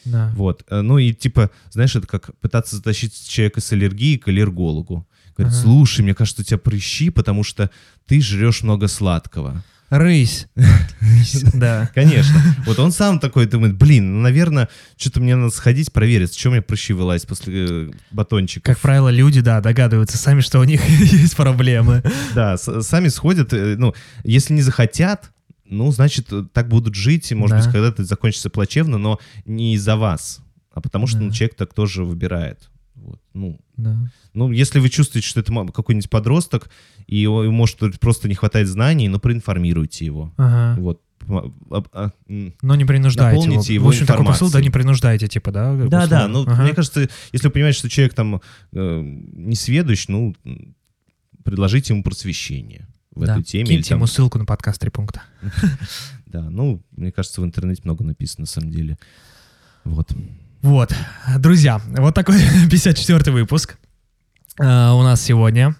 Да. 0.04 0.32
Вот. 0.36 0.64
Э, 0.70 0.82
Ну 0.82 0.98
и 0.98 1.12
типа, 1.12 1.50
знаешь, 1.70 1.96
это 1.96 2.06
как 2.06 2.30
пытаться 2.38 2.76
затащить 2.76 3.26
человека 3.28 3.60
с 3.60 3.72
аллергией 3.72 4.18
к 4.18 4.28
аллергологу. 4.28 5.04
Говорит, 5.36 5.52
Ага. 5.52 5.62
слушай, 5.62 6.02
мне 6.02 6.14
кажется, 6.14 6.42
у 6.42 6.44
тебя 6.44 6.58
прыщи, 6.58 7.10
потому 7.10 7.42
что 7.42 7.70
ты 8.06 8.20
жрешь 8.20 8.62
много 8.62 8.86
сладкого. 8.88 9.64
Рысь. 9.90 10.46
Да. 11.54 11.90
Конечно. 11.94 12.34
Вот 12.66 12.78
он 12.78 12.90
сам 12.92 13.18
такой 13.20 13.46
думает, 13.46 13.74
блин, 13.76 14.14
ну, 14.14 14.20
наверное, 14.22 14.68
что-то 14.96 15.20
мне 15.20 15.36
надо 15.36 15.50
сходить 15.54 15.92
проверить, 15.92 16.36
что 16.36 16.48
у 16.48 16.52
меня 16.52 16.62
прыщи 16.62 16.92
вылазят 16.92 17.28
после 17.28 17.66
э, 17.68 17.90
батончика. 18.10 18.72
Как 18.72 18.80
правило, 18.80 19.08
люди, 19.10 19.40
да, 19.40 19.60
догадываются 19.60 20.18
сами, 20.18 20.40
что 20.40 20.58
у 20.60 20.64
них 20.64 20.82
есть 20.88 21.36
проблемы. 21.36 22.02
Да, 22.34 22.56
с- 22.56 22.82
сами 22.82 23.08
сходят, 23.08 23.52
э, 23.52 23.76
ну, 23.78 23.94
если 24.24 24.54
не 24.54 24.62
захотят, 24.62 25.30
ну, 25.64 25.90
значит, 25.92 26.32
э, 26.32 26.44
так 26.52 26.68
будут 26.68 26.94
жить, 26.94 27.30
и, 27.30 27.34
может 27.34 27.56
Да. 27.58 27.62
быть, 27.64 27.72
когда-то 27.72 28.04
закончится 28.04 28.50
плачевно, 28.50 28.98
но 28.98 29.18
не 29.44 29.74
из-за 29.74 29.96
вас, 29.96 30.40
а 30.72 30.80
потому 30.80 31.06
что 31.06 31.18
Да. 31.18 31.24
ну, 31.24 31.32
человек 31.32 31.56
так 31.56 31.74
тоже 31.74 32.04
выбирает. 32.04 32.68
Ну, 33.36 33.60
Да. 33.76 33.94
ну, 34.32 34.50
если 34.50 34.78
вы 34.80 34.88
чувствуете, 34.88 35.28
что 35.28 35.40
это 35.40 35.52
какой-нибудь 35.72 36.08
подросток, 36.08 36.70
и 37.06 37.16
его, 37.16 37.44
может, 37.50 37.78
просто 38.00 38.28
не 38.28 38.34
хватает 38.34 38.66
знаний, 38.66 39.08
ну, 39.08 39.18
проинформируйте 39.20 40.06
его. 40.06 40.32
Ага. 40.38 40.80
Вот. 40.80 41.02
А- 41.28 41.82
а. 41.92 42.10
Но 42.62 42.76
не 42.76 42.84
принуждайте 42.84 43.36
Наполните 43.40 43.74
его. 43.74 43.82
его 43.82 43.86
В 43.86 43.88
общем, 43.90 44.06
такой 44.06 44.24
посыл, 44.24 44.46
да, 44.46 44.60
информацией. 44.60 44.62
не 44.64 44.70
принуждайте, 44.70 45.28
типа, 45.28 45.50
да? 45.52 45.76
Да, 45.76 45.88
да, 45.88 46.04
условно. 46.04 46.28
ну, 46.28 46.42
Ага. 46.46 46.62
мне 46.62 46.72
кажется, 46.72 47.08
если 47.32 47.48
вы 47.48 47.52
понимаете, 47.52 47.78
что 47.78 47.88
человек 47.90 48.14
там 48.14 48.40
э, 48.72 49.00
не 49.02 49.54
сведущ, 49.56 50.06
ну, 50.08 50.34
предложите 51.44 51.92
ему 51.94 52.02
просвещение 52.02 52.86
в 53.14 53.24
Да. 53.26 53.32
этой 53.34 53.44
теме. 53.44 53.66
Киньте 53.66 53.90
там- 53.90 53.98
ему 53.98 54.06
ссылку 54.06 54.38
на 54.38 54.44
подкаст 54.46 54.80
«Три 54.80 54.90
пункта». 54.90 55.22
Да, 56.26 56.48
ну, 56.50 56.82
мне 56.96 57.12
кажется, 57.12 57.40
в 57.40 57.44
интернете 57.44 57.82
много 57.84 58.04
написано, 58.04 58.42
на 58.42 58.46
самом 58.46 58.70
деле. 58.70 58.98
Вот. 59.84 60.12
Вот, 60.66 60.92
друзья, 61.38 61.80
вот 61.86 62.16
такой 62.16 62.34
54-й 62.68 63.30
выпуск 63.30 63.78
а, 64.58 64.94
у 64.94 65.02
нас 65.04 65.22
сегодня. 65.22 65.76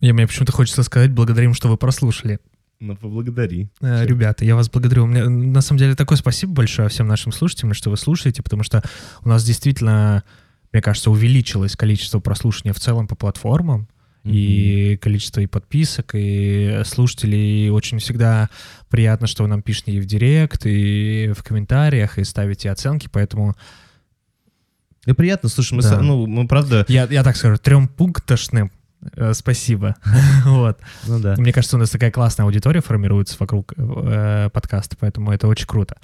И 0.00 0.10
мне 0.12 0.26
почему-то 0.26 0.50
хочется 0.50 0.82
сказать, 0.82 1.10
благодарим, 1.10 1.52
что 1.52 1.68
вы 1.68 1.76
прослушали. 1.76 2.38
Ну, 2.80 2.96
поблагодари. 2.96 3.68
Э, 3.82 4.06
Ребята, 4.06 4.46
я 4.46 4.56
вас 4.56 4.70
благодарю. 4.70 5.04
Мне, 5.04 5.28
на 5.28 5.60
самом 5.60 5.78
деле 5.78 5.94
такое 5.94 6.16
спасибо 6.16 6.54
большое 6.54 6.88
всем 6.88 7.06
нашим 7.06 7.32
слушателям, 7.32 7.74
что 7.74 7.90
вы 7.90 7.98
слушаете, 7.98 8.42
потому 8.42 8.62
что 8.62 8.82
у 9.20 9.28
нас 9.28 9.44
действительно, 9.44 10.24
мне 10.72 10.80
кажется, 10.80 11.10
увеличилось 11.10 11.76
количество 11.76 12.18
прослушивания 12.18 12.72
в 12.72 12.80
целом 12.80 13.06
по 13.06 13.14
платформам. 13.14 13.88
И 14.24 14.98
количество 15.00 15.40
и 15.40 15.46
подписок, 15.46 16.10
и 16.14 16.82
слушателей. 16.84 17.66
И 17.66 17.70
очень 17.70 17.98
всегда 17.98 18.50
приятно, 18.90 19.26
что 19.26 19.44
вы 19.44 19.48
нам 19.48 19.62
пишете 19.62 19.92
и 19.92 20.00
в 20.00 20.04
директ, 20.06 20.66
и 20.66 21.32
в 21.34 21.42
комментариях, 21.42 22.18
и 22.18 22.24
ставите 22.24 22.70
оценки. 22.70 23.08
Поэтому 23.10 23.54
И 25.06 25.12
приятно, 25.14 25.48
слушай, 25.48 25.72
мы, 25.74 25.82
Да. 25.82 25.94
са- 25.94 26.00
ну, 26.02 26.26
мы 26.26 26.46
правда... 26.46 26.84
я, 26.88 27.06
я 27.10 27.22
так 27.22 27.36
скажу, 27.36 27.56
трехпунктошным 27.56 28.70
э, 29.16 29.32
спасибо. 29.32 29.96
вот. 30.44 30.78
Ну 31.06 31.18
да. 31.20 31.34
Мне 31.38 31.52
кажется, 31.54 31.76
у 31.76 31.80
нас 31.80 31.88
такая 31.88 32.10
классная 32.10 32.44
аудитория 32.44 32.82
формируется 32.82 33.36
вокруг 33.38 33.72
э, 33.76 34.50
подкаста, 34.52 34.96
поэтому 35.00 35.32
это 35.32 35.48
очень 35.48 35.66
круто. 35.66 35.96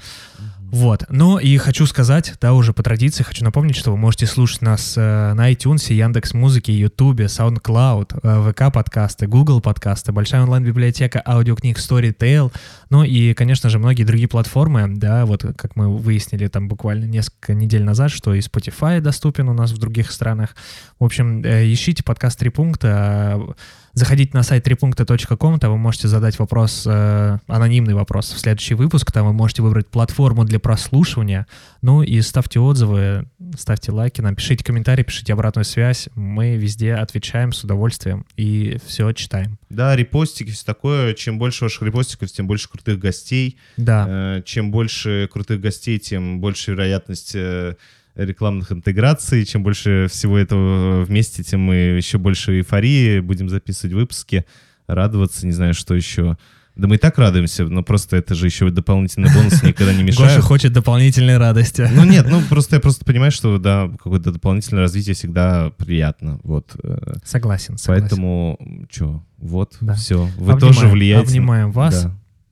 Вот. 0.71 1.05
Ну 1.09 1.39
и 1.39 1.57
хочу 1.59 1.87
сказать, 1.87 2.35
да, 2.41 2.53
уже 2.53 2.73
по 2.73 2.83
традиции, 2.83 3.23
хочу 3.23 3.45
напомнить, 3.45 3.77
что 3.77 3.93
вы 3.93 3.97
можете 3.97 4.27
слушать 4.27 4.63
нас 4.63 4.95
э, 4.97 5.33
на 5.35 5.53
iTunes, 5.53 5.93
Яндекс 5.93 6.35
Музыке, 6.35 6.73
Ютубе, 6.73 7.27
SoundCloud, 7.27 8.21
э, 8.23 8.51
ВК 8.51 8.73
подкасты, 8.73 9.27
Google 9.27 9.61
подкасты, 9.61 10.13
большая 10.13 10.43
онлайн-библиотека 10.43 11.23
аудиокниг 11.25 11.79
Storytel, 11.79 12.53
ну 12.91 13.05
и, 13.05 13.35
конечно 13.35 13.71
же, 13.71 13.79
многие 13.79 14.05
другие 14.05 14.29
платформы, 14.29 14.89
да, 14.89 15.25
вот 15.25 15.45
как 15.57 15.77
мы 15.77 15.97
выяснили 15.97 16.49
там 16.49 16.69
буквально 16.69 17.05
несколько 17.05 17.55
недель 17.55 17.85
назад, 17.85 18.11
что 18.11 18.35
и 18.35 18.41
Spotify 18.41 19.01
доступен 19.01 19.49
у 19.49 19.55
нас 19.55 19.71
в 19.73 19.79
других 19.79 20.11
странах. 20.11 20.57
В 20.99 21.05
общем, 21.05 21.45
э, 21.45 21.73
ищите 21.73 22.03
подкаст 22.03 22.39
«Три 22.39 22.51
пункта», 22.51 23.39
э, 23.39 23.53
Заходите 23.97 24.33
на 24.35 24.43
сайт 24.43 24.63
трипункта.ком, 24.63 25.59
там 25.59 25.73
вы 25.73 25.79
можете 25.79 26.07
задать 26.07 26.39
вопрос, 26.39 26.85
э, 26.87 27.39
анонимный 27.47 27.95
вопрос 27.95 28.31
в 28.31 28.39
следующий 28.39 28.75
выпуск, 28.75 29.11
там 29.11 29.27
вы 29.27 29.33
можете 29.33 29.63
выбрать 29.63 29.87
платформу 29.87 30.45
для 30.45 30.61
прослушивания, 30.61 31.47
ну 31.81 32.03
и 32.03 32.21
ставьте 32.21 32.61
отзывы, 32.61 33.27
ставьте 33.59 33.93
лайки, 33.93 34.21
напишите 34.21 34.63
комментарии, 34.63 35.03
пишите 35.03 35.33
обратную 35.33 35.65
связь, 35.65 36.11
мы 36.15 36.57
везде 36.57 36.93
отвечаем 36.93 37.55
с 37.55 37.65
удовольствием 37.65 38.27
и 38.37 38.77
все 38.87 39.13
читаем. 39.13 39.59
Да, 39.71 39.97
репостики, 39.97 40.51
все 40.51 40.67
такое. 40.67 41.15
Чем 41.15 41.39
больше 41.39 41.65
ваших 41.65 41.81
репостиков, 41.81 42.31
тем 42.31 42.47
больше 42.47 42.69
крутых 42.69 42.99
гостей. 42.99 43.57
Да, 43.79 44.07
Э, 44.09 44.43
Чем 44.45 44.71
больше 44.71 45.27
крутых 45.33 45.61
гостей, 45.63 45.99
тем 45.99 46.39
больше 46.39 46.73
вероятность 46.73 47.33
э, 47.35 47.77
рекламных 48.17 48.73
интеграций. 48.73 49.45
Чем 49.45 49.63
больше 49.63 50.09
всего 50.11 50.37
этого 50.39 51.05
вместе, 51.05 51.43
тем 51.43 51.61
мы 51.61 51.75
еще 51.75 52.19
больше 52.19 52.59
эйфории 52.59 53.21
будем 53.21 53.49
записывать 53.49 53.95
выпуски, 53.95 54.45
радоваться, 54.87 55.47
не 55.47 55.53
знаю, 55.53 55.75
что 55.75 55.95
еще. 55.95 56.37
Да 56.75 56.89
мы 56.89 56.97
и 56.97 56.99
так 56.99 57.17
радуемся, 57.17 57.65
но 57.65 57.83
просто 57.83 58.17
это 58.19 58.35
же 58.35 58.45
еще 58.47 58.69
дополнительный 58.71 59.33
бонус 59.35 59.63
никогда 59.63 59.95
не 59.95 60.05
Гоша 60.05 60.23
мешает. 60.25 60.43
хочет 60.45 60.73
дополнительной 60.75 61.39
радости. 61.39 61.89
Ну 61.95 62.05
нет, 62.05 62.27
ну 62.29 62.43
просто 62.43 62.77
я 62.77 62.81
просто 62.81 63.03
понимаю, 63.07 63.33
что 63.33 63.57
да, 63.59 63.89
какое-то 63.89 64.31
дополнительное 64.31 64.83
развитие 64.83 65.15
всегда 65.15 65.71
приятно. 65.79 66.39
Вот. 66.43 66.77
э, 66.83 67.15
Согласен, 67.25 67.79
согласен. 67.79 68.03
Поэтому, 68.09 68.59
что, 68.91 69.25
вот, 69.39 69.77
Да. 69.81 69.95
все. 69.95 70.29
Вы 70.37 70.53
Обнимаем- 70.53 70.59
тоже 70.61 70.89
влияете. 70.89 71.29
обнимаем 71.29 71.73
вас. 71.73 72.05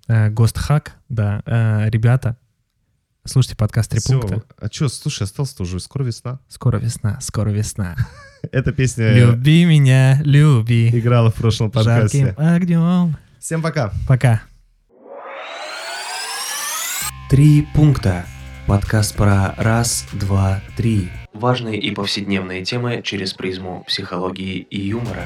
Да. 0.08 0.26
Э, 0.26 0.30
Гостхак, 0.30 0.96
да, 1.10 1.42
э, 1.44 1.90
ребята, 1.90 2.38
слушайте 3.24 3.56
подкаст 3.56 3.90
«Три 3.90 4.00
пункта». 4.00 4.42
А 4.58 4.68
что, 4.70 4.88
слушай, 4.88 5.22
осталось-то 5.24 5.62
уже 5.62 5.80
скоро 5.80 6.04
весна. 6.04 6.40
Скоро 6.48 6.78
весна, 6.78 7.18
скоро 7.20 7.50
весна. 7.50 7.96
Эта 8.52 8.72
песня 8.72 9.12
Люби 9.14 9.64
меня, 9.64 10.20
люби. 10.22 10.88
играла 10.90 11.30
в 11.30 11.34
прошлом 11.34 11.72
Жарким 11.72 12.26
подкасте. 12.28 12.34
огнем. 12.36 13.16
Всем 13.40 13.62
пока. 13.62 13.92
Пока. 14.06 14.42
Три 17.30 17.66
пункта. 17.74 18.26
Подкаст 18.66 19.14
про 19.16 19.54
раз, 19.56 20.06
два, 20.12 20.62
три. 20.76 21.10
Важные 21.32 21.78
и 21.78 21.90
повседневные 21.90 22.64
темы 22.64 23.02
через 23.02 23.34
призму 23.34 23.84
психологии 23.86 24.58
и 24.58 24.80
юмора. 24.88 25.24